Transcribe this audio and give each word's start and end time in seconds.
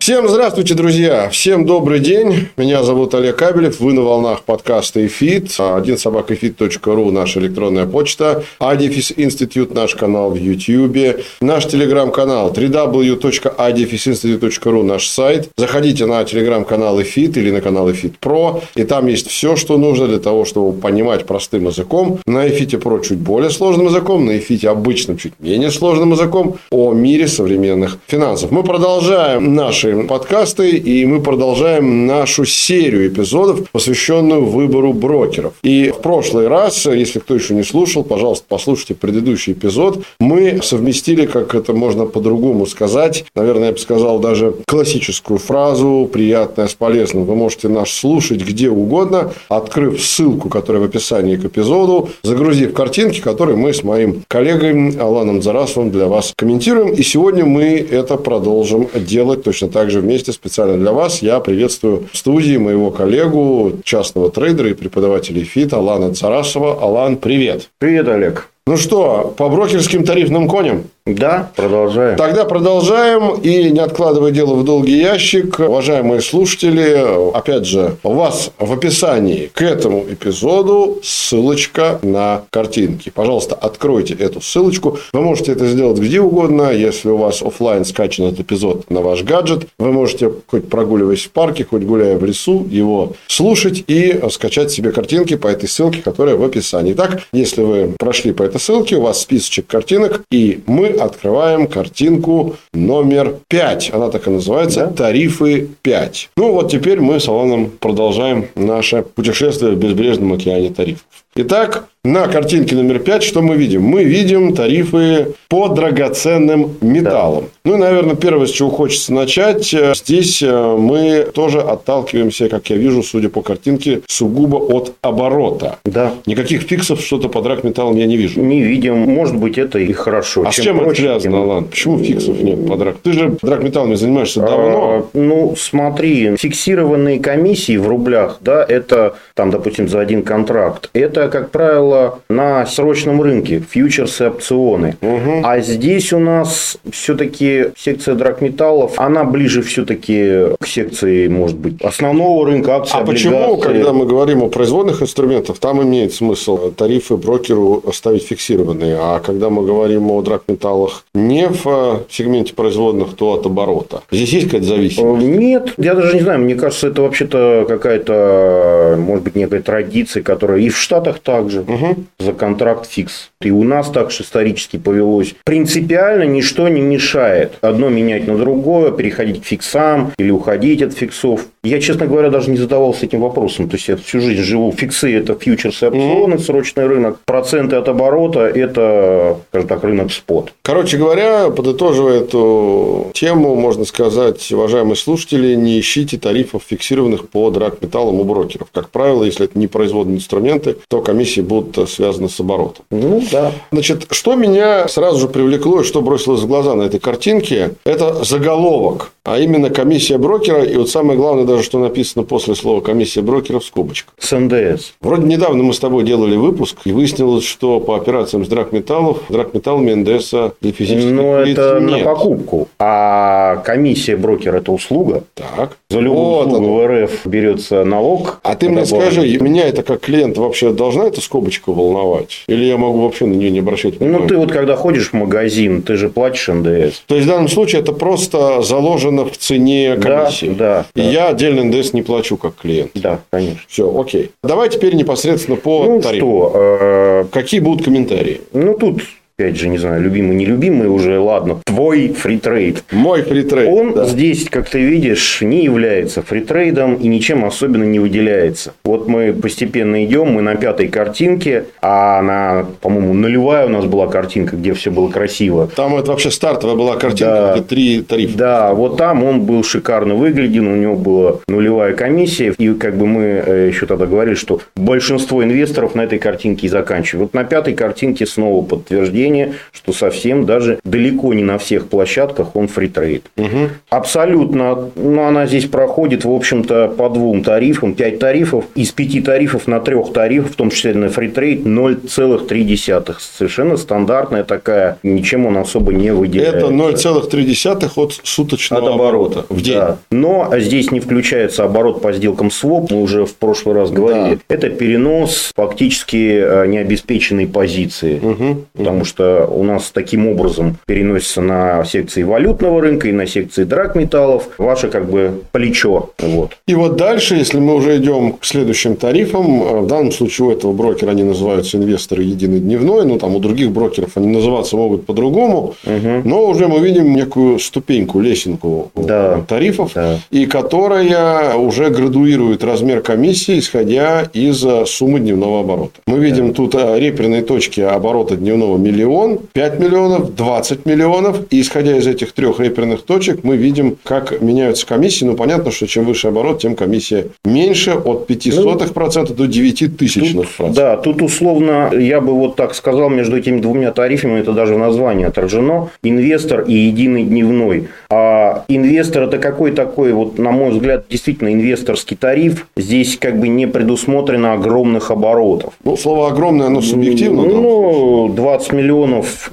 Всем 0.00 0.26
здравствуйте, 0.28 0.72
друзья! 0.72 1.28
Всем 1.28 1.66
добрый 1.66 2.00
день! 2.00 2.48
Меня 2.56 2.82
зовут 2.82 3.14
Олег 3.14 3.36
Кабелев. 3.36 3.80
Вы 3.80 3.92
на 3.92 4.00
волнах 4.00 4.44
подкаста 4.44 5.06
«Эфит». 5.06 5.54
Один 5.58 5.98
собакаэфит.ру 5.98 7.10
наша 7.10 7.40
электронная 7.40 7.84
почта. 7.84 8.42
Адифис 8.58 9.12
Институт 9.14 9.74
наш 9.74 9.94
канал 9.94 10.30
в 10.30 10.36
YouTube. 10.36 11.20
Наш 11.42 11.66
телеграм-канал 11.66 12.50
www.adifisinstitute.ru 12.50 14.82
наш 14.82 15.06
сайт. 15.06 15.50
Заходите 15.58 16.06
на 16.06 16.24
телеграм-канал 16.24 17.02
«Эфит» 17.02 17.36
или 17.36 17.50
на 17.50 17.60
канал 17.60 17.92
«Эфит 17.92 18.18
Про». 18.20 18.62
И 18.76 18.84
там 18.84 19.06
есть 19.06 19.28
все, 19.28 19.54
что 19.54 19.76
нужно 19.76 20.08
для 20.08 20.18
того, 20.18 20.46
чтобы 20.46 20.80
понимать 20.80 21.26
простым 21.26 21.66
языком. 21.66 22.20
На 22.24 22.48
«Эфите 22.48 22.78
Про» 22.78 23.00
чуть 23.00 23.18
более 23.18 23.50
сложным 23.50 23.88
языком, 23.88 24.24
на 24.24 24.38
«Эфите» 24.38 24.70
обычным 24.70 25.18
чуть 25.18 25.34
менее 25.40 25.70
сложным 25.70 26.12
языком 26.12 26.56
о 26.70 26.94
мире 26.94 27.28
современных 27.28 27.98
финансов. 28.06 28.50
Мы 28.50 28.62
продолжаем 28.62 29.54
наши 29.54 29.89
слушаем 29.90 30.06
подкасты, 30.06 30.70
и 30.70 31.04
мы 31.04 31.20
продолжаем 31.20 32.06
нашу 32.06 32.44
серию 32.44 33.08
эпизодов, 33.08 33.68
посвященную 33.72 34.44
выбору 34.44 34.92
брокеров. 34.92 35.54
И 35.64 35.90
в 35.90 36.00
прошлый 36.00 36.46
раз, 36.46 36.86
если 36.86 37.18
кто 37.18 37.34
еще 37.34 37.54
не 37.54 37.64
слушал, 37.64 38.04
пожалуйста, 38.04 38.44
послушайте 38.48 38.94
предыдущий 38.94 39.52
эпизод. 39.52 40.04
Мы 40.20 40.60
совместили, 40.62 41.26
как 41.26 41.56
это 41.56 41.72
можно 41.72 42.06
по-другому 42.06 42.66
сказать, 42.66 43.24
наверное, 43.34 43.66
я 43.66 43.72
бы 43.72 43.78
сказал 43.78 44.20
даже 44.20 44.54
классическую 44.66 45.38
фразу 45.40 46.08
«приятное 46.12 46.68
с 46.68 46.74
полезным». 46.74 47.24
Вы 47.24 47.34
можете 47.34 47.66
нас 47.66 47.90
слушать 47.90 48.42
где 48.42 48.70
угодно, 48.70 49.32
открыв 49.48 50.00
ссылку, 50.00 50.48
которая 50.48 50.82
в 50.82 50.84
описании 50.84 51.34
к 51.34 51.46
эпизоду, 51.46 52.10
загрузив 52.22 52.74
картинки, 52.74 53.20
которые 53.20 53.56
мы 53.56 53.74
с 53.74 53.82
моим 53.82 54.22
коллегой 54.28 54.96
Аланом 54.98 55.42
Зарасовым 55.42 55.90
для 55.90 56.06
вас 56.06 56.32
комментируем. 56.36 56.92
И 56.92 57.02
сегодня 57.02 57.44
мы 57.44 57.64
это 57.90 58.16
продолжим 58.16 58.88
делать 58.94 59.42
точно 59.42 59.68
так 59.68 59.79
также 59.80 60.00
вместе 60.00 60.30
специально 60.32 60.76
для 60.76 60.92
вас 60.92 61.22
я 61.22 61.40
приветствую 61.40 62.06
в 62.12 62.14
студии 62.14 62.58
моего 62.58 62.90
коллегу, 62.90 63.78
частного 63.82 64.30
трейдера 64.30 64.68
и 64.68 64.74
преподавателя 64.74 65.42
ФИТ 65.42 65.72
Алана 65.72 66.12
Царасова. 66.12 66.82
Алан, 66.82 67.16
привет. 67.16 67.70
Привет, 67.78 68.06
Олег. 68.08 68.50
Ну 68.66 68.76
что, 68.76 69.34
по 69.38 69.48
брокерским 69.48 70.04
тарифным 70.04 70.48
коням? 70.48 70.84
Да, 71.06 71.50
продолжаем. 71.56 72.16
Тогда 72.16 72.44
продолжаем. 72.44 73.40
И 73.40 73.70
не 73.70 73.80
откладывая 73.80 74.30
дело 74.30 74.54
в 74.54 74.64
долгий 74.64 74.98
ящик, 74.98 75.58
уважаемые 75.58 76.20
слушатели, 76.20 77.32
опять 77.34 77.66
же, 77.66 77.96
у 78.02 78.12
вас 78.12 78.52
в 78.58 78.72
описании 78.72 79.50
к 79.52 79.62
этому 79.62 80.04
эпизоду 80.08 80.98
ссылочка 81.02 81.98
на 82.02 82.42
картинки. 82.50 83.10
Пожалуйста, 83.10 83.54
откройте 83.54 84.14
эту 84.14 84.40
ссылочку. 84.40 84.98
Вы 85.12 85.20
можете 85.22 85.52
это 85.52 85.66
сделать 85.66 85.98
где 85.98 86.20
угодно. 86.20 86.70
Если 86.70 87.08
у 87.08 87.16
вас 87.16 87.42
офлайн 87.42 87.84
скачан 87.84 88.26
этот 88.26 88.40
эпизод 88.40 88.90
на 88.90 89.00
ваш 89.00 89.22
гаджет, 89.22 89.66
вы 89.78 89.92
можете 89.92 90.30
хоть 90.46 90.68
прогуливаясь 90.68 91.24
в 91.24 91.30
парке, 91.30 91.66
хоть 91.68 91.82
гуляя 91.82 92.18
в 92.18 92.24
лесу, 92.24 92.66
его 92.70 93.14
слушать 93.26 93.84
и 93.86 94.20
скачать 94.30 94.70
себе 94.70 94.92
картинки 94.92 95.36
по 95.36 95.48
этой 95.48 95.68
ссылке, 95.68 96.02
которая 96.02 96.36
в 96.36 96.44
описании. 96.44 96.92
Итак, 96.92 97.22
если 97.32 97.62
вы 97.62 97.94
прошли 97.98 98.32
по 98.32 98.42
этой 98.42 98.60
ссылке, 98.60 98.96
у 98.96 99.02
вас 99.02 99.22
списочек 99.22 99.66
картинок, 99.66 100.22
и 100.30 100.60
мы 100.66 100.90
открываем 101.00 101.66
картинку 101.66 102.56
номер 102.72 103.36
5. 103.48 103.90
Она 103.92 104.10
так 104.10 104.26
и 104.26 104.30
называется. 104.30 104.86
Да? 104.86 105.04
Тарифы 105.04 105.68
5. 105.82 106.30
Ну, 106.36 106.52
вот 106.52 106.70
теперь 106.70 107.00
мы 107.00 107.20
с 107.20 107.28
Аланом 107.28 107.70
продолжаем 107.70 108.48
наше 108.54 109.02
путешествие 109.02 109.72
в 109.72 109.78
безбрежном 109.78 110.32
океане 110.32 110.70
тарифов. 110.70 111.04
Итак, 111.36 111.84
на 112.02 112.28
картинке 112.28 112.74
номер 112.74 112.98
5 112.98 113.22
что 113.22 113.42
мы 113.42 113.56
видим? 113.56 113.82
Мы 113.82 114.04
видим 114.04 114.54
тарифы 114.54 115.34
по 115.48 115.68
драгоценным 115.68 116.76
металлам. 116.80 117.44
Да. 117.44 117.50
Ну 117.66 117.74
и, 117.74 117.78
наверное, 117.78 118.16
первое, 118.16 118.46
с 118.46 118.50
чего 118.50 118.70
хочется 118.70 119.12
начать. 119.12 119.74
Э, 119.74 119.92
здесь 119.94 120.42
э, 120.42 120.76
мы 120.78 121.28
тоже 121.34 121.60
отталкиваемся, 121.60 122.48
как 122.48 122.70
я 122.70 122.76
вижу, 122.76 123.02
судя 123.02 123.28
по 123.28 123.42
картинке, 123.42 124.00
сугубо 124.08 124.56
от 124.56 124.94
оборота. 125.02 125.78
Да. 125.84 126.14
Никаких 126.24 126.62
фиксов 126.62 127.02
что-то 127.02 127.28
по 127.28 127.42
драгметаллам 127.42 127.96
я 127.96 128.06
не 128.06 128.16
вижу. 128.16 128.40
Не 128.40 128.62
видим. 128.62 128.96
Может 128.96 129.36
быть, 129.36 129.58
это 129.58 129.78
и 129.78 129.92
хорошо. 129.92 130.44
А 130.46 130.52
чем 130.52 130.62
с 130.62 130.64
чем 130.64 130.78
проще, 130.78 131.02
это 131.02 131.20
связано, 131.20 131.36
тем... 131.36 131.42
Алан? 131.42 131.64
Почему 131.66 131.98
фиксов 131.98 132.40
нет 132.40 132.66
по 132.66 132.76
драг? 132.76 132.96
Ты 133.02 133.12
же 133.12 133.36
драгметаллами 133.42 133.94
занимаешься 133.94 134.40
давно. 134.40 135.10
А, 135.14 135.18
ну, 135.18 135.54
смотри, 135.54 136.34
фиксированные 136.38 137.20
комиссии 137.20 137.76
в 137.76 137.86
рублях, 137.86 138.38
да, 138.40 138.64
это, 138.66 139.16
там, 139.34 139.50
допустим, 139.50 139.86
за 139.86 140.00
один 140.00 140.22
контракт. 140.22 140.88
Это, 140.94 141.19
как 141.28 141.50
правило, 141.50 142.20
на 142.28 142.66
срочном 142.66 143.22
рынке, 143.22 143.62
фьючерсы, 143.68 144.28
опционы. 144.28 144.96
Угу. 145.00 145.42
А 145.44 145.60
здесь 145.60 146.12
у 146.12 146.18
нас 146.18 146.78
все-таки 146.90 147.66
секция 147.76 148.14
драгметаллов, 148.14 148.92
она 148.96 149.24
ближе 149.24 149.62
все-таки 149.62 150.56
к 150.58 150.66
секции, 150.66 151.28
может 151.28 151.56
быть, 151.56 151.80
основного 151.82 152.46
рынка 152.46 152.76
акций, 152.76 152.94
А 152.96 153.00
облигации. 153.00 153.28
почему, 153.28 153.56
когда 153.56 153.92
мы 153.92 154.06
говорим 154.06 154.42
о 154.42 154.48
производных 154.48 155.02
инструментах, 155.02 155.58
там 155.58 155.82
имеет 155.82 156.14
смысл 156.14 156.70
тарифы 156.70 157.16
брокеру 157.16 157.82
оставить 157.86 158.24
фиксированные, 158.24 158.96
а 158.98 159.20
когда 159.20 159.50
мы 159.50 159.64
говорим 159.64 160.10
о 160.10 160.22
драгметаллах 160.22 161.04
не 161.14 161.48
в 161.48 162.02
сегменте 162.08 162.54
производных, 162.54 163.14
то 163.14 163.32
от 163.32 163.46
оборота. 163.46 164.02
Здесь 164.10 164.32
есть 164.32 164.46
какая-то 164.46 164.66
зависимость? 164.66 165.26
Нет, 165.26 165.74
я 165.76 165.94
даже 165.94 166.14
не 166.14 166.20
знаю, 166.20 166.40
мне 166.40 166.54
кажется, 166.54 166.88
это 166.88 167.02
вообще-то 167.02 167.64
какая-то, 167.68 168.96
может 168.98 169.24
быть, 169.24 169.34
некая 169.36 169.60
традиция, 169.60 170.22
которая 170.22 170.60
и 170.60 170.68
в 170.68 170.78
Штатах 170.78 171.09
также 171.18 171.60
угу. 171.60 171.96
за 172.18 172.32
контракт 172.32 172.86
фикс. 172.86 173.30
И 173.42 173.50
у 173.50 173.64
нас 173.64 173.90
так 173.90 174.10
же 174.10 174.22
исторически 174.22 174.76
повелось. 174.76 175.34
Принципиально 175.44 176.24
ничто 176.24 176.68
не 176.68 176.80
мешает 176.80 177.52
одно 177.62 177.88
менять 177.88 178.26
на 178.26 178.36
другое, 178.36 178.90
переходить 178.92 179.42
к 179.42 179.46
фиксам 179.46 180.12
или 180.18 180.30
уходить 180.30 180.82
от 180.82 180.92
фиксов. 180.92 181.46
Я, 181.62 181.80
честно 181.80 182.06
говоря, 182.06 182.30
даже 182.30 182.50
не 182.50 182.56
задавался 182.56 183.06
этим 183.06 183.20
вопросом. 183.20 183.68
То 183.68 183.76
есть, 183.76 183.88
я 183.88 183.96
всю 183.96 184.20
жизнь 184.20 184.42
живу. 184.42 184.72
Фиксы– 184.72 185.14
это 185.18 185.34
фьючерсы, 185.34 185.88
опционы, 185.88 186.34
mm-hmm. 186.34 186.38
срочный 186.38 186.86
рынок. 186.86 187.18
Проценты 187.24 187.76
от 187.76 187.88
оборота– 187.88 188.40
это, 188.54 189.38
скажем 189.48 189.68
так, 189.68 189.84
рынок 189.84 190.12
спот. 190.12 190.52
Короче 190.62 190.96
говоря, 190.96 191.50
подытоживая 191.50 192.20
эту 192.20 193.10
тему, 193.14 193.54
можно 193.56 193.84
сказать, 193.84 194.50
уважаемые 194.52 194.96
слушатели, 194.96 195.54
не 195.54 195.78
ищите 195.80 196.18
тарифов 196.18 196.62
фиксированных 196.66 197.28
по 197.28 197.50
драгметаллам 197.50 198.20
у 198.20 198.24
брокеров. 198.24 198.68
Как 198.72 198.90
правило, 198.90 199.24
если 199.24 199.46
это 199.46 199.58
не 199.58 199.66
производные 199.66 200.16
инструменты, 200.16 200.76
то 200.88 200.99
комиссии 201.00 201.40
будут 201.40 201.88
связаны 201.88 202.28
с 202.28 202.38
оборотом. 202.40 202.84
Ну, 202.90 203.22
да. 203.30 203.52
Значит, 203.72 204.06
что 204.10 204.34
меня 204.34 204.88
сразу 204.88 205.18
же 205.18 205.28
привлекло 205.28 205.80
и 205.80 205.84
что 205.84 206.00
бросилось 206.02 206.42
в 206.42 206.46
глаза 206.46 206.74
на 206.74 206.82
этой 206.82 207.00
картинке– 207.00 207.72
это 207.84 208.24
заголовок, 208.24 209.12
а 209.24 209.38
именно 209.38 209.70
комиссия 209.70 210.18
брокера. 210.18 210.62
И 210.62 210.76
вот 210.76 210.88
самое 210.88 211.18
главное 211.18 211.44
даже, 211.44 211.62
что 211.62 211.78
написано 211.78 212.24
после 212.24 212.54
слова 212.54 212.80
комиссия 212.80 213.22
брокера 213.22 213.60
в 213.60 213.64
скобочках. 213.64 214.14
С 214.18 214.36
НДС. 214.36 214.92
Вроде 215.00 215.24
недавно 215.26 215.62
мы 215.62 215.72
с 215.74 215.78
тобой 215.78 216.04
делали 216.04 216.36
выпуск, 216.36 216.76
и 216.84 216.92
выяснилось, 216.92 217.44
что 217.44 217.80
по 217.80 217.96
операциям 217.96 218.44
с 218.44 218.48
драгметаллов, 218.48 219.18
драгметаллами 219.28 219.94
НДС 219.94 220.30
для 220.60 220.72
физических 220.72 221.12
Но 221.12 221.42
лиц 221.42 221.58
это 221.58 221.80
нет. 221.80 221.98
на 221.98 222.04
покупку. 222.04 222.68
А 222.78 223.56
комиссия 223.64 224.16
брокера– 224.16 224.56
это 224.58 224.72
услуга. 224.72 225.24
Так. 225.34 225.76
За 225.88 226.00
любую 226.00 226.24
вот 226.24 226.46
услугу 226.46 226.74
в 226.74 226.86
РФ 226.86 227.26
берется 227.26 227.84
налог. 227.84 228.40
А 228.42 228.54
ты 228.54 228.68
мне 228.68 228.84
скажи, 228.86 229.38
меня 229.40 229.66
это 229.66 229.82
как 229.82 230.00
клиент 230.00 230.36
вообще 230.38 230.72
должна 230.90 231.08
эта 231.08 231.20
скобочка 231.20 231.70
волновать? 231.70 232.44
Или 232.48 232.64
я 232.64 232.76
могу 232.76 233.02
вообще 233.02 233.26
на 233.26 233.34
нее 233.34 233.50
не 233.50 233.60
обращать 233.60 233.98
внимания? 234.00 234.22
Ну, 234.22 234.26
ты 234.26 234.36
вот 234.36 234.50
когда 234.50 234.74
ходишь 234.74 235.10
в 235.10 235.12
магазин, 235.12 235.82
ты 235.82 235.96
же 235.96 236.08
платишь 236.08 236.48
НДС. 236.48 237.02
То 237.06 237.14
есть, 237.14 237.26
в 237.26 237.28
данном 237.28 237.48
случае 237.48 237.82
это 237.82 237.92
просто 237.92 238.60
заложено 238.62 239.24
в 239.24 239.36
цене 239.36 239.96
комиссии. 239.96 240.46
Да, 240.46 240.86
да. 240.94 241.00
И 241.00 241.04
да. 241.04 241.10
я 241.10 241.28
отдельно 241.28 241.64
НДС 241.64 241.92
не 241.92 242.02
плачу 242.02 242.36
как 242.36 242.56
клиент. 242.56 242.90
Да, 242.94 243.20
конечно. 243.30 243.60
Все, 243.68 244.00
окей. 244.00 244.30
Давай 244.42 244.68
теперь 244.68 244.94
непосредственно 244.94 245.56
по 245.56 245.84
ну, 245.84 246.00
тарифу. 246.00 246.26
Что? 246.26 246.52
Э, 246.54 247.24
Какие 247.30 247.60
будут 247.60 247.84
комментарии? 247.84 248.40
Ну, 248.52 248.74
тут 248.74 249.02
опять 249.40 249.56
же, 249.56 249.68
не 249.68 249.78
знаю, 249.78 250.02
любимый, 250.02 250.36
нелюбимый 250.36 250.88
уже, 250.88 251.18
ладно, 251.18 251.60
твой 251.64 252.08
FreeTrade. 252.08 252.84
Мой 252.92 253.22
FreeTrade. 253.22 253.68
Он 253.68 253.94
да. 253.94 254.04
здесь, 254.04 254.48
как 254.50 254.68
ты 254.68 254.80
видишь, 254.80 255.40
не 255.40 255.64
является 255.64 256.22
FreeTrade 256.22 256.82
ом 256.82 256.96
и 256.96 257.08
ничем 257.08 257.44
особенно 257.44 257.84
не 257.84 257.98
выделяется. 257.98 258.74
Вот 258.84 259.08
мы 259.08 259.32
постепенно 259.32 260.04
идем, 260.04 260.32
мы 260.32 260.42
на 260.42 260.56
пятой 260.56 260.88
картинке, 260.88 261.64
а 261.80 262.20
на, 262.20 262.66
по-моему, 262.82 263.14
нулевая 263.14 263.66
у 263.66 263.70
нас 263.70 263.86
была 263.86 264.08
картинка, 264.08 264.56
где 264.56 264.74
все 264.74 264.90
было 264.90 265.08
красиво. 265.08 265.68
Там 265.74 265.96
это 265.96 266.10
вообще 266.10 266.30
стартовая 266.30 266.76
была 266.76 266.96
картинка, 266.96 267.24
да. 267.24 267.52
где 267.54 267.62
три 267.62 268.02
тарифа. 268.02 268.36
Да, 268.36 268.74
вот 268.74 268.98
там 268.98 269.24
он 269.24 269.42
был 269.42 269.64
шикарно 269.64 270.14
выглядел, 270.14 270.66
у 270.66 270.76
него 270.76 270.96
была 270.96 271.36
нулевая 271.48 271.94
комиссия, 271.94 272.54
и 272.58 272.74
как 272.74 272.96
бы 272.96 273.06
мы 273.06 273.22
э, 273.22 273.68
еще 273.68 273.86
тогда 273.86 274.04
говорили, 274.04 274.34
что 274.34 274.60
большинство 274.76 275.42
инвесторов 275.42 275.94
на 275.94 276.02
этой 276.02 276.18
картинке 276.18 276.66
и 276.66 276.70
заканчивают. 276.70 277.30
Вот 277.30 277.34
на 277.34 277.44
пятой 277.44 277.74
картинке 277.74 278.26
снова 278.26 278.62
подтверждение, 278.64 279.29
что 279.72 279.92
совсем 279.92 280.46
даже 280.46 280.78
далеко 280.84 281.34
не 281.34 281.42
на 281.42 281.58
всех 281.58 281.88
площадках 281.88 282.56
он 282.56 282.68
FreeTrade. 282.68 283.24
Угу. 283.36 283.70
Абсолютно. 283.90 284.90
Ну, 284.94 285.22
она 285.22 285.46
здесь 285.46 285.66
проходит, 285.66 286.24
в 286.24 286.30
общем-то, 286.30 286.88
по 286.88 287.08
двум 287.08 287.42
тарифам. 287.42 287.94
Пять 287.94 288.18
тарифов. 288.18 288.64
Из 288.74 288.90
пяти 288.92 289.20
тарифов 289.20 289.66
на 289.66 289.80
трех 289.80 290.12
тарифов, 290.12 290.52
в 290.52 290.56
том 290.56 290.70
числе 290.70 290.94
на 290.94 291.08
FreeTrade, 291.08 291.60
0,3. 291.60 293.16
Совершенно 293.18 293.76
стандартная 293.76 294.44
такая. 294.44 294.98
Ничем 295.02 295.46
он 295.46 295.56
особо 295.56 295.92
не 295.92 296.12
выделяется. 296.12 296.58
Это 296.58 296.66
0,3 296.66 297.90
от 297.96 298.20
суточного 298.22 298.88
от 298.88 298.94
оборота 298.94 299.46
в 299.48 299.60
день. 299.60 299.74
Да. 299.74 299.98
Но 300.10 300.52
здесь 300.58 300.90
не 300.90 301.00
включается 301.00 301.64
оборот 301.64 302.02
по 302.02 302.12
сделкам 302.12 302.50
своп. 302.50 302.90
Мы 302.90 303.02
уже 303.02 303.24
в 303.24 303.34
прошлый 303.34 303.74
раз 303.74 303.90
говорили. 303.90 304.36
Да. 304.48 304.54
Это 304.54 304.70
перенос 304.70 305.52
фактически 305.54 306.40
э, 306.42 306.66
необеспеченной 306.66 307.46
позиции. 307.46 308.18
Угу. 308.18 308.64
Потому 308.74 309.04
что 309.04 309.19
у 309.20 309.62
нас 309.62 309.90
таким 309.90 310.28
образом 310.28 310.76
переносится 310.86 311.40
на 311.40 311.84
секции 311.84 312.22
валютного 312.22 312.80
рынка 312.80 313.08
и 313.08 313.12
на 313.12 313.26
секции 313.26 313.64
драгметаллов 313.64 314.48
ваше 314.58 314.88
как 314.88 315.10
бы 315.10 315.42
плечо. 315.52 316.10
Вот. 316.18 316.52
И 316.66 316.74
вот 316.74 316.96
дальше, 316.96 317.36
если 317.36 317.58
мы 317.58 317.74
уже 317.74 317.96
идем 317.98 318.34
к 318.34 318.44
следующим 318.44 318.96
тарифам, 318.96 319.62
э, 319.62 319.80
в 319.80 319.86
данном 319.86 320.12
случае 320.12 320.48
у 320.48 320.50
этого 320.50 320.72
брокера 320.72 321.10
они 321.10 321.22
называются 321.22 321.76
инвесторы 321.76 322.22
единый 322.22 322.60
дневной, 322.60 323.04
ну 323.04 323.18
там 323.18 323.34
у 323.34 323.38
других 323.38 323.70
брокеров 323.70 324.16
они 324.16 324.28
называться 324.28 324.76
могут 324.76 325.06
по-другому, 325.06 325.74
угу. 325.84 326.22
но 326.24 326.46
уже 326.46 326.68
мы 326.68 326.80
видим 326.80 327.14
некую 327.14 327.58
ступеньку, 327.58 328.20
лесенку 328.20 328.90
да. 328.94 329.42
тарифов, 329.48 329.92
да. 329.94 330.18
и 330.30 330.46
которая 330.46 331.54
уже 331.54 331.90
градуирует 331.90 332.64
размер 332.64 333.00
комиссии, 333.00 333.58
исходя 333.58 334.28
из 334.32 334.64
э, 334.64 334.84
суммы 334.86 335.20
дневного 335.20 335.60
оборота. 335.60 336.00
Мы 336.06 336.18
видим 336.18 336.48
да. 336.48 336.54
тут 336.54 336.74
э, 336.74 336.98
реперные 336.98 337.42
точки 337.42 337.80
оборота 337.80 338.36
дневного 338.36 338.78
миллион, 339.10 339.38
5 339.52 339.78
миллионов, 339.80 340.34
20 340.34 340.86
миллионов. 340.86 341.40
И 341.50 341.60
исходя 341.60 341.96
из 341.96 342.06
этих 342.06 342.32
трех 342.32 342.60
реперных 342.60 343.02
точек, 343.02 343.40
мы 343.42 343.56
видим, 343.56 343.96
как 344.02 344.40
меняются 344.40 344.86
комиссии. 344.86 345.24
Ну, 345.24 345.34
понятно, 345.34 345.70
что 345.70 345.86
чем 345.86 346.04
выше 346.04 346.28
оборот, 346.28 346.60
тем 346.60 346.76
комиссия 346.76 347.26
меньше 347.44 347.92
от 347.92 348.28
0,05% 348.30 349.26
ну, 349.28 349.34
до 349.34 349.46
9 349.46 349.96
тысячных 349.96 350.48
процентов. 350.48 350.74
Да, 350.74 350.96
тут 350.96 351.22
условно, 351.22 351.90
я 351.92 352.20
бы 352.20 352.34
вот 352.34 352.56
так 352.56 352.74
сказал, 352.74 353.10
между 353.10 353.36
этими 353.36 353.60
двумя 353.60 353.90
тарифами, 353.92 354.40
это 354.40 354.52
даже 354.52 354.74
в 354.74 354.78
названии 354.78 355.26
отражено, 355.26 355.90
инвестор 356.02 356.62
и 356.62 356.74
единый 356.74 357.24
дневной. 357.24 357.88
А 358.10 358.64
инвестор 358.68 359.24
это 359.24 359.38
какой 359.38 359.72
такой, 359.72 360.12
вот 360.12 360.38
на 360.38 360.50
мой 360.50 360.70
взгляд, 360.70 361.06
действительно 361.10 361.52
инвесторский 361.52 362.16
тариф. 362.16 362.66
Здесь 362.76 363.18
как 363.18 363.38
бы 363.38 363.48
не 363.48 363.66
предусмотрено 363.66 364.52
огромных 364.52 365.10
оборотов. 365.10 365.74
Ну, 365.84 365.96
слово 365.96 366.28
огромное, 366.28 366.66
оно 366.66 366.80
субъективно. 366.80 367.42
Ну, 367.42 368.28
20 368.34 368.72
миллионов 368.72 368.99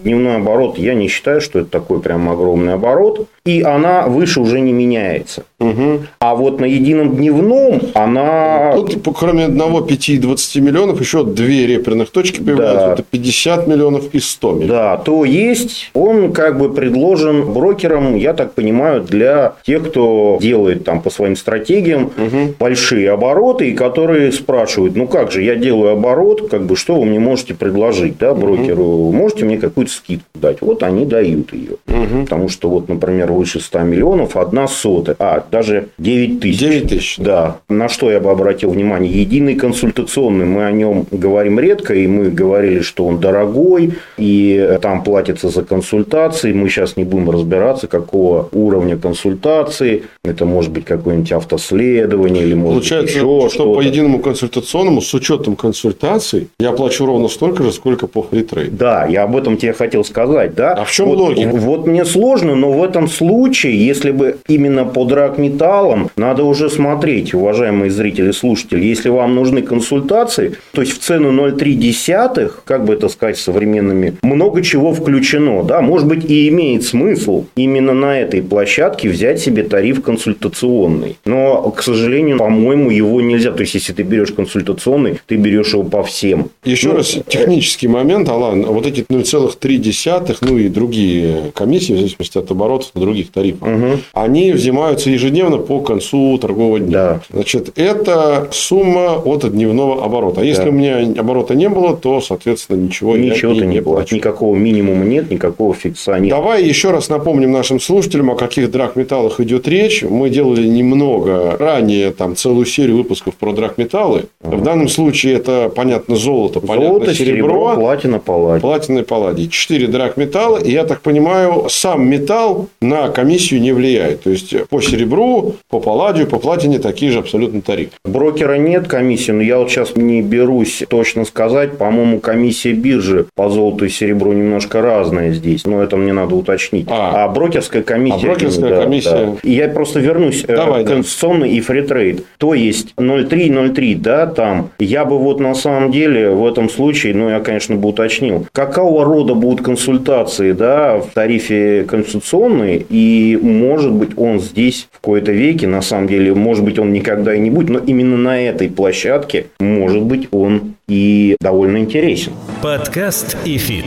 дневной 0.03 0.37
оборот, 0.37 0.77
я 0.77 0.93
не 0.93 1.07
считаю, 1.07 1.41
что 1.41 1.59
это 1.59 1.69
такой 1.69 1.99
прям 2.01 2.29
огромный 2.29 2.73
оборот. 2.73 3.27
И 3.45 3.61
она 3.61 4.07
выше 4.07 4.41
уже 4.41 4.59
не 4.59 4.73
меняется. 4.73 5.45
Угу. 5.59 6.01
А 6.19 6.35
вот 6.35 6.59
на 6.59 6.65
едином 6.65 7.15
дневном 7.15 7.81
она... 7.93 8.73
Тут, 8.75 8.97
кроме 9.17 9.45
одного 9.45 9.81
5 9.81 10.09
и 10.09 10.17
20 10.17 10.55
миллионов, 10.57 10.99
еще 10.99 11.23
две 11.23 11.65
реперных 11.65 12.09
точки 12.09 12.41
появляются. 12.41 12.87
Да. 12.87 12.93
Это 12.93 13.03
50 13.03 13.67
миллионов 13.67 14.13
и 14.13 14.19
100 14.19 14.51
миллионов. 14.51 14.67
Да, 14.69 14.97
то 14.97 15.23
есть 15.23 15.91
он 15.93 16.33
как 16.33 16.59
бы 16.59 16.73
предложен 16.73 17.53
брокерам, 17.53 18.15
я 18.15 18.33
так 18.33 18.53
понимаю, 18.53 19.01
для 19.01 19.53
тех, 19.65 19.89
кто 19.89 20.37
делает 20.41 20.83
там 20.83 21.01
по 21.01 21.09
своим 21.09 21.35
стратегиям 21.35 22.11
угу. 22.17 22.53
большие 22.59 23.11
обороты, 23.11 23.69
и 23.69 23.73
которые 23.73 24.31
спрашивают, 24.31 24.95
ну 24.95 25.07
как 25.07 25.31
же, 25.31 25.41
я 25.41 25.55
делаю 25.55 25.93
оборот, 25.93 26.49
как 26.49 26.65
бы 26.65 26.75
что 26.75 26.95
вы 26.95 27.05
мне 27.05 27.19
можете 27.19 27.53
предложить, 27.53 28.17
да, 28.17 28.33
брокеру, 28.33 28.83
угу. 28.83 29.11
Можете 29.27 29.45
мне 29.45 29.57
какую-то 29.57 29.91
скидку 29.91 30.25
дать? 30.35 30.61
Вот 30.61 30.83
они 30.83 31.05
дают 31.05 31.53
ее. 31.53 31.73
Угу. 31.87 32.23
Потому 32.23 32.47
что 32.47 32.69
вот, 32.69 32.87
например, 32.87 33.31
выше 33.31 33.59
100 33.59 33.79
миллионов, 33.79 34.37
одна 34.37 34.67
сотая, 34.67 35.17
а, 35.19 35.43
даже 35.51 35.89
9 35.97 36.39
тысяч. 36.39 36.59
9 36.59 36.87
тысяч. 36.89 37.17
Да. 37.17 37.57
На 37.67 37.89
что 37.89 38.09
я 38.09 38.21
бы 38.21 38.31
обратил 38.31 38.71
внимание? 38.71 39.11
Единый 39.11 39.55
консультационный. 39.55 40.45
Мы 40.45 40.65
о 40.65 40.71
нем 40.71 41.05
говорим 41.11 41.59
редко, 41.59 41.93
и 41.93 42.07
мы 42.07 42.29
говорили, 42.29 42.79
что 42.79 43.05
он 43.05 43.19
дорогой, 43.19 43.93
и 44.17 44.77
там 44.81 45.03
платится 45.03 45.49
за 45.49 45.63
консультации. 45.63 46.53
Мы 46.53 46.69
сейчас 46.69 46.95
не 46.95 47.03
будем 47.03 47.29
разбираться, 47.29 47.87
какого 47.87 48.47
уровня 48.53 48.97
консультации. 48.97 50.03
Это 50.23 50.45
может 50.45 50.71
быть 50.71 50.85
какое-нибудь 50.85 51.31
автоследование 51.33 52.43
или 52.43 52.53
может 52.53 52.75
Получается, 52.75 53.05
быть 53.07 53.15
еще 53.15 53.49
что 53.49 53.49
что-то. 53.49 53.73
по 53.75 53.81
единому 53.81 54.19
консультационному 54.19 55.01
с 55.01 55.13
учетом 55.13 55.55
консультаций 55.55 56.47
я 56.59 56.71
плачу 56.71 57.05
ровно 57.05 57.27
столько 57.27 57.63
же, 57.63 57.71
сколько 57.71 58.07
по 58.07 58.21
фритрейд. 58.23 58.77
Да, 58.77 59.05
я 59.05 59.16
об 59.23 59.35
этом 59.35 59.57
тебе 59.57 59.73
хотел 59.73 60.03
сказать. 60.03 60.55
Да? 60.55 60.73
А 60.73 60.85
в 60.85 60.91
чем 60.91 61.07
вот, 61.07 61.17
логика? 61.17 61.49
Вот 61.49 61.87
мне 61.87 62.05
сложно, 62.05 62.55
но 62.55 62.71
в 62.71 62.83
этом 62.83 63.07
случае, 63.07 63.85
если 63.85 64.11
бы 64.11 64.37
именно 64.47 64.85
по 64.85 65.05
драгметаллам, 65.05 66.09
надо 66.15 66.43
уже 66.43 66.69
смотреть, 66.69 67.33
уважаемые 67.33 67.91
зрители, 67.91 68.31
слушатели, 68.31 68.85
если 68.85 69.09
вам 69.09 69.35
нужны 69.35 69.61
консультации, 69.61 70.55
то 70.71 70.81
есть 70.81 70.93
в 70.93 70.99
цену 70.99 71.31
0,3, 71.31 72.51
как 72.65 72.85
бы 72.85 72.93
это 72.93 73.09
сказать 73.09 73.37
современными, 73.37 74.15
много 74.21 74.61
чего 74.61 74.93
включено. 74.93 75.63
Да? 75.63 75.81
Может 75.81 76.07
быть, 76.07 76.29
и 76.29 76.49
имеет 76.49 76.83
смысл 76.83 77.45
именно 77.55 77.93
на 77.93 78.19
этой 78.19 78.41
площадке 78.41 79.09
взять 79.09 79.39
себе 79.39 79.63
тариф 79.63 80.01
консультационный. 80.01 81.17
Но, 81.25 81.71
к 81.71 81.81
сожалению, 81.81 82.37
по-моему, 82.37 82.89
его 82.89 83.21
нельзя. 83.21 83.51
То 83.51 83.61
есть, 83.61 83.75
если 83.75 83.93
ты 83.93 84.03
берешь 84.03 84.31
консультационный, 84.31 85.19
ты 85.25 85.35
берешь 85.35 85.73
его 85.73 85.83
по 85.83 86.03
всем. 86.03 86.49
Еще 86.63 86.89
ну, 86.89 86.97
раз, 86.97 87.17
технический 87.27 87.87
момент, 87.87 88.29
Алан, 88.29 88.63
вот 88.65 88.85
эти 88.85 89.05
0,3, 89.09 90.37
ну 90.41 90.57
и 90.57 90.67
другие 90.67 91.51
комиссии, 91.53 91.93
в 91.93 91.97
зависимости 91.97 92.37
от 92.37 92.51
оборотов 92.51 92.91
на 92.93 93.01
других 93.01 93.31
тарифах, 93.31 93.67
угу. 93.67 93.99
они 94.13 94.51
взимаются 94.51 95.09
ежедневно 95.09 95.57
по 95.57 95.79
концу 95.79 96.37
торгового 96.37 96.79
дня. 96.79 96.91
Да. 96.91 97.21
Значит, 97.31 97.71
это 97.75 98.47
сумма 98.51 99.15
от 99.17 99.49
дневного 99.51 100.03
оборота. 100.03 100.41
А 100.41 100.43
если 100.43 100.63
да. 100.63 100.69
у 100.69 100.71
меня 100.71 101.19
оборота 101.19 101.55
не 101.55 101.69
было, 101.69 101.95
то, 101.95 102.21
соответственно, 102.21 102.77
ничего, 102.77 103.15
ничего 103.17 103.53
я 103.53 103.61
ты 103.61 103.67
не 103.67 103.81
плачу. 103.81 104.15
Никакого 104.15 104.55
минимума 104.55 105.05
нет, 105.05 105.31
никакого 105.31 105.73
фикса 105.73 106.19
нет. 106.19 106.29
Давай 106.29 106.63
еще 106.63 106.91
раз 106.91 107.09
напомним 107.09 107.51
нашим 107.51 107.79
слушателям, 107.79 108.31
о 108.31 108.35
каких 108.35 108.71
драгметаллах 108.71 109.39
идет 109.39 109.67
речь. 109.67 110.03
Мы 110.03 110.29
делали 110.29 110.67
немного 110.67 111.55
ранее 111.57 112.11
там 112.11 112.35
целую 112.35 112.65
серию 112.65 112.97
выпусков 112.97 113.35
про 113.35 113.53
драгметаллы. 113.53 114.25
Ага. 114.43 114.57
В 114.57 114.63
данном 114.63 114.87
случае 114.89 115.35
это, 115.35 115.71
понятно, 115.73 116.15
золото, 116.15 116.59
понятно, 116.59 116.89
золото, 116.89 117.15
серебро, 117.15 117.73
серебро 117.73 117.75
платина, 117.75 118.19
палладий. 118.19 118.61
Платина 118.61 118.96
и 118.99 119.03
палладий. 119.03 119.49
Четыре 119.49 119.87
драгметалла. 119.87 120.57
И 120.57 120.71
я 120.71 120.83
так 120.83 121.01
понимаю, 121.01 121.67
сам 121.69 122.07
металл 122.07 122.69
на 122.81 123.09
комиссию 123.09 123.61
не 123.61 123.71
влияет. 123.71 124.23
То 124.23 124.29
есть, 124.29 124.67
по 124.69 124.81
серебру, 124.81 125.55
по 125.69 125.79
палладию, 125.79 126.27
по 126.27 126.39
платине 126.39 126.79
такие 126.79 127.11
же 127.11 127.19
абсолютно 127.19 127.61
тарифы. 127.61 127.91
Брокера 128.05 128.55
нет 128.55 128.87
комиссии, 128.87 129.31
но 129.31 129.41
я 129.41 129.57
вот 129.57 129.69
сейчас 129.69 129.95
не 129.95 130.21
берусь 130.21 130.83
точно 130.89 131.25
сказать. 131.25 131.77
По-моему, 131.77 132.19
комиссия 132.19 132.73
биржи 132.73 133.25
по 133.35 133.49
золоту 133.49 133.85
и 133.85 133.89
серебру 133.89 134.33
немножко 134.33 134.81
разная 134.81 135.31
здесь. 135.33 135.65
Но 135.65 135.81
это 135.81 135.97
мне 135.97 136.13
надо 136.13 136.35
уточнить. 136.35 136.87
А, 136.89 137.25
а 137.25 137.27
брокерская 137.27 137.83
комиссия... 137.83 138.27
А 138.27 138.31
брокерская 138.31 138.69
да, 138.69 138.81
комиссия... 138.83 139.25
Да. 139.25 139.35
И 139.43 139.53
я 139.53 139.67
просто 139.69 139.99
вернусь. 139.99 140.43
Э, 140.47 140.55
Давай, 140.55 140.83
э, 140.83 140.85
конституционный 140.85 141.49
да. 141.49 141.55
и 141.55 141.61
фритрейд. 141.61 142.25
То 142.37 142.53
есть 142.53 142.93
0,3-0,3, 142.97 143.95
да, 143.97 144.27
там. 144.27 144.71
Я 144.79 145.05
бы 145.05 145.17
вот 145.17 145.39
на 145.39 145.53
самом 145.55 145.91
деле 145.91 146.29
в 146.31 146.45
этом 146.45 146.69
случае, 146.69 147.13
ну, 147.15 147.29
я, 147.29 147.39
конечно, 147.39 147.75
бы 147.75 147.89
уточнил, 147.89 148.47
какого 148.87 149.03
рода 149.03 149.33
будут 149.33 149.65
консультации, 149.65 150.53
да, 150.53 150.99
в 150.99 151.07
тарифе 151.13 151.83
консультационный, 151.83 152.85
и 152.89 153.37
может 153.41 153.91
быть 153.91 154.11
он 154.15 154.39
здесь 154.39 154.87
в 154.93 155.01
кои-то 155.01 155.33
веки, 155.33 155.67
на 155.67 155.81
самом 155.81 156.07
деле, 156.07 156.33
может 156.33 156.63
быть 156.63 156.79
он 156.79 156.93
никогда 156.93 157.35
и 157.35 157.39
не 157.39 157.49
будет, 157.49 157.67
но 157.67 157.79
именно 157.79 158.15
на 158.15 158.41
этой 158.41 158.69
площадке, 158.69 159.47
может 159.59 160.03
быть, 160.03 160.29
он 160.31 160.75
и 160.87 161.35
довольно 161.39 161.77
интересен. 161.77 162.33
Подкаст 162.61 163.37
ИФИТ. 163.45 163.85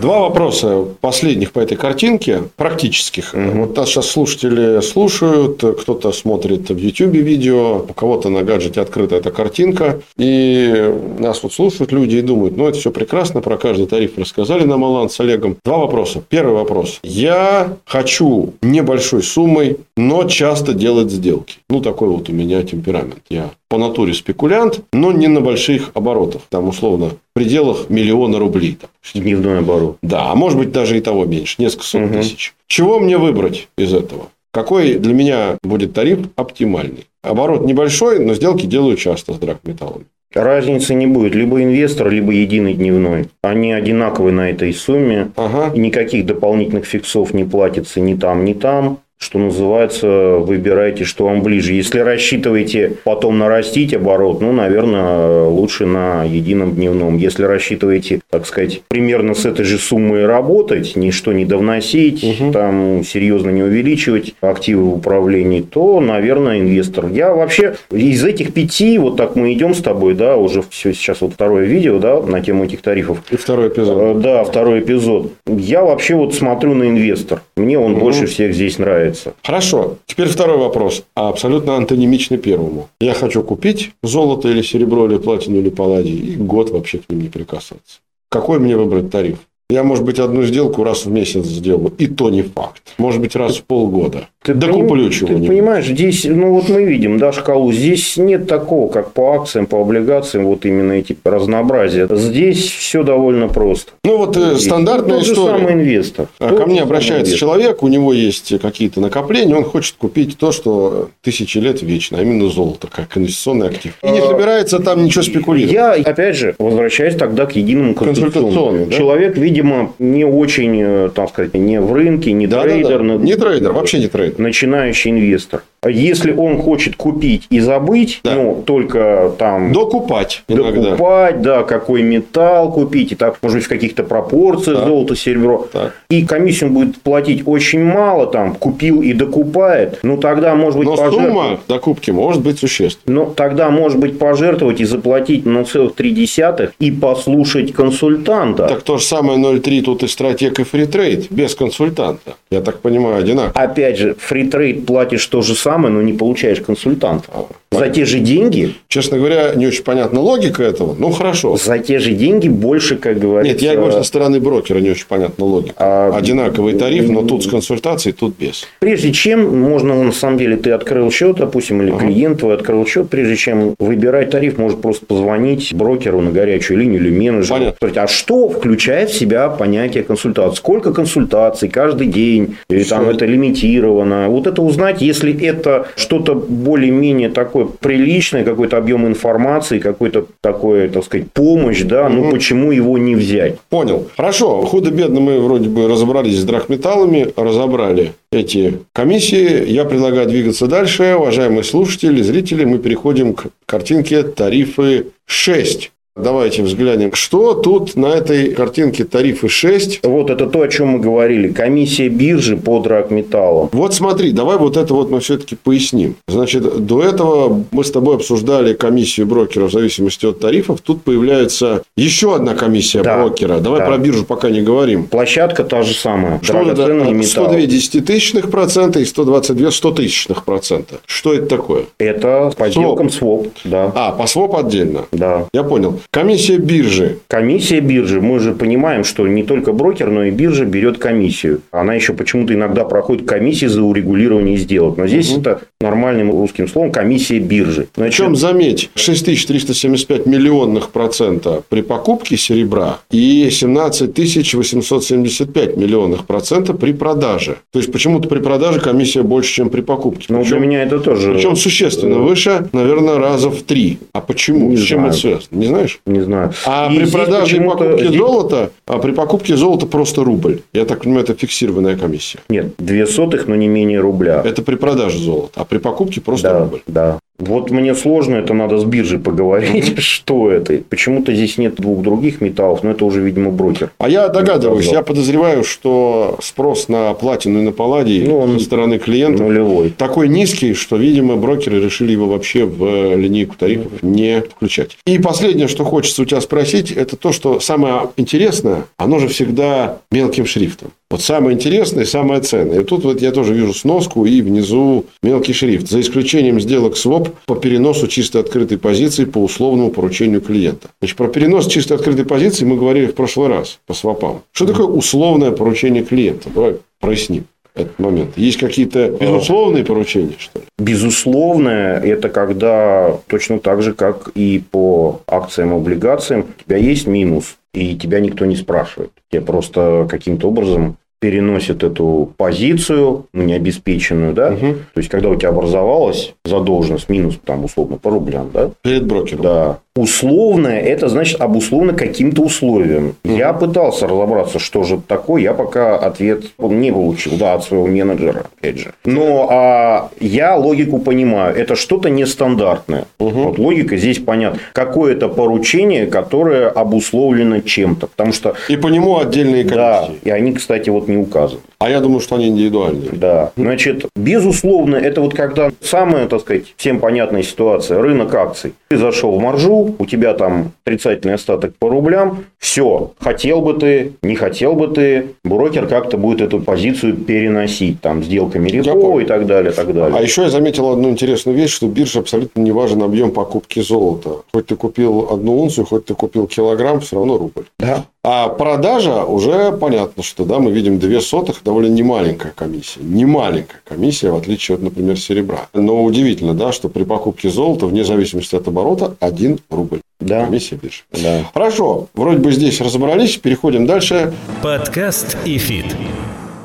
Два 0.00 0.20
вопроса 0.20 0.86
последних 1.00 1.52
по 1.52 1.60
этой 1.60 1.76
картинке, 1.76 2.44
практических. 2.56 3.34
Угу. 3.34 3.58
Вот 3.58 3.76
нас 3.76 3.90
сейчас 3.90 4.06
слушатели 4.06 4.80
слушают, 4.80 5.58
кто-то 5.58 6.10
смотрит 6.12 6.70
в 6.70 6.76
YouTube 6.76 7.12
видео, 7.12 7.84
у 7.86 7.92
кого-то 7.92 8.30
на 8.30 8.42
гаджете 8.42 8.80
открыта 8.80 9.16
эта 9.16 9.30
картинка, 9.30 10.00
и 10.16 10.94
нас 11.18 11.42
вот 11.42 11.52
слушают 11.52 11.92
люди 11.92 12.16
и 12.16 12.22
думают, 12.22 12.56
ну, 12.56 12.66
это 12.66 12.78
все 12.78 12.90
прекрасно, 12.90 13.42
про 13.42 13.58
каждый 13.58 13.86
тариф 13.86 14.16
рассказали 14.16 14.64
нам 14.64 14.84
Алан 14.84 15.10
с 15.10 15.20
Олегом. 15.20 15.58
Два 15.64 15.78
вопроса. 15.78 16.22
Первый 16.26 16.54
вопрос. 16.54 17.00
Я 17.02 17.76
хочу 17.84 18.54
небольшой 18.62 19.22
суммой, 19.22 19.76
но 19.96 20.24
часто 20.24 20.72
делать 20.72 21.10
сделки. 21.10 21.58
Ну, 21.68 21.82
такой 21.82 22.08
вот 22.08 22.30
у 22.30 22.32
меня 22.32 22.62
темперамент. 22.62 23.20
Я 23.28 23.50
по 23.70 23.78
натуре 23.78 24.12
спекулянт, 24.12 24.80
но 24.92 25.12
не 25.12 25.28
на 25.28 25.40
больших 25.40 25.92
оборотах. 25.94 26.42
Там, 26.50 26.68
условно, 26.68 27.10
в 27.10 27.16
пределах 27.34 27.88
миллиона 27.88 28.38
рублей. 28.38 28.76
Там. 28.78 28.90
Дневной 29.14 29.60
оборот. 29.60 29.96
Да, 30.02 30.32
а 30.32 30.34
может 30.34 30.58
быть, 30.58 30.72
даже 30.72 30.98
и 30.98 31.00
того 31.00 31.24
меньше. 31.24 31.54
Несколько 31.58 31.84
сот 31.84 32.02
угу. 32.02 32.14
тысяч. 32.14 32.52
Чего 32.66 32.98
мне 32.98 33.16
выбрать 33.16 33.68
из 33.78 33.94
этого? 33.94 34.28
Какой 34.52 34.94
для 34.94 35.14
меня 35.14 35.56
будет 35.62 35.94
тариф 35.94 36.18
оптимальный? 36.34 37.06
Оборот 37.22 37.64
небольшой, 37.64 38.18
но 38.18 38.34
сделки 38.34 38.66
делаю 38.66 38.96
часто 38.96 39.34
с 39.34 39.38
драгметаллами. 39.38 40.06
Разницы 40.34 40.94
не 40.94 41.06
будет. 41.06 41.36
Либо 41.36 41.62
инвестор, 41.62 42.10
либо 42.10 42.32
единый 42.32 42.74
дневной. 42.74 43.28
Они 43.42 43.72
одинаковые 43.72 44.32
на 44.32 44.50
этой 44.50 44.74
сумме. 44.74 45.30
Ага. 45.36 45.72
И 45.74 45.78
никаких 45.78 46.26
дополнительных 46.26 46.86
фиксов 46.86 47.32
не 47.34 47.44
платится 47.44 48.00
ни 48.00 48.14
там, 48.14 48.44
ни 48.44 48.52
там 48.52 48.98
что 49.20 49.38
называется, 49.38 50.08
выбирайте, 50.38 51.04
что 51.04 51.26
вам 51.26 51.42
ближе. 51.42 51.74
Если 51.74 51.98
рассчитываете 51.98 52.94
потом 53.04 53.38
нарастить 53.38 53.92
оборот, 53.92 54.40
ну, 54.40 54.50
наверное, 54.52 55.44
лучше 55.44 55.84
на 55.84 56.24
едином 56.24 56.74
дневном. 56.74 57.18
Если 57.18 57.44
рассчитываете, 57.44 58.20
так 58.30 58.46
сказать, 58.46 58.80
примерно 58.88 59.34
с 59.34 59.44
этой 59.44 59.66
же 59.66 59.76
суммой 59.76 60.24
работать, 60.24 60.96
ничто 60.96 61.34
не 61.34 61.44
довносить, 61.44 62.24
угу. 62.24 62.50
там 62.50 63.04
серьезно 63.04 63.50
не 63.50 63.62
увеличивать 63.62 64.34
активы 64.40 64.84
в 64.84 64.94
управлении, 64.94 65.60
то, 65.60 66.00
наверное, 66.00 66.58
инвестор. 66.58 67.08
Я 67.08 67.34
вообще 67.34 67.76
из 67.90 68.24
этих 68.24 68.54
пяти, 68.54 68.96
вот 68.96 69.18
так 69.18 69.36
мы 69.36 69.52
идем 69.52 69.74
с 69.74 69.82
тобой, 69.82 70.14
да, 70.14 70.36
уже 70.36 70.62
все 70.70 70.94
сейчас 70.94 71.20
вот 71.20 71.34
второе 71.34 71.66
видео, 71.66 71.98
да, 71.98 72.22
на 72.22 72.40
тему 72.40 72.64
этих 72.64 72.80
тарифов. 72.80 73.18
И 73.30 73.36
второй 73.36 73.68
эпизод. 73.68 73.98
Э, 73.98 74.20
да, 74.20 74.44
второй 74.44 74.80
эпизод. 74.80 75.30
Я 75.46 75.84
вообще 75.84 76.14
вот 76.14 76.34
смотрю 76.34 76.72
на 76.74 76.84
инвестор. 76.88 77.42
Мне 77.58 77.78
он 77.78 77.92
угу. 77.92 78.00
больше 78.00 78.24
всех 78.24 78.54
здесь 78.54 78.78
нравится 78.78 79.09
нравится. 79.10 79.34
Хорошо. 79.42 79.96
Теперь 80.06 80.28
второй 80.28 80.58
вопрос. 80.58 81.04
А 81.14 81.28
абсолютно 81.28 81.76
антонимичный 81.76 82.38
первому. 82.38 82.88
Я 83.00 83.14
хочу 83.14 83.42
купить 83.42 83.92
золото 84.02 84.48
или 84.48 84.62
серебро, 84.62 85.06
или 85.06 85.18
платину, 85.18 85.58
или 85.58 85.70
палладий, 85.70 86.16
и 86.16 86.36
год 86.36 86.70
вообще 86.70 86.98
к 86.98 87.10
ним 87.10 87.22
не 87.22 87.28
прикасаться. 87.28 88.00
Какой 88.28 88.58
мне 88.58 88.76
выбрать 88.76 89.10
тариф? 89.10 89.38
Я, 89.70 89.84
может 89.84 90.04
быть, 90.04 90.18
одну 90.18 90.42
сделку 90.42 90.84
раз 90.84 91.06
в 91.06 91.10
месяц 91.10 91.46
сделаю. 91.46 91.92
И 91.98 92.06
то 92.06 92.28
не 92.30 92.42
факт. 92.42 92.82
Может 92.98 93.20
быть, 93.20 93.36
раз 93.36 93.56
в 93.56 93.64
полгода. 93.64 94.28
Ты 94.42 94.54
да 94.54 94.68
поним... 94.68 95.10
чего-нибудь. 95.10 95.42
Ты 95.42 95.48
понимаешь, 95.48 95.86
здесь, 95.86 96.24
ну 96.24 96.54
вот 96.54 96.70
мы 96.70 96.84
видим, 96.84 97.18
да, 97.18 97.30
шкалу. 97.30 97.72
Здесь 97.72 98.16
нет 98.16 98.46
такого, 98.46 98.90
как 98.90 99.12
по 99.12 99.34
акциям, 99.34 99.66
по 99.66 99.82
облигациям, 99.82 100.46
вот 100.46 100.64
именно 100.64 100.92
эти 100.92 101.14
разнообразия. 101.24 102.08
Здесь 102.10 102.70
все 102.70 103.02
довольно 103.02 103.48
просто. 103.48 103.92
Ну 104.02 104.16
вот 104.16 104.38
э, 104.38 104.54
здесь. 104.54 104.64
стандартная 104.64 105.18
Тот 105.18 105.28
история. 105.28 105.58
самый 105.58 105.74
инвестор. 105.74 106.28
А 106.38 106.48
Тот 106.48 106.58
ко 106.58 106.66
мне 106.66 106.80
обращается 106.80 107.36
человек, 107.36 107.82
у 107.82 107.88
него 107.88 108.14
есть 108.14 108.58
какие-то 108.60 109.00
накопления, 109.02 109.54
он 109.54 109.64
хочет 109.64 109.96
купить 109.98 110.38
то, 110.38 110.52
что 110.52 111.10
тысячи 111.20 111.58
лет 111.58 111.82
вечно, 111.82 112.18
а 112.18 112.22
именно 112.22 112.48
золото, 112.48 112.88
как 112.90 113.18
инвестиционный 113.18 113.66
актив. 113.68 113.92
И 114.02 114.08
не 114.08 114.20
а, 114.20 114.26
собирается 114.26 114.78
там 114.78 115.04
ничего 115.04 115.22
спекулировать. 115.22 115.74
Я, 115.74 115.92
опять 115.92 116.36
же, 116.36 116.54
возвращаюсь 116.58 117.14
тогда 117.14 117.44
к 117.44 117.54
единому 117.56 117.94
консультационному. 117.94 118.86
Да? 118.86 118.96
Человек, 118.96 119.36
видимо, 119.60 119.92
не 119.98 120.24
очень, 120.24 120.80
э, 120.82 121.10
так 121.14 121.30
сказать, 121.30 121.54
не 121.54 121.80
в 121.80 121.92
рынке, 121.92 122.32
не 122.32 122.46
да, 122.46 122.62
трейдер. 122.62 123.02
Да, 123.02 123.18
да. 123.18 123.24
Не 123.24 123.36
трейдер, 123.36 123.72
вообще 123.72 123.98
не 123.98 124.08
трейдер 124.08 124.38
начинающий 124.38 125.10
инвестор. 125.10 125.62
Если 125.88 126.32
он 126.32 126.58
хочет 126.58 126.96
купить 126.96 127.46
и 127.48 127.58
забыть, 127.60 128.20
да. 128.22 128.34
ну, 128.34 128.62
только 128.66 129.32
там... 129.38 129.72
Докупать. 129.72 130.42
Докупать, 130.46 131.40
да, 131.40 131.62
какой 131.62 132.02
металл 132.02 132.70
купить, 132.70 133.12
и 133.12 133.14
так, 133.14 133.38
может 133.40 133.56
быть, 133.56 133.64
в 133.64 133.68
каких-то 133.70 134.02
пропорциях 134.02 134.80
да. 134.80 134.86
золото, 134.86 135.16
серебро. 135.16 135.68
Да. 135.72 135.92
И 136.10 136.26
комиссию 136.26 136.68
он 136.68 136.74
будет 136.74 137.00
платить 137.00 137.44
очень 137.46 137.82
мало, 137.82 138.26
там, 138.26 138.54
купил 138.56 139.00
и 139.00 139.14
докупает, 139.14 140.00
ну, 140.02 140.18
тогда, 140.18 140.54
может 140.54 140.78
быть, 140.78 140.86
Но 140.86 140.96
пожертвовать... 140.96 141.28
сумма 141.28 141.60
докупки 141.66 142.10
может 142.10 142.42
быть 142.42 142.58
существенной. 142.58 143.14
Ну, 143.14 143.32
тогда, 143.34 143.70
может 143.70 143.98
быть, 143.98 144.18
пожертвовать 144.18 144.82
и 144.82 144.84
заплатить 144.84 145.46
на 145.46 145.64
целых 145.64 145.94
три 145.94 146.10
десятых 146.10 146.72
и 146.78 146.90
послушать 146.90 147.72
консультанта. 147.72 148.68
Так 148.68 148.82
то 148.82 148.98
же 148.98 149.04
самое 149.06 149.38
0,3 149.38 149.80
тут 149.80 150.02
и 150.02 150.08
стратег 150.08 150.60
и 150.60 150.64
FreeTrade 150.64 151.30
без 151.30 151.54
консультанта. 151.54 152.34
Я 152.50 152.60
так 152.60 152.80
понимаю, 152.80 153.16
одинаково. 153.20 153.62
Опять 153.62 153.96
же, 153.96 154.14
FreeTrade 154.18 154.84
платишь 154.84 155.26
то 155.26 155.40
же 155.40 155.54
самое 155.54 155.69
самое, 155.70 155.94
но 155.94 156.02
не 156.02 156.12
получаешь 156.12 156.60
консультанта. 156.60 157.28
За 157.72 157.88
те 157.88 158.04
же 158.04 158.18
деньги. 158.18 158.74
Честно 158.88 159.16
говоря, 159.16 159.54
не 159.54 159.68
очень 159.68 159.84
понятна 159.84 160.20
логика 160.20 160.64
этого. 160.64 160.96
Ну, 160.98 161.12
хорошо. 161.12 161.56
За 161.56 161.78
те 161.78 162.00
же 162.00 162.12
деньги 162.12 162.48
больше, 162.48 162.96
как 162.96 163.20
говорится... 163.20 163.52
Нет, 163.52 163.62
я 163.62 163.76
говорю 163.76 163.92
со 163.92 164.02
стороны 164.02 164.40
брокера, 164.40 164.80
не 164.80 164.90
очень 164.90 165.06
понятна 165.06 165.44
логика. 165.44 165.74
А... 165.78 166.12
Одинаковый 166.16 166.74
тариф, 166.74 167.08
но 167.08 167.22
тут 167.22 167.44
с 167.44 167.46
консультацией, 167.46 168.12
тут 168.12 168.34
без. 168.36 168.66
Прежде 168.80 169.12
чем, 169.12 169.60
можно, 169.60 169.94
на 170.02 170.10
самом 170.10 170.38
деле, 170.38 170.56
ты 170.56 170.72
открыл 170.72 171.12
счет, 171.12 171.36
допустим, 171.36 171.80
или 171.80 171.90
ага. 171.90 172.00
клиент 172.00 172.40
твой 172.40 172.54
открыл 172.54 172.84
счет, 172.86 173.08
прежде 173.08 173.36
чем 173.36 173.76
выбирать 173.78 174.30
тариф, 174.30 174.58
может 174.58 174.82
просто 174.82 175.06
позвонить 175.06 175.72
брокеру 175.72 176.20
на 176.20 176.32
горячую 176.32 176.80
линию 176.80 177.00
или 177.00 177.10
менеджеру. 177.10 177.54
Понятно. 177.54 177.76
Сказать, 177.76 177.96
а 177.98 178.08
что 178.08 178.48
включает 178.48 179.10
в 179.10 179.16
себя 179.16 179.48
понятие 179.48 180.02
консультации? 180.02 180.56
Сколько 180.56 180.92
консультаций 180.92 181.68
каждый 181.68 182.08
день? 182.08 182.56
Или 182.68 182.82
там 182.82 183.08
это 183.08 183.26
лимитировано? 183.26 184.28
Вот 184.28 184.48
это 184.48 184.60
узнать, 184.60 185.00
если 185.00 185.40
это 185.46 185.59
что-то 185.96 186.34
более-менее 186.34 187.28
такое 187.30 187.66
приличное, 187.66 188.44
какой-то 188.44 188.76
объем 188.76 189.06
информации, 189.06 189.78
какой-то 189.78 190.26
такой, 190.40 190.88
так 190.88 191.04
сказать, 191.04 191.30
помощь, 191.32 191.82
да, 191.82 192.08
ну 192.08 192.22
угу. 192.22 192.30
почему 192.30 192.72
его 192.72 192.98
не 192.98 193.14
взять? 193.14 193.60
Понял. 193.68 194.08
Хорошо. 194.16 194.62
Худо-бедно 194.62 195.20
мы 195.20 195.40
вроде 195.40 195.68
бы 195.68 195.88
разобрались 195.88 196.38
с 196.38 196.44
драгметаллами, 196.44 197.28
разобрали 197.36 198.12
эти 198.32 198.78
комиссии. 198.92 199.68
Я 199.68 199.84
предлагаю 199.84 200.28
двигаться 200.28 200.66
дальше. 200.66 201.14
Уважаемые 201.18 201.64
слушатели, 201.64 202.22
зрители, 202.22 202.64
мы 202.64 202.78
переходим 202.78 203.34
к 203.34 203.46
картинке 203.66 204.22
тарифы 204.22 205.08
6. 205.26 205.90
Давайте 206.16 206.62
взглянем, 206.62 207.14
что 207.14 207.54
тут 207.54 207.96
на 207.96 208.06
этой 208.06 208.52
картинке 208.52 209.04
тарифы 209.04 209.48
6. 209.48 210.00
Вот 210.04 210.30
это 210.30 210.46
то, 210.46 210.62
о 210.62 210.68
чем 210.68 210.88
мы 210.88 210.98
говорили. 210.98 211.48
Комиссия 211.48 212.08
биржи 212.08 212.56
по 212.56 212.80
драгметаллам. 212.80 213.70
Вот 213.72 213.94
смотри, 213.94 214.32
давай 214.32 214.58
вот 214.58 214.76
это 214.76 214.92
вот 214.92 215.10
мы 215.10 215.20
все-таки 215.20 215.54
поясним. 215.54 216.16
Значит, 216.26 216.84
до 216.86 217.02
этого 217.02 217.64
мы 217.70 217.84
с 217.84 217.92
тобой 217.92 218.16
обсуждали 218.16 218.74
комиссию 218.74 219.26
брокера 219.26 219.66
в 219.66 219.72
зависимости 219.72 220.26
от 220.26 220.40
тарифов. 220.40 220.80
Тут 220.80 221.02
появляется 221.02 221.82
еще 221.96 222.34
одна 222.34 222.54
комиссия 222.54 223.02
да, 223.02 223.16
брокера. 223.16 223.60
Давай 223.60 223.80
да. 223.80 223.86
про 223.86 223.98
биржу 223.98 224.24
пока 224.24 224.50
не 224.50 224.62
говорим. 224.62 225.04
Площадка 225.06 225.62
та 225.62 225.82
же 225.82 225.94
самая. 225.94 226.40
Что 226.42 226.62
это? 226.62 227.22
102 227.22 227.60
десятитысячных 227.66 228.50
процента 228.50 228.98
и 228.98 229.04
122 229.04 229.70
100 229.70 229.90
тысячных 229.92 230.44
процента. 230.44 230.96
Что 231.06 231.34
это 231.34 231.46
такое? 231.46 231.84
Это 231.98 232.52
по 232.56 232.68
сделкам 232.68 233.10
своп. 233.10 233.48
Да. 233.64 233.92
А, 233.94 234.12
по 234.12 234.26
своп 234.26 234.56
отдельно? 234.56 235.06
Да. 235.12 235.46
Я 235.52 235.62
понял. 235.62 235.99
Комиссия 236.10 236.58
биржи. 236.58 237.18
Комиссия 237.28 237.80
биржи. 237.80 238.20
Мы 238.20 238.38
же 238.40 238.52
понимаем, 238.52 239.04
что 239.04 239.26
не 239.26 239.42
только 239.42 239.72
брокер, 239.72 240.10
но 240.10 240.24
и 240.24 240.30
биржа 240.30 240.64
берет 240.64 240.98
комиссию. 240.98 241.60
Она 241.70 241.94
еще 241.94 242.12
почему-то 242.14 242.54
иногда 242.54 242.84
проходит 242.84 243.26
комиссии 243.26 243.66
за 243.66 243.82
урегулирование 243.82 244.56
сделок. 244.56 244.96
Но 244.96 245.06
здесь 245.06 245.32
угу. 245.32 245.40
это 245.40 245.60
нормальным 245.80 246.30
русским 246.30 246.68
словом 246.68 246.92
комиссия 246.92 247.38
биржи. 247.38 247.88
Значит, 247.96 248.18
Причем, 248.18 248.36
заметь, 248.36 248.90
6375 248.94 250.26
миллионных 250.26 250.90
процента 250.90 251.62
при 251.68 251.82
покупке 251.82 252.36
серебра 252.36 253.00
и 253.10 253.48
17 253.50 254.10
875 254.54 255.76
миллионных 255.76 256.26
процента 256.26 256.74
при 256.74 256.92
продаже. 256.92 257.56
То 257.72 257.78
есть, 257.78 257.92
почему-то 257.92 258.28
при 258.28 258.40
продаже 258.40 258.80
комиссия 258.80 259.22
больше, 259.22 259.52
чем 259.52 259.70
при 259.70 259.80
покупке. 259.80 260.26
Ну, 260.28 260.44
для 260.44 260.58
меня 260.58 260.82
это 260.82 261.00
тоже... 261.00 261.34
Причем 261.34 261.56
существенно 261.56 262.18
выше, 262.18 262.68
наверное, 262.72 263.18
раза 263.18 263.50
в 263.50 263.62
три. 263.62 263.98
А 264.12 264.20
почему? 264.20 264.70
Не 264.70 264.76
С 264.76 264.82
чем 264.82 264.98
знаю. 264.98 265.10
это 265.10 265.18
связано? 265.18 265.58
Не 265.58 265.66
знаешь? 265.66 265.89
Не 266.06 266.20
знаю. 266.20 266.52
А 266.66 266.90
и 266.92 266.98
при 266.98 267.10
продаже 267.10 267.56
и 267.56 267.60
покупке 267.60 268.06
здесь... 268.06 268.18
золота, 268.18 268.70
а 268.86 268.98
при 268.98 269.12
покупке 269.12 269.56
золота 269.56 269.86
просто 269.86 270.24
рубль. 270.24 270.60
Я 270.72 270.84
так 270.84 271.02
понимаю, 271.02 271.24
это 271.24 271.34
фиксированная 271.34 271.96
комиссия. 271.96 272.40
Нет, 272.48 272.74
две 272.78 273.06
сотых, 273.06 273.46
но 273.46 273.54
не 273.54 273.68
менее 273.68 274.00
рубля. 274.00 274.42
Это 274.44 274.62
при 274.62 274.76
продаже 274.76 275.18
золота, 275.18 275.60
а 275.60 275.64
при 275.64 275.78
покупке 275.78 276.20
просто 276.20 276.50
да, 276.50 276.58
рубль. 276.60 276.82
Да. 276.86 277.18
Вот 277.40 277.70
мне 277.70 277.94
сложно, 277.94 278.36
это 278.36 278.54
надо 278.54 278.78
с 278.78 278.84
биржей 278.84 279.18
поговорить, 279.18 279.98
что 279.98 280.50
это. 280.50 280.80
Почему-то 280.88 281.34
здесь 281.34 281.58
нет 281.58 281.76
двух 281.76 282.02
других 282.02 282.40
металлов, 282.40 282.82
но 282.82 282.90
это 282.90 283.04
уже, 283.04 283.20
видимо, 283.20 283.50
брокер. 283.50 283.90
А 283.98 284.08
я 284.08 284.28
догадываюсь, 284.28 284.86
я 284.86 285.02
подозреваю, 285.02 285.64
что 285.64 286.38
спрос 286.42 286.88
на 286.88 287.14
платину 287.14 287.60
и 287.60 287.62
на 287.62 287.72
палладий 287.72 288.26
ну, 288.26 288.38
он 288.38 288.58
со 288.58 288.64
стороны 288.66 288.98
клиента 288.98 289.42
нулевой. 289.42 289.90
такой 289.90 290.28
низкий, 290.28 290.74
что, 290.74 290.96
видимо, 290.96 291.36
брокеры 291.36 291.80
решили 291.80 292.12
его 292.12 292.26
вообще 292.26 292.64
в 292.64 293.14
линейку 293.16 293.56
тарифов 293.56 294.02
не 294.02 294.42
включать. 294.42 294.98
И 295.06 295.18
последнее, 295.18 295.68
что 295.68 295.84
хочется 295.84 296.22
у 296.22 296.24
тебя 296.24 296.40
спросить, 296.40 296.92
это 296.92 297.16
то, 297.16 297.32
что 297.32 297.60
самое 297.60 298.10
интересное, 298.16 298.84
оно 298.98 299.18
же 299.18 299.28
всегда 299.28 299.98
мелким 300.10 300.46
шрифтом. 300.46 300.92
Вот 301.10 301.22
самое 301.22 301.56
интересное 301.56 302.04
и 302.04 302.06
самое 302.06 302.40
ценное. 302.40 302.82
И 302.82 302.84
тут 302.84 303.02
вот 303.02 303.20
я 303.20 303.32
тоже 303.32 303.52
вижу 303.52 303.74
сноску 303.74 304.26
и 304.26 304.40
внизу 304.42 305.06
мелкий 305.24 305.52
шрифт. 305.52 305.88
За 305.88 306.00
исключением 306.00 306.60
сделок 306.60 306.96
своп 306.96 307.29
по 307.46 307.56
переносу 307.56 308.06
чистой 308.06 308.40
открытой 308.40 308.78
позиции 308.78 309.24
по 309.24 309.38
условному 309.38 309.90
поручению 309.90 310.40
клиента. 310.40 310.88
Значит, 311.00 311.16
про 311.16 311.28
перенос 311.28 311.66
чистой 311.66 311.94
открытой 311.94 312.24
позиции 312.24 312.64
мы 312.64 312.76
говорили 312.76 313.06
в 313.06 313.14
прошлый 313.14 313.48
раз 313.48 313.78
по 313.86 313.94
свопам. 313.94 314.42
Что 314.52 314.66
такое 314.66 314.86
условное 314.86 315.50
поручение 315.50 316.04
клиента? 316.04 316.48
Давай 316.54 316.76
проясним 317.00 317.44
этот 317.74 317.98
момент. 317.98 318.36
Есть 318.36 318.58
какие-то 318.58 319.10
безусловные 319.10 319.84
поручения, 319.84 320.34
что 320.38 320.58
ли? 320.58 320.64
Безусловное– 320.78 322.00
это 322.04 322.28
когда 322.28 323.16
точно 323.26 323.58
так 323.58 323.82
же, 323.82 323.92
как 323.92 324.30
и 324.34 324.62
по 324.70 325.20
акциям 325.26 325.72
и 325.72 325.76
облигациям, 325.76 326.46
у 326.58 326.62
тебя 326.62 326.76
есть 326.76 327.06
минус, 327.06 327.56
и 327.72 327.96
тебя 327.96 328.20
никто 328.20 328.44
не 328.44 328.56
спрашивает. 328.56 329.10
Тебе 329.30 329.42
просто 329.42 330.06
каким-то 330.10 330.48
образом 330.48 330.96
переносит 331.20 331.84
эту 331.84 332.32
позицию, 332.36 333.26
ну, 333.32 333.42
необеспеченную, 333.42 334.32
да, 334.32 334.48
угу. 334.48 334.74
то 334.94 334.98
есть, 334.98 335.10
когда 335.10 335.28
у 335.28 335.36
тебя 335.36 335.50
образовалась 335.50 336.34
задолженность, 336.44 337.08
минус, 337.10 337.38
там, 337.44 337.64
условно, 337.64 337.98
по 337.98 338.10
рублям, 338.10 338.50
да. 338.52 338.70
Перед 338.82 339.06
брокером. 339.06 339.42
Да. 339.42 339.78
Условное, 339.96 340.80
это 340.80 341.08
значит 341.08 341.40
обусловлено 341.40 341.96
каким-то 341.96 342.42
условием. 342.42 343.16
Угу. 343.24 343.34
Я 343.34 343.52
пытался 343.52 344.06
разобраться, 344.06 344.58
что 344.58 344.82
же 344.84 344.94
это 344.94 345.04
такое, 345.06 345.42
я 345.42 345.52
пока 345.52 345.96
ответ 345.96 346.44
не 346.58 346.90
получил, 346.90 347.32
да, 347.36 347.54
от 347.54 347.64
своего 347.64 347.86
менеджера, 347.86 348.44
опять 348.58 348.78
же. 348.78 348.94
Но 349.04 349.48
а, 349.50 350.10
я 350.20 350.56
логику 350.56 351.00
понимаю, 351.00 351.54
это 351.54 351.76
что-то 351.76 352.08
нестандартное. 352.08 353.04
Угу. 353.18 353.30
Вот 353.30 353.58
логика 353.58 353.96
здесь 353.98 354.20
понятна. 354.20 354.60
Какое-то 354.72 355.28
поручение, 355.28 356.06
которое 356.06 356.68
обусловлено 356.68 357.60
чем-то, 357.60 358.06
потому 358.06 358.32
что... 358.32 358.54
И 358.68 358.76
по 358.76 358.86
нему 358.86 359.18
отдельные 359.18 359.64
комиссии. 359.64 359.74
Да, 359.74 360.08
и 360.22 360.30
они, 360.30 360.52
кстати, 360.52 360.88
вот 360.88 361.09
не 361.10 361.16
указаны. 361.16 361.60
А 361.78 361.88
я 361.88 362.00
думаю, 362.00 362.20
что 362.20 362.36
они 362.36 362.48
индивидуальные. 362.48 363.10
Да. 363.12 363.52
Значит, 363.56 364.04
безусловно, 364.14 364.96
это 364.96 365.22
вот 365.22 365.34
когда 365.34 365.70
самая, 365.80 366.26
так 366.26 366.42
сказать, 366.42 366.74
всем 366.76 367.00
понятная 367.00 367.42
ситуация, 367.42 368.00
рынок 368.00 368.34
акций. 368.34 368.74
Ты 368.88 368.98
зашел 368.98 369.38
в 369.38 369.40
маржу, 369.40 369.94
у 369.98 370.06
тебя 370.06 370.34
там 370.34 370.72
отрицательный 370.84 371.34
остаток 371.34 371.74
по 371.78 371.88
рублям, 371.88 372.44
все, 372.58 373.12
хотел 373.18 373.62
бы 373.62 373.74
ты, 373.74 374.12
не 374.22 374.34
хотел 374.34 374.74
бы 374.74 374.88
ты, 374.88 375.28
брокер 375.42 375.86
как-то 375.86 376.18
будет 376.18 376.42
эту 376.42 376.60
позицию 376.60 377.16
переносить, 377.16 378.00
там, 378.02 378.22
сделками 378.22 378.68
репо 378.68 379.18
и 379.20 379.24
так 379.24 379.46
далее, 379.46 379.72
так 379.72 379.94
далее. 379.94 380.18
А 380.18 380.22
еще 380.22 380.42
я 380.42 380.50
заметил 380.50 380.90
одну 380.90 381.08
интересную 381.08 381.56
вещь, 381.56 381.72
что 381.72 381.86
биржа 381.86 382.20
абсолютно 382.20 382.60
не 382.60 382.72
важен 382.72 383.02
объем 383.02 383.30
покупки 383.30 383.80
золота. 383.80 384.42
Хоть 384.52 384.66
ты 384.66 384.76
купил 384.76 385.28
одну 385.30 385.60
унцию, 385.62 385.86
хоть 385.86 386.04
ты 386.04 386.14
купил 386.14 386.46
килограмм, 386.46 387.00
все 387.00 387.16
равно 387.16 387.38
рубль. 387.38 387.64
Да. 387.78 388.04
А 388.22 388.48
продажа 388.48 389.24
уже 389.24 389.72
понятно, 389.72 390.22
что 390.22 390.44
да, 390.44 390.58
мы 390.58 390.70
видим 390.72 390.98
две 390.98 391.22
сотых, 391.22 391.62
довольно 391.64 391.88
немаленькая 391.88 392.52
комиссия. 392.54 393.00
Немаленькая 393.00 393.80
комиссия, 393.82 394.30
в 394.30 394.36
отличие 394.36 394.74
от, 394.74 394.82
например, 394.82 395.18
серебра. 395.18 395.68
Но 395.72 396.04
удивительно, 396.04 396.52
да, 396.52 396.70
что 396.70 396.90
при 396.90 397.04
покупке 397.04 397.48
золота, 397.48 397.86
вне 397.86 398.04
зависимости 398.04 398.54
от 398.54 398.68
оборота, 398.68 399.16
1 399.20 399.60
рубль. 399.70 400.00
Да. 400.20 400.44
Комиссия 400.44 400.76
биржи. 400.76 401.02
Да. 401.12 401.44
Хорошо, 401.54 402.08
вроде 402.12 402.40
бы 402.40 402.52
здесь 402.52 402.82
разобрались, 402.82 403.38
переходим 403.38 403.86
дальше. 403.86 404.34
Подкаст 404.62 405.38
и 405.46 405.56
фит. 405.56 405.96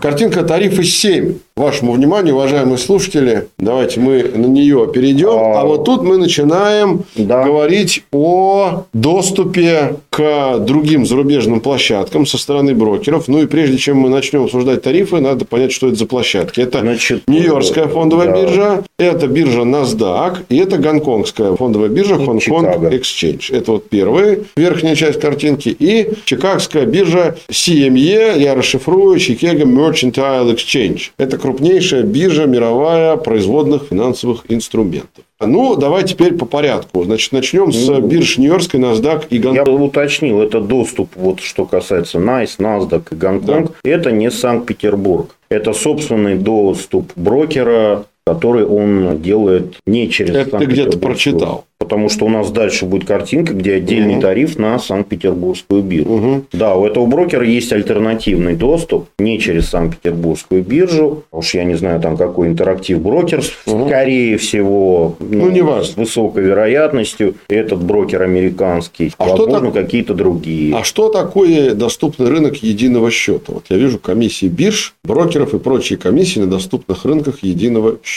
Картинка 0.01 0.43
тарифы 0.43 0.83
7 0.83 1.35
вашему 1.57 1.93
вниманию, 1.93 2.35
уважаемые 2.35 2.77
слушатели. 2.77 3.47
Давайте 3.57 4.01
мы 4.01 4.23
на 4.23 4.45
нее 4.45 4.89
перейдем. 4.93 5.29
А, 5.29 5.61
а 5.61 5.65
вот 5.65 5.85
тут 5.85 6.03
мы 6.03 6.17
начинаем 6.17 7.05
да. 7.15 7.43
говорить 7.43 8.03
о 8.11 8.83
доступе 8.91 9.95
к 10.09 10.59
другим 10.59 11.05
зарубежным 11.05 11.61
площадкам 11.61 12.25
со 12.25 12.37
стороны 12.37 12.75
брокеров. 12.75 13.29
Ну 13.29 13.41
и 13.41 13.45
прежде 13.45 13.77
чем 13.77 13.99
мы 13.99 14.09
начнем 14.09 14.43
обсуждать 14.43 14.81
тарифы, 14.81 15.21
надо 15.21 15.45
понять, 15.45 15.71
что 15.71 15.87
это 15.87 15.95
за 15.95 16.05
площадки. 16.07 16.59
Это 16.59 16.81
Нью-Йоркская 16.81 17.87
фондовая 17.87 18.33
да. 18.33 18.41
биржа, 18.41 18.83
это 18.99 19.27
биржа 19.27 19.61
NASDAQ 19.61 20.39
и 20.49 20.57
это 20.57 20.77
гонконгская 20.77 21.55
фондовая 21.55 21.87
биржа 21.87 22.15
Hong 22.15 22.39
Kong 22.45 22.91
Exchange. 22.91 23.55
Это 23.55 23.71
вот 23.71 23.87
первая 23.87 24.39
верхняя 24.57 24.95
часть 24.95 25.21
картинки. 25.21 25.69
И 25.69 26.09
чикагская 26.25 26.85
биржа 26.85 27.37
CME, 27.49 28.39
я 28.39 28.55
расшифрую, 28.55 29.15
Chicago 29.19 29.63
Mercantile 29.63 30.53
Exchange. 30.53 31.11
Это 31.17 31.44
крупнейшая 31.45 32.01
биржа 32.01 32.47
мировая 32.47 33.17
производных 33.17 33.83
финансовых 33.89 34.45
инструментов. 34.49 35.23
Ну, 35.39 35.75
давай 35.75 36.03
теперь 36.03 36.33
по 36.33 36.47
порядку. 36.47 37.03
Значит, 37.03 37.33
начнем 37.33 37.71
с 37.71 37.87
ну, 37.87 38.01
бирж 38.01 38.39
Нью-Йоркской, 38.39 38.79
NASDAQ 38.79 39.27
и 39.29 39.37
Гонконг. 39.37 39.67
Я 39.67 39.73
бы 39.77 39.83
уточнил, 39.83 40.41
это 40.41 40.59
доступ, 40.59 41.11
вот 41.15 41.41
что 41.41 41.65
касается 41.65 42.17
NICE, 42.17 42.57
NASDAQ 42.57 43.03
и 43.11 43.15
Гонконг. 43.15 43.71
Да. 43.83 43.89
Это 43.91 44.11
не 44.11 44.31
Санкт-Петербург. 44.31 45.35
Это 45.49 45.73
собственный 45.73 46.35
доступ 46.35 47.11
брокера, 47.15 48.05
который 48.25 48.65
он 48.65 49.21
делает 49.21 49.75
не 49.85 50.09
через 50.09 50.35
Это 50.35 50.57
ты 50.57 50.65
где-то 50.65 50.97
прочитал 50.97 51.65
потому 51.85 52.09
что 52.09 52.25
у 52.25 52.29
нас 52.29 52.51
дальше 52.51 52.85
будет 52.85 53.07
картинка, 53.07 53.53
где 53.53 53.75
отдельный 53.75 54.15
угу. 54.15 54.21
тариф 54.21 54.57
на 54.57 54.79
Санкт-Петербургскую 54.79 55.83
биржу. 55.83 56.13
Угу. 56.13 56.45
Да, 56.53 56.75
у 56.75 56.85
этого 56.85 57.05
брокера 57.05 57.45
есть 57.45 57.71
альтернативный 57.71 58.55
доступ 58.55 59.09
не 59.19 59.39
через 59.39 59.69
Санкт-Петербургскую 59.69 60.63
биржу. 60.63 61.23
Уж 61.31 61.53
я 61.53 61.63
не 61.63 61.75
знаю, 61.75 62.01
там 62.01 62.17
какой 62.17 62.47
интерактив 62.47 62.99
брокер, 62.99 63.43
угу. 63.65 63.87
скорее 63.87 64.37
всего, 64.37 65.15
ну, 65.19 65.45
ну, 65.45 65.51
не 65.51 65.61
важно. 65.61 65.85
с 65.85 65.97
высокой 65.97 66.43
вероятностью 66.43 67.35
этот 67.49 67.83
брокер 67.83 68.23
американский, 68.23 69.11
а 69.17 69.27
возможно, 69.27 69.71
так... 69.71 69.83
какие-то 69.85 70.13
другие. 70.13 70.75
А 70.75 70.83
что 70.83 71.09
такое 71.09 71.75
доступный 71.75 72.29
рынок 72.29 72.57
единого 72.57 73.11
счета? 73.11 73.53
Вот 73.53 73.65
я 73.69 73.77
вижу 73.77 73.99
комиссии 73.99 74.47
бирж, 74.47 74.95
брокеров 75.03 75.53
и 75.53 75.59
прочие 75.59 75.99
комиссии 75.99 76.39
на 76.39 76.47
доступных 76.47 77.05
рынках 77.05 77.43
единого 77.43 77.97
счета. 78.03 78.14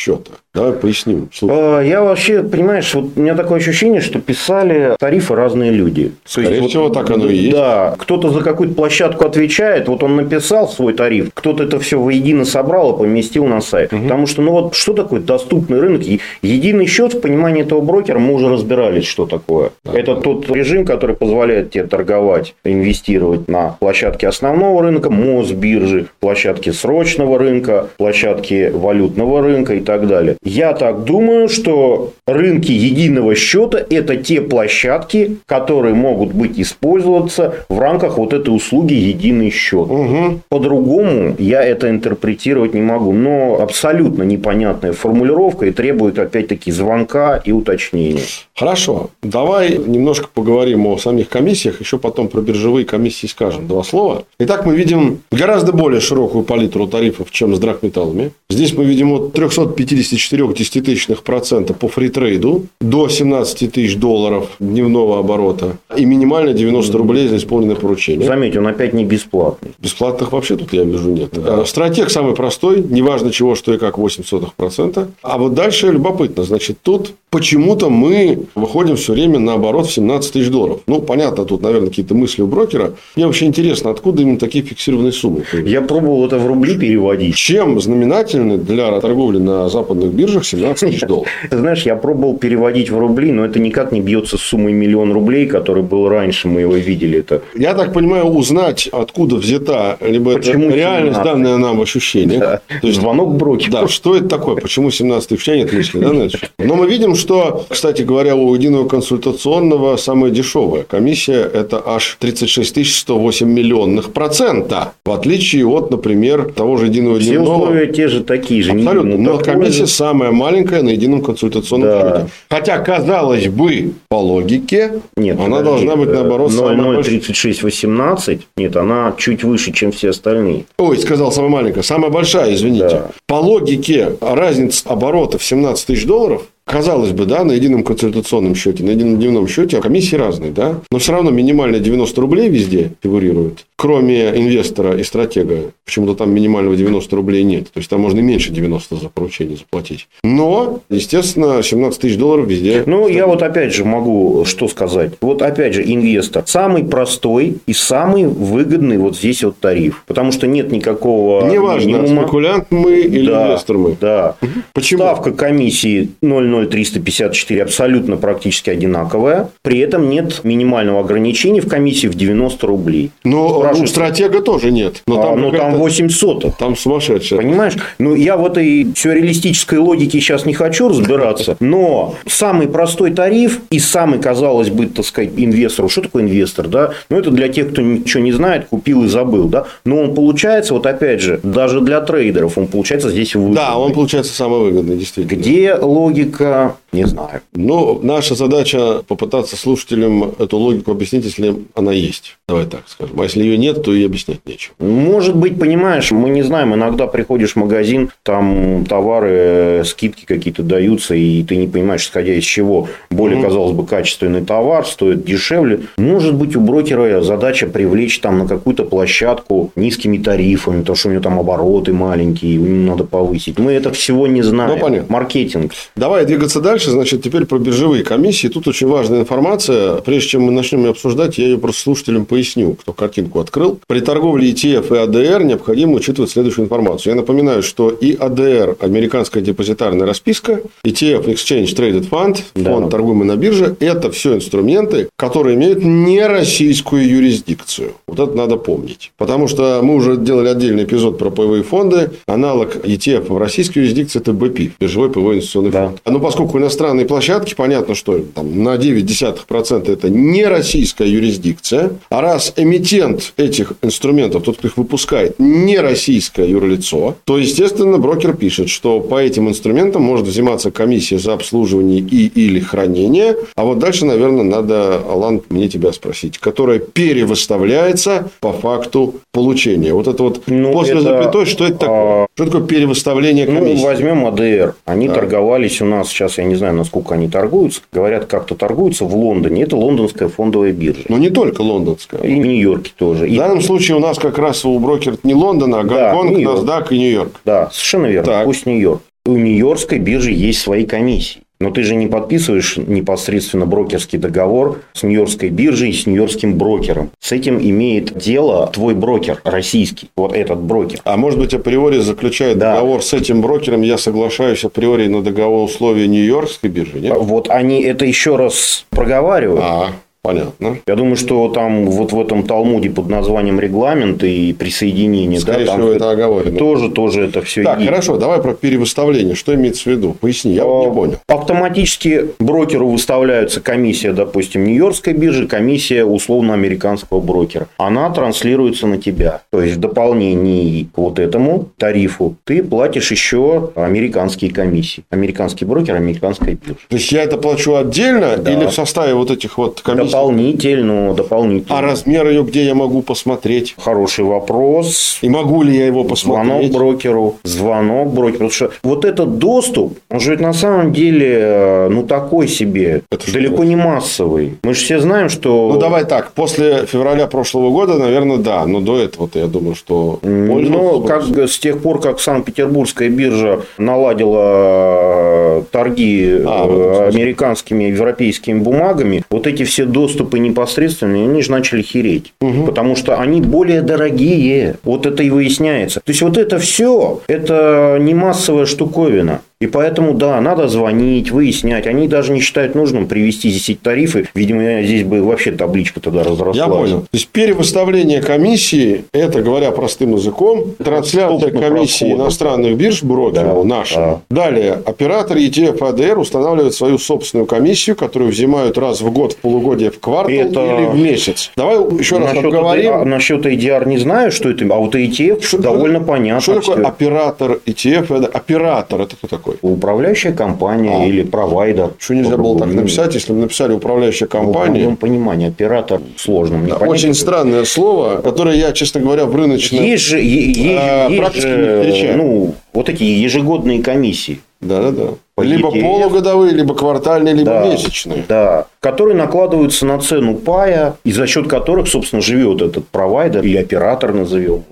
Давай 0.54 0.72
поясним. 0.72 1.28
А, 1.42 1.80
я 1.80 2.02
вообще, 2.02 2.42
понимаешь, 2.42 2.92
вот 2.94 3.10
у 3.14 3.20
меня 3.20 3.36
такое 3.36 3.58
ощущение, 3.58 4.00
что 4.00 4.18
писали 4.18 4.96
тарифы 4.98 5.34
разные 5.34 5.70
люди. 5.70 6.12
Скорее 6.24 6.56
есть, 6.56 6.70
всего, 6.70 6.84
вот, 6.84 6.94
так 6.94 7.10
оно 7.10 7.28
и 7.28 7.36
есть. 7.36 7.52
Да, 7.56 7.94
кто-то 7.98 8.30
за 8.30 8.40
какую-то 8.40 8.74
площадку 8.74 9.24
отвечает, 9.24 9.88
вот 9.88 10.02
он 10.02 10.16
написал 10.16 10.68
свой 10.68 10.94
тариф, 10.94 11.30
кто-то 11.32 11.62
это 11.62 11.78
все 11.78 12.00
воедино 12.00 12.44
собрал 12.44 12.94
и 12.94 12.98
поместил 12.98 13.46
на 13.46 13.60
сайт. 13.60 13.92
Угу. 13.92 14.02
Потому 14.02 14.26
что, 14.26 14.42
ну 14.42 14.52
вот, 14.52 14.74
что 14.74 14.94
такое 14.94 15.20
доступный 15.20 15.78
рынок? 15.78 16.02
Единый 16.42 16.86
счет 16.86 17.14
в 17.14 17.20
понимании 17.20 17.62
этого 17.62 17.80
брокера, 17.80 18.18
мы 18.18 18.34
уже 18.34 18.48
разбирались, 18.48 19.06
что 19.06 19.26
такое. 19.26 19.70
Да. 19.84 19.96
Это 19.96 20.16
тот 20.16 20.50
режим, 20.50 20.84
который 20.84 21.14
позволяет 21.14 21.70
тебе 21.70 21.84
торговать, 21.84 22.54
инвестировать 22.64 23.48
на 23.48 23.76
площадке 23.78 24.26
основного 24.26 24.82
рынка, 24.82 25.10
Мосбиржи, 25.10 26.06
площадке 26.20 26.72
срочного 26.72 27.38
рынка, 27.38 27.88
площадке 27.96 28.70
валютного 28.70 29.42
рынка 29.42 29.74
и 29.74 29.80
так 29.88 30.06
далее. 30.06 30.36
Я 30.44 30.74
так 30.74 31.04
думаю, 31.04 31.48
что 31.48 32.12
рынки 32.26 32.70
единого 32.70 33.34
счета– 33.34 33.82
это 33.90 34.16
те 34.16 34.42
площадки, 34.42 35.38
которые 35.46 35.94
могут 35.94 36.34
быть 36.34 36.60
использоваться 36.60 37.54
в 37.70 37.78
рамках 37.78 38.18
вот 38.18 38.34
этой 38.34 38.54
услуги 38.54 38.92
единый 38.92 39.48
счет. 39.50 39.88
Угу. 39.88 40.40
По-другому 40.50 41.34
я 41.38 41.62
это 41.62 41.88
интерпретировать 41.88 42.74
не 42.74 42.82
могу, 42.82 43.14
но 43.14 43.58
абсолютно 43.62 44.24
непонятная 44.24 44.92
формулировка 44.92 45.64
и 45.64 45.70
требует 45.70 46.18
опять-таки 46.18 46.70
звонка 46.70 47.40
и 47.42 47.50
уточнения. 47.50 48.20
Хорошо, 48.54 49.08
давай 49.22 49.78
немножко 49.78 50.28
поговорим 50.34 50.86
о 50.86 50.98
самих 50.98 51.30
комиссиях, 51.30 51.80
еще 51.80 51.96
потом 51.96 52.28
про 52.28 52.42
биржевые 52.42 52.84
комиссии 52.84 53.26
скажем 53.26 53.66
два 53.66 53.82
слова. 53.82 54.24
Итак, 54.38 54.66
мы 54.66 54.76
видим 54.76 55.20
гораздо 55.32 55.72
более 55.72 56.02
широкую 56.02 56.44
палитру 56.44 56.86
тарифов, 56.86 57.30
чем 57.30 57.54
с 57.54 57.58
драгметаллами. 57.58 58.32
Здесь 58.50 58.74
мы 58.74 58.84
видим 58.84 59.12
от 59.12 59.32
300 59.32 59.77
54,1% 59.78 61.74
по 61.74 61.88
фритрейду 61.88 62.66
до 62.80 63.08
17 63.08 63.72
тысяч 63.72 63.96
долларов 63.96 64.48
дневного 64.58 65.20
оборота 65.20 65.76
и 65.96 66.04
минимально 66.04 66.52
90 66.52 66.98
рублей 66.98 67.28
за 67.28 67.36
исполненное 67.36 67.76
поручение. 67.76 68.26
заметьте 68.26 68.58
он 68.58 68.66
опять 68.66 68.92
не 68.92 69.04
бесплатный. 69.04 69.72
Бесплатных 69.78 70.32
вообще 70.32 70.56
тут, 70.56 70.72
я 70.72 70.82
вижу, 70.84 71.10
нет. 71.10 71.30
Да. 71.32 71.62
А, 71.62 71.64
стратег 71.64 72.10
самый 72.10 72.34
простой, 72.34 72.82
неважно 72.82 73.30
чего, 73.30 73.54
что 73.54 73.72
и 73.74 73.78
как, 73.78 73.98
0,08%. 73.98 75.08
А 75.22 75.38
вот 75.38 75.54
дальше 75.54 75.88
любопытно. 75.90 76.44
Значит, 76.44 76.78
тут 76.82 77.12
почему-то 77.30 77.90
мы 77.90 78.44
выходим 78.54 78.96
все 78.96 79.12
время 79.12 79.38
наоборот 79.38 79.86
в 79.86 79.92
17 79.92 80.32
тысяч 80.32 80.48
долларов. 80.48 80.80
Ну, 80.86 81.00
понятно, 81.00 81.44
тут, 81.44 81.62
наверное, 81.62 81.88
какие-то 81.88 82.14
мысли 82.14 82.42
у 82.42 82.46
брокера. 82.46 82.94
Мне 83.16 83.26
вообще 83.26 83.46
интересно, 83.46 83.90
откуда 83.90 84.22
именно 84.22 84.38
такие 84.38 84.64
фиксированные 84.64 85.12
суммы? 85.12 85.44
Я 85.64 85.82
пробовал 85.82 86.26
это 86.26 86.38
в 86.38 86.46
рубли 86.46 86.76
переводить. 86.78 87.34
Чем 87.34 87.80
знаменательны 87.80 88.58
для 88.58 89.00
торговли 89.00 89.38
на 89.38 89.68
западных 89.68 90.12
биржах 90.12 90.44
17 90.44 90.90
тысяч 90.90 91.00
долларов? 91.06 91.28
Ты 91.50 91.58
знаешь, 91.58 91.82
я 91.82 91.96
пробовал 91.96 92.36
переводить 92.36 92.90
в 92.90 92.98
рубли, 92.98 93.32
но 93.32 93.44
это 93.44 93.58
никак 93.58 93.92
не 93.92 94.00
бьется 94.00 94.38
с 94.38 94.42
суммой 94.42 94.72
миллион 94.72 95.12
рублей, 95.12 95.46
который 95.46 95.82
был 95.82 96.08
раньше, 96.08 96.48
мы 96.48 96.60
его 96.60 96.74
видели. 96.74 97.18
Это... 97.18 97.42
Я 97.54 97.74
так 97.74 97.92
понимаю, 97.92 98.24
узнать, 98.24 98.88
откуда 98.88 99.36
взята, 99.36 99.98
либо 100.00 100.34
Почему 100.34 100.68
это 100.68 100.76
реальность, 100.76 101.22
данная 101.22 101.56
нам 101.56 101.80
ощущение. 101.80 102.38
Да. 102.38 102.60
То 102.80 102.86
есть, 102.86 102.98
Звонок 102.98 103.36
брокеру. 103.36 103.72
Да, 103.72 103.88
что 103.88 104.16
это 104.16 104.28
такое? 104.28 104.56
Почему 104.56 104.90
17 104.90 105.28
тысяч? 105.28 105.46
нет 105.46 105.72
мысли, 105.72 105.98
да, 106.00 106.28
Но 106.58 106.74
мы 106.74 106.86
видим, 106.88 107.14
что, 107.18 107.66
кстати 107.68 108.02
говоря, 108.02 108.36
у 108.36 108.54
единого 108.54 108.88
консультационного 108.88 109.96
самая 109.96 110.30
дешевая 110.30 110.84
комиссия– 110.84 111.40
это 111.54 111.82
аж 111.84 112.16
36 112.18 112.94
108 112.96 113.48
миллионных 113.48 114.12
процента. 114.12 114.92
В 115.04 115.12
отличие 115.12 115.66
от, 115.66 115.90
например, 115.90 116.52
того 116.52 116.76
же 116.76 116.86
единого 116.86 117.18
Все 117.18 117.30
дневного. 117.30 117.62
условия 117.62 117.86
те 117.92 118.08
же 118.08 118.22
такие 118.22 118.62
же. 118.62 118.72
Абсолютно. 118.72 119.16
Но 119.18 119.38
комиссия 119.38 119.86
же. 119.86 119.92
самая 119.92 120.30
маленькая 120.30 120.82
на 120.82 120.90
едином 120.90 121.22
консультационном 121.22 121.88
да. 121.88 122.00
счете. 122.00 122.30
Хотя, 122.50 122.78
казалось 122.78 123.48
бы, 123.48 123.92
по 124.08 124.16
логике, 124.16 125.00
Нет, 125.16 125.38
она 125.38 125.58
подожди, 125.58 125.86
должна 125.86 125.96
быть, 125.96 126.14
наоборот, 126.14 126.52
0,03618. 126.52 128.40
Нет, 128.56 128.76
она 128.76 129.14
чуть 129.18 129.44
выше, 129.44 129.72
чем 129.72 129.92
все 129.92 130.10
остальные. 130.10 130.64
Ой, 130.78 130.98
сказал 130.98 131.32
самая 131.32 131.50
маленькая. 131.50 131.82
Самая 131.82 132.10
большая, 132.10 132.54
извините. 132.54 132.88
Да. 132.88 133.10
По 133.26 133.34
логике, 133.34 134.16
разница 134.20 134.88
оборота 134.88 135.38
в 135.38 135.44
17 135.44 135.86
тысяч 135.86 136.06
долларов 136.06 136.42
Казалось 136.68 137.12
бы, 137.12 137.24
да, 137.24 137.44
на 137.44 137.52
едином 137.52 137.82
консультационном 137.82 138.54
счете, 138.54 138.84
на 138.84 138.90
едином 138.90 139.16
дневном 139.16 139.48
счете 139.48 139.80
комиссии 139.80 140.16
разные, 140.16 140.52
да, 140.52 140.80
но 140.90 140.98
все 140.98 141.12
равно 141.12 141.30
минимальные 141.30 141.80
90 141.80 142.20
рублей 142.20 142.50
везде 142.50 142.92
фигурирует, 143.02 143.64
кроме 143.78 144.30
инвестора 144.30 144.98
и 144.98 145.04
стратега. 145.04 145.72
Почему-то 145.84 146.14
там 146.14 146.32
минимального 146.34 146.76
90 146.76 147.16
рублей 147.16 147.44
нет. 147.44 147.70
То 147.70 147.78
есть, 147.78 147.88
там 147.88 148.00
можно 148.00 148.18
и 148.18 148.22
меньше 148.22 148.52
90 148.52 148.96
за 148.96 149.08
поручение 149.08 149.56
заплатить. 149.56 150.08
Но, 150.22 150.80
естественно, 150.90 151.62
17 151.62 152.00
тысяч 152.00 152.16
долларов 152.16 152.46
везде. 152.48 152.82
Ну, 152.84 153.08
я 153.08 153.26
вот 153.26 153.42
опять 153.42 153.72
же 153.72 153.84
могу 153.84 154.44
что 154.44 154.68
сказать. 154.68 155.12
Вот 155.20 155.42
опять 155.42 155.74
же, 155.74 155.82
инвестор. 155.82 156.42
Самый 156.46 156.84
простой 156.84 157.58
и 157.66 157.72
самый 157.72 158.26
выгодный 158.26 158.98
вот 158.98 159.16
здесь 159.16 159.44
вот 159.44 159.58
тариф. 159.58 160.02
Потому 160.06 160.32
что 160.32 160.46
нет 160.46 160.70
никакого 160.72 161.48
Неважно, 161.48 161.88
минимума. 161.88 162.22
спекулянт 162.22 162.66
мы 162.70 163.00
или 163.00 163.30
да, 163.30 163.46
инвестор 163.46 163.78
мы. 163.78 163.96
Да. 164.00 164.36
Почему? 164.72 165.02
Ставка 165.02 165.32
комиссии 165.32 166.10
0,0 166.22 166.58
0,354 166.66 167.62
абсолютно 167.62 168.16
практически 168.16 168.70
одинаковая. 168.70 169.50
При 169.62 169.78
этом 169.78 170.08
нет 170.08 170.40
минимального 170.44 171.00
ограничения 171.00 171.60
в 171.60 171.68
комиссии 171.68 172.06
в 172.06 172.14
90 172.14 172.66
рублей. 172.66 173.10
Но 173.24 173.60
у 173.72 173.86
стратега 173.86 174.40
тоже 174.40 174.70
нет. 174.70 175.02
Но 175.06 175.22
там, 175.22 175.32
а, 175.32 175.36
но 175.36 175.50
там 175.50 175.74
8 175.74 176.08
сотых. 176.08 176.56
Там 176.56 176.76
сумасшедшее. 176.76 177.40
Понимаешь? 177.40 177.74
Ну, 177.98 178.14
я 178.14 178.36
в 178.36 178.46
этой 178.46 178.92
сюрреалистической 178.96 179.78
логике 179.78 180.20
сейчас 180.20 180.46
не 180.46 180.54
хочу 180.54 180.88
разбираться, 180.88 181.56
но 181.60 182.14
самый 182.26 182.68
простой 182.68 183.12
тариф 183.12 183.60
и 183.70 183.78
самый, 183.78 184.18
казалось 184.18 184.70
бы, 184.70 184.86
так 184.86 185.04
сказать, 185.04 185.30
инвестору. 185.36 185.88
Что 185.88 186.02
такое 186.02 186.22
инвестор? 186.22 186.68
Да? 186.68 186.92
Ну, 187.10 187.18
это 187.18 187.30
для 187.30 187.48
тех, 187.48 187.70
кто 187.72 187.82
ничего 187.82 188.22
не 188.22 188.32
знает, 188.32 188.66
купил 188.68 189.04
и 189.04 189.08
забыл. 189.08 189.48
Да? 189.48 189.66
Но 189.84 190.00
он 190.00 190.14
получается, 190.14 190.74
вот 190.74 190.86
опять 190.86 191.20
же, 191.20 191.40
даже 191.42 191.80
для 191.80 192.00
трейдеров, 192.00 192.58
он 192.58 192.66
получается 192.66 193.10
здесь 193.10 193.34
выгодный. 193.34 193.56
Да, 193.56 193.76
он 193.76 193.92
получается 193.92 194.34
самый 194.34 194.60
выгодный, 194.60 194.96
действительно. 194.96 195.40
Где 195.40 195.74
логика 195.74 196.76
не 196.92 197.04
знаю. 197.06 197.42
Ну, 197.52 198.00
наша 198.02 198.34
задача 198.34 199.02
попытаться 199.06 199.56
слушателям 199.56 200.34
эту 200.38 200.56
логику 200.56 200.92
объяснить, 200.92 201.24
если 201.24 201.54
она 201.74 201.92
есть. 201.92 202.38
Давай 202.48 202.64
так 202.64 202.82
скажем. 202.86 203.20
А 203.20 203.24
если 203.24 203.42
ее 203.42 203.57
нет, 203.58 203.82
то 203.82 203.92
и 203.92 204.04
объяснять 204.04 204.40
нечего. 204.46 204.74
Может 204.78 205.36
быть, 205.36 205.58
понимаешь, 205.58 206.10
мы 206.10 206.30
не 206.30 206.42
знаем. 206.42 206.74
Иногда 206.74 207.06
приходишь 207.06 207.52
в 207.52 207.56
магазин, 207.56 208.10
там 208.22 208.84
товары, 208.88 209.30
э, 209.30 209.84
скидки 209.84 210.24
какие-то 210.24 210.62
даются, 210.62 211.14
и 211.14 211.42
ты 211.42 211.56
не 211.56 211.66
понимаешь, 211.66 212.02
исходя 212.02 212.34
из 212.34 212.44
чего. 212.44 212.88
Более, 213.10 213.38
mm-hmm. 213.38 213.42
казалось 213.42 213.72
бы, 213.72 213.86
качественный 213.86 214.44
товар 214.44 214.86
стоит 214.86 215.24
дешевле. 215.24 215.80
Может 215.96 216.34
быть, 216.34 216.56
у 216.56 216.60
брокера 216.60 217.20
задача 217.22 217.66
привлечь 217.66 218.18
там 218.20 218.38
на 218.38 218.46
какую-то 218.46 218.84
площадку 218.84 219.72
низкими 219.76 220.18
тарифами, 220.18 220.80
потому 220.80 220.96
что 220.96 221.08
у 221.08 221.12
него 221.12 221.22
там 221.22 221.38
обороты 221.38 221.92
маленькие, 221.92 222.54
ему 222.54 222.90
надо 222.90 223.04
повысить. 223.04 223.58
Мы 223.58 223.72
это 223.72 223.92
всего 223.92 224.26
не 224.26 224.42
знаем. 224.42 224.72
Ну, 224.72 224.78
понятно. 224.78 225.12
Маркетинг. 225.12 225.72
Давай 225.96 226.24
двигаться 226.24 226.60
дальше. 226.60 226.90
Значит, 226.90 227.22
теперь 227.22 227.44
про 227.44 227.58
биржевые 227.58 228.04
комиссии. 228.04 228.48
Тут 228.48 228.68
очень 228.68 228.86
важная 228.86 229.20
информация. 229.20 229.96
Прежде 229.96 230.30
чем 230.30 230.42
мы 230.42 230.52
начнем 230.52 230.84
ее 230.84 230.90
обсуждать, 230.90 231.38
я 231.38 231.46
ее 231.46 231.58
просто 231.58 231.82
слушателям 231.82 232.26
поясню, 232.26 232.74
кто 232.74 232.92
картинку 232.92 233.40
открыл. 233.48 233.80
При 233.86 234.00
торговле 234.00 234.50
ETF 234.50 234.94
и 234.94 234.98
АДР 234.98 235.44
необходимо 235.44 235.94
учитывать 235.94 236.30
следующую 236.30 236.66
информацию. 236.66 237.14
Я 237.14 237.20
напоминаю, 237.20 237.62
что 237.62 237.90
и 237.90 238.14
АДР, 238.14 238.76
американская 238.80 239.42
депозитарная 239.42 240.06
расписка, 240.06 240.60
ETF, 240.84 241.26
Exchange 241.26 241.74
Traded 241.74 242.08
Fund, 242.08 242.38
фонд 242.54 242.84
да. 242.84 242.88
торгуемый 242.88 243.26
на 243.26 243.36
бирже, 243.36 243.76
это 243.80 244.10
все 244.10 244.36
инструменты, 244.36 245.08
которые 245.16 245.56
имеют 245.56 245.82
нероссийскую 245.82 247.06
юрисдикцию. 247.08 247.92
Вот 248.06 248.18
это 248.18 248.36
надо 248.36 248.56
помнить. 248.56 249.12
Потому 249.16 249.48
что 249.48 249.80
мы 249.82 249.94
уже 249.94 250.16
делали 250.16 250.48
отдельный 250.48 250.84
эпизод 250.84 251.18
про 251.18 251.30
паевые 251.30 251.62
фонды. 251.62 252.10
Аналог 252.26 252.76
ETF 252.76 253.32
в 253.32 253.38
российской 253.38 253.78
юрисдикции– 253.78 254.20
это 254.20 254.32
БПИ, 254.32 254.72
биржевой 254.78 255.10
паевой 255.10 255.36
инвестиционный 255.36 255.70
да. 255.70 255.86
фонд. 255.86 256.00
Ну, 256.04 256.20
поскольку 256.20 256.58
иностранные 256.58 257.06
площадки, 257.06 257.54
понятно, 257.54 257.94
что 257.94 258.18
там 258.18 258.62
на 258.62 258.76
0,9% 258.76 259.92
это 259.92 260.10
не 260.10 260.44
российская 260.44 261.08
юрисдикция. 261.08 261.92
А 262.10 262.20
раз 262.20 262.52
эмитент 262.56 263.32
этих 263.38 263.72
инструментов, 263.82 264.42
тот, 264.42 264.58
кто 264.58 264.68
их 264.68 264.76
выпускает, 264.76 265.36
не 265.38 265.78
российское 265.78 266.48
юрлицо, 266.48 267.16
то, 267.24 267.38
естественно, 267.38 267.98
брокер 267.98 268.36
пишет, 268.36 268.68
что 268.68 269.00
по 269.00 269.20
этим 269.20 269.48
инструментам 269.48 270.02
может 270.02 270.26
взиматься 270.26 270.70
комиссия 270.70 271.18
за 271.18 271.34
обслуживание 271.34 272.00
и 272.00 272.26
или 272.26 272.60
хранение. 272.60 273.36
А 273.56 273.64
вот 273.64 273.78
дальше, 273.78 274.04
наверное, 274.04 274.44
надо, 274.44 275.00
Алан, 275.08 275.42
мне 275.48 275.68
тебя 275.68 275.92
спросить, 275.92 276.38
которая 276.38 276.78
перевыставляется 276.78 278.30
по 278.40 278.52
факту 278.52 279.14
получения. 279.32 279.92
Вот 279.92 280.08
это 280.08 280.22
вот 280.22 280.42
ну, 280.46 280.72
после 280.72 280.94
это, 280.94 281.02
запятой, 281.02 281.46
что 281.46 281.64
это 281.64 281.78
такое? 281.78 281.98
А... 281.98 282.26
Что 282.34 282.44
такое 282.46 282.62
перевыставление 282.62 283.46
ну, 283.46 283.58
комиссии? 283.58 283.80
Ну, 283.80 283.86
возьмем 283.86 284.26
АДР. 284.26 284.74
Они 284.84 285.08
да. 285.08 285.14
торговались 285.14 285.80
у 285.80 285.84
нас 285.84 286.08
сейчас, 286.08 286.38
я 286.38 286.44
не 286.44 286.54
знаю, 286.54 286.74
насколько 286.74 287.14
они 287.14 287.28
торгуются. 287.28 287.80
Говорят, 287.92 288.26
как-то 288.26 288.54
торгуются 288.54 289.04
в 289.04 289.14
Лондоне. 289.14 289.62
Это 289.62 289.76
лондонская 289.76 290.28
фондовая 290.28 290.72
биржа. 290.72 291.02
Но 291.08 291.18
не 291.18 291.30
только 291.30 291.62
лондонская. 291.62 292.20
И 292.22 292.34
в 292.34 292.46
Нью-Йорке 292.46 292.92
тоже. 292.96 293.27
В 293.28 293.36
данном 293.36 293.60
случае 293.60 293.96
у 293.96 294.00
нас 294.00 294.18
как 294.18 294.38
раз 294.38 294.64
у 294.64 294.78
брокера 294.78 295.16
не 295.22 295.34
Лондон, 295.34 295.74
а 295.74 295.82
Гонконг, 295.82 296.36
да, 296.36 296.78
NASDAQ 296.78 296.86
и 296.90 296.98
Нью-Йорк. 296.98 297.40
Да, 297.44 297.70
совершенно 297.72 298.06
верно. 298.06 298.32
Так. 298.32 298.44
Пусть 298.44 298.66
Нью-Йорк. 298.66 299.02
У 299.26 299.32
Нью-Йоркской 299.32 299.98
биржи 299.98 300.32
есть 300.32 300.60
свои 300.60 300.84
комиссии. 300.86 301.42
Но 301.60 301.72
ты 301.72 301.82
же 301.82 301.96
не 301.96 302.06
подписываешь 302.06 302.76
непосредственно 302.76 303.66
брокерский 303.66 304.16
договор 304.16 304.80
с 304.92 305.02
Нью-Йоркской 305.02 305.48
биржей, 305.48 305.92
с 305.92 306.06
нью-йоркским 306.06 306.56
брокером. 306.56 307.10
С 307.18 307.32
этим 307.32 307.58
имеет 307.58 308.16
дело 308.16 308.68
твой 308.68 308.94
брокер 308.94 309.40
российский, 309.42 310.08
вот 310.16 310.34
этот 310.34 310.60
брокер. 310.60 311.00
А 311.02 311.16
может 311.16 311.40
быть, 311.40 311.54
априори 311.54 311.98
заключает 311.98 312.58
да. 312.58 312.74
договор 312.74 313.02
с 313.02 313.12
этим 313.12 313.40
брокером, 313.40 313.82
я 313.82 313.98
соглашаюсь 313.98 314.64
априори 314.64 315.08
на 315.08 315.20
договор 315.20 315.64
условия 315.64 316.06
Нью-Йоркской 316.06 316.70
биржи, 316.70 317.00
нет? 317.00 317.16
Вот 317.18 317.50
они 317.50 317.82
это 317.82 318.04
еще 318.04 318.36
раз 318.36 318.86
проговаривают. 318.90 319.64
А. 319.64 319.90
Понятно. 320.22 320.78
Я 320.86 320.96
думаю, 320.96 321.16
что 321.16 321.48
там 321.48 321.86
вот 321.86 322.12
в 322.12 322.20
этом 322.20 322.42
Талмуде 322.42 322.90
под 322.90 323.08
названием 323.08 323.60
регламент 323.60 324.22
и 324.24 324.52
присоединение. 324.52 325.40
Скорее 325.40 325.64
да, 325.64 325.74
всего, 325.74 325.92
это 325.92 326.10
оговорено. 326.10 326.58
Тоже, 326.58 326.90
тоже 326.90 327.24
это 327.24 327.40
все 327.42 327.62
Так, 327.62 327.78
есть. 327.78 327.88
хорошо, 327.90 328.16
давай 328.16 328.42
про 328.42 328.54
перевыставление. 328.54 329.36
Что 329.36 329.54
имеется 329.54 329.84
в 329.84 329.86
виду? 329.86 330.16
Поясни, 330.20 330.54
я 330.54 330.64
а, 330.64 330.86
не 330.86 330.92
понял. 330.92 331.18
Автоматически 331.28 332.30
брокеру 332.40 332.88
выставляется 332.88 333.60
комиссия, 333.60 334.12
допустим, 334.12 334.64
Нью-Йоркской 334.64 335.12
биржи, 335.12 335.46
комиссия 335.46 336.04
условно-американского 336.04 337.20
брокера. 337.20 337.68
Она 337.78 338.10
транслируется 338.10 338.86
на 338.86 338.98
тебя. 338.98 339.42
То 339.50 339.62
есть, 339.62 339.76
в 339.76 339.80
дополнение 339.80 340.86
к 340.86 340.98
вот 340.98 341.20
этому 341.20 341.68
тарифу 341.78 342.36
ты 342.44 342.62
платишь 342.62 343.10
еще 343.12 343.70
американские 343.76 344.50
комиссии. 344.50 345.04
Американский 345.10 345.64
брокер, 345.64 345.94
американская 345.94 346.54
биржа. 346.54 346.80
То 346.88 346.96
есть, 346.96 347.12
я 347.12 347.22
это 347.22 347.36
плачу 347.38 347.76
отдельно 347.76 348.36
да. 348.36 348.52
или 348.52 348.66
в 348.66 348.72
составе 348.72 349.14
вот 349.14 349.30
этих 349.30 349.58
вот 349.58 349.80
комиссий? 349.80 350.17
Дополнительно, 350.18 351.14
дополнительно. 351.14 351.78
А 351.78 351.82
размер 351.82 352.28
ее 352.28 352.42
где 352.42 352.64
я 352.64 352.74
могу 352.74 353.02
посмотреть? 353.02 353.74
Хороший 353.78 354.24
вопрос. 354.24 355.18
И 355.22 355.28
могу 355.28 355.62
ли 355.62 355.76
я 355.76 355.86
его 355.86 356.04
посмотреть? 356.04 356.72
Звонок 356.72 356.72
брокеру. 356.72 357.36
Звонок 357.44 358.12
брокеру. 358.12 358.32
Потому 358.32 358.50
что 358.50 358.70
вот 358.82 359.04
этот 359.04 359.38
доступ, 359.38 359.98
он 360.10 360.20
же 360.20 360.32
ведь 360.32 360.40
на 360.40 360.52
самом 360.52 360.92
деле, 360.92 361.38
э, 361.40 361.88
ну, 361.88 362.02
такой 362.02 362.48
себе. 362.48 363.02
Это 363.10 363.32
далеко 363.32 363.64
не 363.64 363.76
массовый. 363.76 364.58
Мы 364.62 364.74
же 364.74 364.80
все 364.80 364.98
знаем, 365.00 365.28
что... 365.28 365.70
Ну, 365.72 365.78
давай 365.78 366.04
так. 366.04 366.32
После 366.32 366.86
февраля 366.86 367.26
прошлого 367.26 367.70
года, 367.70 367.94
наверное, 367.94 368.38
да. 368.38 368.66
Но 368.66 368.80
до 368.80 368.98
этого-то 368.98 369.38
я 369.38 369.46
думаю, 369.46 369.74
что... 369.74 370.18
Ну, 370.22 371.02
как 371.02 371.28
с 371.38 371.58
тех 371.58 371.80
пор, 371.80 372.00
как 372.00 372.20
Санкт-Петербургская 372.20 373.08
биржа 373.08 373.60
наладила 373.78 375.60
э, 375.60 375.62
торги 375.70 376.42
А, 376.44 376.66
э, 376.66 377.08
американскими 377.08 377.84
и 377.84 377.88
европейскими 377.88 378.58
бумагами, 378.58 379.22
вот 379.30 379.46
эти 379.46 379.64
все 379.64 379.84
доступы 379.98 380.38
непосредственные, 380.38 381.24
они 381.28 381.42
же 381.42 381.50
начали 381.50 381.82
хереть. 381.82 382.32
Потому 382.38 382.94
что 382.94 383.18
они 383.18 383.40
более 383.40 383.82
дорогие. 383.82 384.76
Вот 384.84 385.06
это 385.06 385.22
и 385.24 385.30
выясняется. 385.30 386.00
То 386.00 386.10
есть, 386.10 386.22
вот 386.22 386.38
это 386.38 386.58
все, 386.58 387.20
это 387.26 387.98
не 388.00 388.14
массовая 388.14 388.66
штуковина. 388.66 389.40
И 389.60 389.66
поэтому, 389.66 390.14
да, 390.14 390.40
надо 390.40 390.68
звонить, 390.68 391.32
выяснять. 391.32 391.88
Они 391.88 392.06
даже 392.06 392.32
не 392.32 392.40
считают 392.40 392.76
нужным 392.76 393.08
привести 393.08 393.50
здесь 393.50 393.68
эти 393.70 393.78
тарифы. 393.78 394.28
Видимо, 394.32 394.82
здесь 394.84 395.02
бы 395.02 395.20
вообще 395.20 395.50
табличка 395.50 395.98
тогда 395.98 396.22
разрослась. 396.22 396.56
Я 396.56 396.68
понял. 396.68 397.00
То 397.00 397.08
есть 397.12 397.26
перевыставление 397.30 398.22
комиссии, 398.22 399.04
это, 399.12 399.42
говоря 399.42 399.72
простым 399.72 400.14
языком, 400.14 400.74
трансляция 400.78 401.50
комиссии 401.50 402.04
прохода. 402.04 402.22
иностранных 402.22 402.76
бирж 402.76 403.02
брокеров 403.02 403.54
Да, 403.56 403.64
наших. 403.64 403.98
Далее, 404.30 404.74
оператор 404.86 405.36
ETF 405.36 405.78
ADR 405.80 406.14
устанавливает 406.20 406.74
свою 406.74 406.98
собственную 406.98 407.46
комиссию, 407.46 407.96
которую 407.96 408.30
взимают 408.30 408.78
раз 408.78 409.00
в 409.00 409.10
год, 409.10 409.32
в 409.32 409.36
полугодие, 409.38 409.90
в 409.90 409.98
квартал 409.98 410.32
Это- 410.36 410.60
или 410.66 410.86
в 410.86 410.94
месяц. 410.94 411.50
Давай 411.56 411.78
еще 411.98 412.18
раз 412.18 412.28
насчет, 412.28 412.44
обговорим. 412.44 412.92
А, 412.92 413.04
насчет 413.04 413.44
ADR 413.44 413.88
не 413.88 413.98
знаю, 413.98 414.30
что 414.30 414.50
это, 414.50 414.64
а 414.72 414.76
вот 414.78 414.94
ETF 414.94 415.42
Что 415.42 415.58
довольно 415.58 415.98
такое- 415.98 416.16
понятно. 416.16 416.40
Что 416.42 416.60
такое 416.60 416.84
оператор 416.86 417.58
ETF? 417.66 418.14
Это 418.18 418.28
Оператор, 418.28 419.00
это 419.00 419.16
кто 419.16 419.26
такой? 419.26 419.47
Управляющая 419.62 420.32
компания 420.32 421.02
А. 421.02 421.06
или 421.06 421.22
провайдер. 421.22 421.90
Что 421.98 422.14
нельзя 422.14 422.36
было 422.36 422.58
так 422.58 422.72
написать, 422.72 423.14
если 423.14 423.32
бы 423.32 423.40
написали 423.40 423.72
управляющая 423.72 424.26
В 424.26 424.30
компания? 424.30 424.80
моем 424.84 424.96
понимании 424.96 425.48
оператор 425.48 426.00
сложным. 426.16 426.66
понять. 426.66 426.82
Очень 426.82 427.14
странное 427.14 427.64
слово, 427.64 428.20
которое 428.22 428.56
я, 428.56 428.72
честно 428.72 429.00
говоря, 429.00 429.26
в 429.26 429.34
рыночном... 429.34 429.82
Есть 429.84 430.04
же, 430.04 430.20
есть, 430.20 430.58
А, 430.60 431.08
есть 431.08 431.20
практически 431.20 431.48
же, 431.48 431.56
не 431.84 431.90
встречаю. 431.90 432.16
ну, 432.18 432.54
вот 432.72 432.88
эти 432.88 433.02
ежегодные 433.02 433.82
комиссии. 433.82 434.40
Да-да-да. 434.60 435.02
По 435.02 435.18
Либо 435.42 435.68
ETF. 435.68 435.80
полугодовые, 435.82 436.52
либо 436.52 436.74
квартальные, 436.74 437.34
либо 437.34 437.50
Да. 437.50 437.66
месячные. 437.66 438.24
Да, 438.28 438.66
которые 438.80 439.16
накладываются 439.16 439.86
на 439.86 439.98
цену 439.98 440.34
пая, 440.34 440.96
и 441.04 441.12
за 441.12 441.26
счет 441.26 441.48
которых, 441.48 441.88
собственно, 441.88 442.22
живет 442.22 442.62
этот 442.62 442.86
провайдер 442.88 443.42
или 443.44 443.56
оператор 443.56 444.14
назовем. 444.14 444.62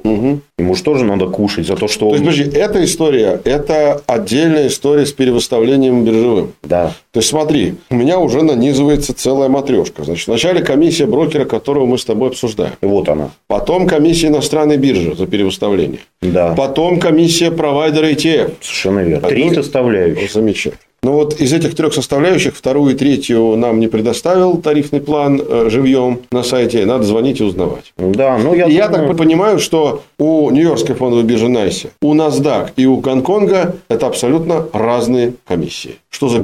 Ему 0.59 0.75
же 0.75 0.83
тоже 0.83 1.05
надо 1.05 1.27
кушать 1.27 1.67
за 1.67 1.77
то, 1.77 1.87
что 1.87 2.09
То 2.11 2.17
есть, 2.17 2.21
он... 2.21 2.31
подожди, 2.31 2.59
эта 2.59 2.85
история, 2.85 3.41
это 3.45 4.01
отдельная 4.07 4.69
история 4.69 5.05
с 5.05 5.13
перевыставлением 5.13 6.05
биржевым. 6.05 6.53
Да. 6.63 6.93
То 7.13 7.21
есть, 7.21 7.29
смотри, 7.29 7.75
у 7.91 7.95
меня 7.95 8.19
уже 8.19 8.43
нанизывается 8.43 9.15
целая 9.15 9.49
матрешка. 9.49 10.05
Значит, 10.05 10.29
вначале 10.29 10.63
комиссия 10.63 11.07
брокера, 11.07 11.45
которого 11.45 11.85
мы 11.85 11.99
с 11.99 12.05
тобой 12.05 12.31
обсуждаем. 12.31 12.73
Вот 12.81 13.09
она. 13.09 13.31
Потом 13.49 13.87
комиссия 13.87 14.29
иностранной 14.29 14.77
биржи 14.79 15.15
за 15.15 15.27
перевыставление. 15.27 15.99
Да. 16.23 16.55
Потом 16.57 17.01
комиссия 17.01 17.51
провайдера 17.51 18.07
ETF. 18.07 18.53
Совершенно 18.61 19.01
верно. 19.01 19.29
Три 19.29 19.53
составляющих. 19.55 20.33
Замечательно. 20.33 20.56
Ну 21.03 21.13
вот 21.13 21.41
из 21.41 21.53
этих 21.53 21.77
трех 21.77 21.95
составляющих 21.95 22.57
вторую 22.57 22.95
и 22.95 22.97
третью 22.97 23.55
нам 23.57 23.79
не 23.79 23.87
предоставил 23.87 24.57
тарифный 24.57 25.01
план 25.01 25.41
э, 25.41 25.69
живьем 25.71 26.21
на 26.33 26.43
сайте. 26.43 26.85
Надо 26.85 27.05
звонить 27.05 27.39
и 27.39 27.45
узнавать. 27.45 27.93
Да, 27.97 28.39
ну 28.39 28.55
Я 28.55 28.89
думаю, 28.89 29.09
так 29.11 29.17
понимаю, 29.17 29.59
что 29.61 30.03
у 30.19 30.51
Нью-Йоркской 30.51 30.97
фондовой 30.97 31.25
биржи 31.25 31.49
Найси, 31.49 31.91
у 32.03 32.13
NASDAQ 32.15 32.71
и 32.77 32.87
у 32.87 32.97
Гонконга 32.97 33.77
это 33.89 34.07
абсолютно 34.09 34.67
разные 34.73 35.35
комиссии. 35.47 35.97
Что 36.17 36.31
за 36.31 36.39
Ну, 36.39 36.43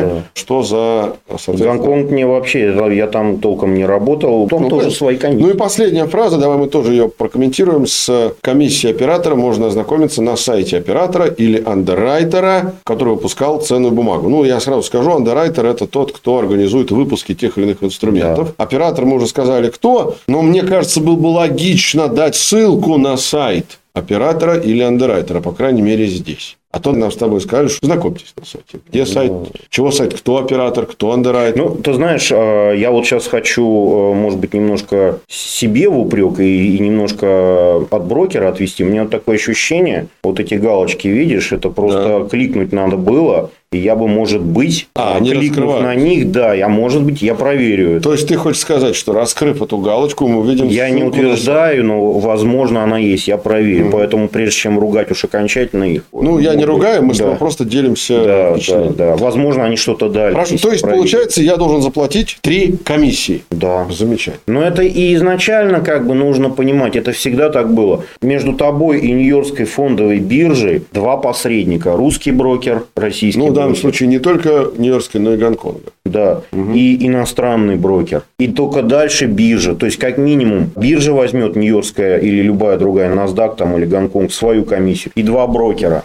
да. 0.00 0.22
что 0.34 0.62
за. 0.64 1.12
Гонконг 1.46 2.10
мне 2.10 2.26
вообще, 2.26 2.74
я 2.96 3.06
там 3.06 3.38
толком 3.38 3.74
не 3.74 3.86
работал, 3.86 4.48
там 4.48 4.62
Ну, 4.64 4.68
тоже 4.68 4.82
понятно. 4.86 4.96
свои 4.98 5.16
комиссии. 5.16 5.42
Ну 5.42 5.50
и 5.50 5.56
последняя 5.56 6.06
фраза, 6.06 6.36
давай 6.36 6.58
мы 6.58 6.66
тоже 6.66 6.90
ее 6.90 7.08
прокомментируем. 7.08 7.86
С 7.86 8.34
комиссией 8.40 8.92
оператора 8.92 9.36
можно 9.36 9.68
ознакомиться 9.68 10.20
на 10.20 10.34
сайте 10.34 10.78
оператора 10.78 11.26
или 11.26 11.62
андеррайтера, 11.64 12.74
который 12.82 13.10
выпускал 13.14 13.60
ценную 13.60 13.92
бумагу. 13.92 14.28
Ну, 14.28 14.42
я 14.42 14.58
сразу 14.58 14.82
скажу, 14.82 15.12
андеррайтер– 15.12 15.64
это 15.66 15.86
тот, 15.86 16.10
кто 16.10 16.38
организует 16.38 16.90
выпуски 16.90 17.34
тех 17.34 17.58
или 17.58 17.66
иных 17.66 17.84
инструментов. 17.84 18.52
Оператор, 18.56 19.04
мы 19.04 19.14
уже 19.18 19.28
сказали, 19.28 19.70
кто, 19.70 20.16
но 20.26 20.42
мне 20.42 20.62
кажется, 20.62 21.00
было 21.00 21.14
бы 21.14 21.28
логично 21.28 22.08
дать 22.08 22.34
ссылку 22.34 22.98
на 22.98 23.16
сайт 23.16 23.78
оператора 23.94 24.56
или 24.56 24.82
андеррайтера, 24.82 25.40
по 25.40 25.52
крайней 25.52 25.82
мере, 25.82 26.06
здесь. 26.06 26.56
А 26.70 26.80
то 26.80 26.92
нам 26.92 27.12
с 27.12 27.16
тобой 27.16 27.42
скажешь, 27.42 27.78
знакомьтесь 27.82 28.32
на 28.38 28.46
сайте. 28.46 28.78
Где 28.88 29.04
сайт, 29.04 29.32
чего 29.68 29.90
сайт, 29.90 30.14
кто 30.14 30.38
оператор, 30.38 30.86
кто 30.86 31.12
андеррайтер. 31.12 31.62
Ну, 31.62 31.74
ты 31.74 31.92
знаешь, 31.92 32.32
э, 32.32 32.74
я 32.78 32.90
вот 32.90 33.04
сейчас 33.04 33.26
хочу, 33.26 33.62
э, 33.62 34.14
может 34.14 34.38
быть, 34.38 34.54
немножко 34.54 35.18
себе 35.28 35.90
в 35.90 35.98
упрек 35.98 36.40
и, 36.40 36.78
немножко 36.78 37.84
от 37.90 38.04
брокера 38.06 38.48
отвести. 38.48 38.84
У 38.84 38.86
меня 38.86 39.02
вот 39.02 39.10
такое 39.10 39.36
ощущение, 39.36 40.06
вот 40.22 40.40
эти 40.40 40.54
галочки, 40.54 41.08
видишь, 41.08 41.52
это 41.52 41.68
просто 41.68 42.26
кликнуть 42.30 42.72
надо 42.72 42.96
было, 42.96 43.50
и 43.72 43.78
я 43.78 43.96
бы, 43.96 44.06
может 44.06 44.42
быть, 44.42 44.88
А, 44.94 45.16
они 45.16 45.30
кликнув 45.30 45.80
на 45.80 45.94
них, 45.94 46.30
да, 46.30 46.54
я, 46.54 46.68
может 46.68 47.02
быть, 47.02 47.22
я 47.22 47.34
проверю. 47.34 48.00
То 48.00 48.12
есть, 48.12 48.28
ты 48.28 48.36
хочешь 48.36 48.60
сказать, 48.60 48.94
что 48.94 49.12
раскрыв 49.12 49.62
эту 49.62 49.78
галочку, 49.78 50.28
мы 50.28 50.40
увидим 50.40 50.68
Я 50.68 50.90
не 50.90 51.02
утверждаю, 51.02 51.84
но, 51.84 52.12
возможно, 52.12 52.82
она 52.84 52.98
есть, 52.98 53.28
я 53.28 53.36
проверю. 53.38 53.90
Поэтому, 53.92 54.28
прежде 54.28 54.56
чем 54.56 54.78
ругать 54.78 55.10
уж 55.10 55.24
окончательно 55.24 55.84
их... 55.84 56.04
Ну, 56.12 56.38
я 56.38 56.54
не 56.54 56.64
ругаю, 56.64 57.02
мы 57.02 57.14
с 57.14 57.18
тобой 57.18 57.36
просто 57.36 57.64
делимся 57.64 58.24
Да, 58.24 58.56
да, 58.68 58.90
да. 58.90 59.16
Возможно, 59.16 59.64
они 59.64 59.76
что-то 59.76 60.08
дали. 60.08 60.34
Хорошо, 60.34 60.56
то 60.58 60.70
есть, 60.70 60.82
проверить. 60.82 61.00
получается, 61.02 61.42
я 61.42 61.56
должен 61.56 61.82
заплатить 61.82 62.38
три 62.40 62.74
комиссии. 62.84 63.42
Да. 63.50 63.86
Замечательно. 63.90 64.40
Но 64.46 64.62
это 64.62 64.82
и 64.82 65.14
изначально 65.14 65.80
как 65.80 66.06
бы 66.06 66.14
нужно 66.14 66.50
понимать, 66.50 66.96
это 66.96 67.12
всегда 67.12 67.48
так 67.48 67.72
было. 67.72 68.04
Между 68.20 68.52
тобой 68.52 69.00
и 69.00 69.12
Нью-Йоркской 69.12 69.66
фондовой 69.66 70.18
биржей 70.18 70.82
два 70.92 71.16
посредника. 71.16 71.96
Русский 71.96 72.32
брокер, 72.32 72.84
российский 72.94 73.40
Ну, 73.40 73.48
в 73.48 73.54
данном 73.62 73.76
случае 73.76 74.08
не 74.08 74.18
только 74.18 74.70
Нью-Йоркской, 74.76 75.20
но 75.20 75.34
и 75.34 75.36
Гонконга. 75.36 75.90
Да, 76.04 76.42
и 76.52 77.06
иностранный 77.06 77.76
брокер. 77.76 78.22
И 78.38 78.48
только 78.48 78.82
дальше 78.82 79.26
биржа. 79.26 79.74
То 79.74 79.86
есть, 79.86 79.98
как 79.98 80.18
минимум, 80.18 80.70
биржа 80.76 81.12
возьмет 81.12 81.56
Нью-Йоркская 81.56 82.18
или 82.18 82.42
любая 82.42 82.78
другая, 82.78 83.14
NASDAQ 83.14 83.56
там, 83.56 83.76
или 83.76 83.86
Гонконг, 83.86 84.32
свою 84.32 84.64
комиссию. 84.64 85.12
И 85.14 85.22
два 85.22 85.46
брокера. 85.46 86.02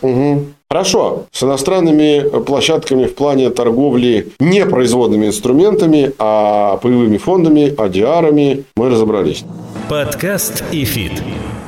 Хорошо. 0.69 1.25
С 1.31 1.43
иностранными 1.43 2.41
площадками 2.41 3.05
в 3.05 3.15
плане 3.15 3.49
торговли 3.51 4.27
не 4.39 4.65
производными 4.65 5.27
инструментами, 5.27 6.11
а 6.19 6.77
паевыми 6.77 7.17
фондами, 7.17 7.73
ADR-ами 7.73 8.65
мы 8.75 8.89
разобрались. 8.89 9.45
Подкаст 9.89 10.63
ИФИТ. 10.73 11.13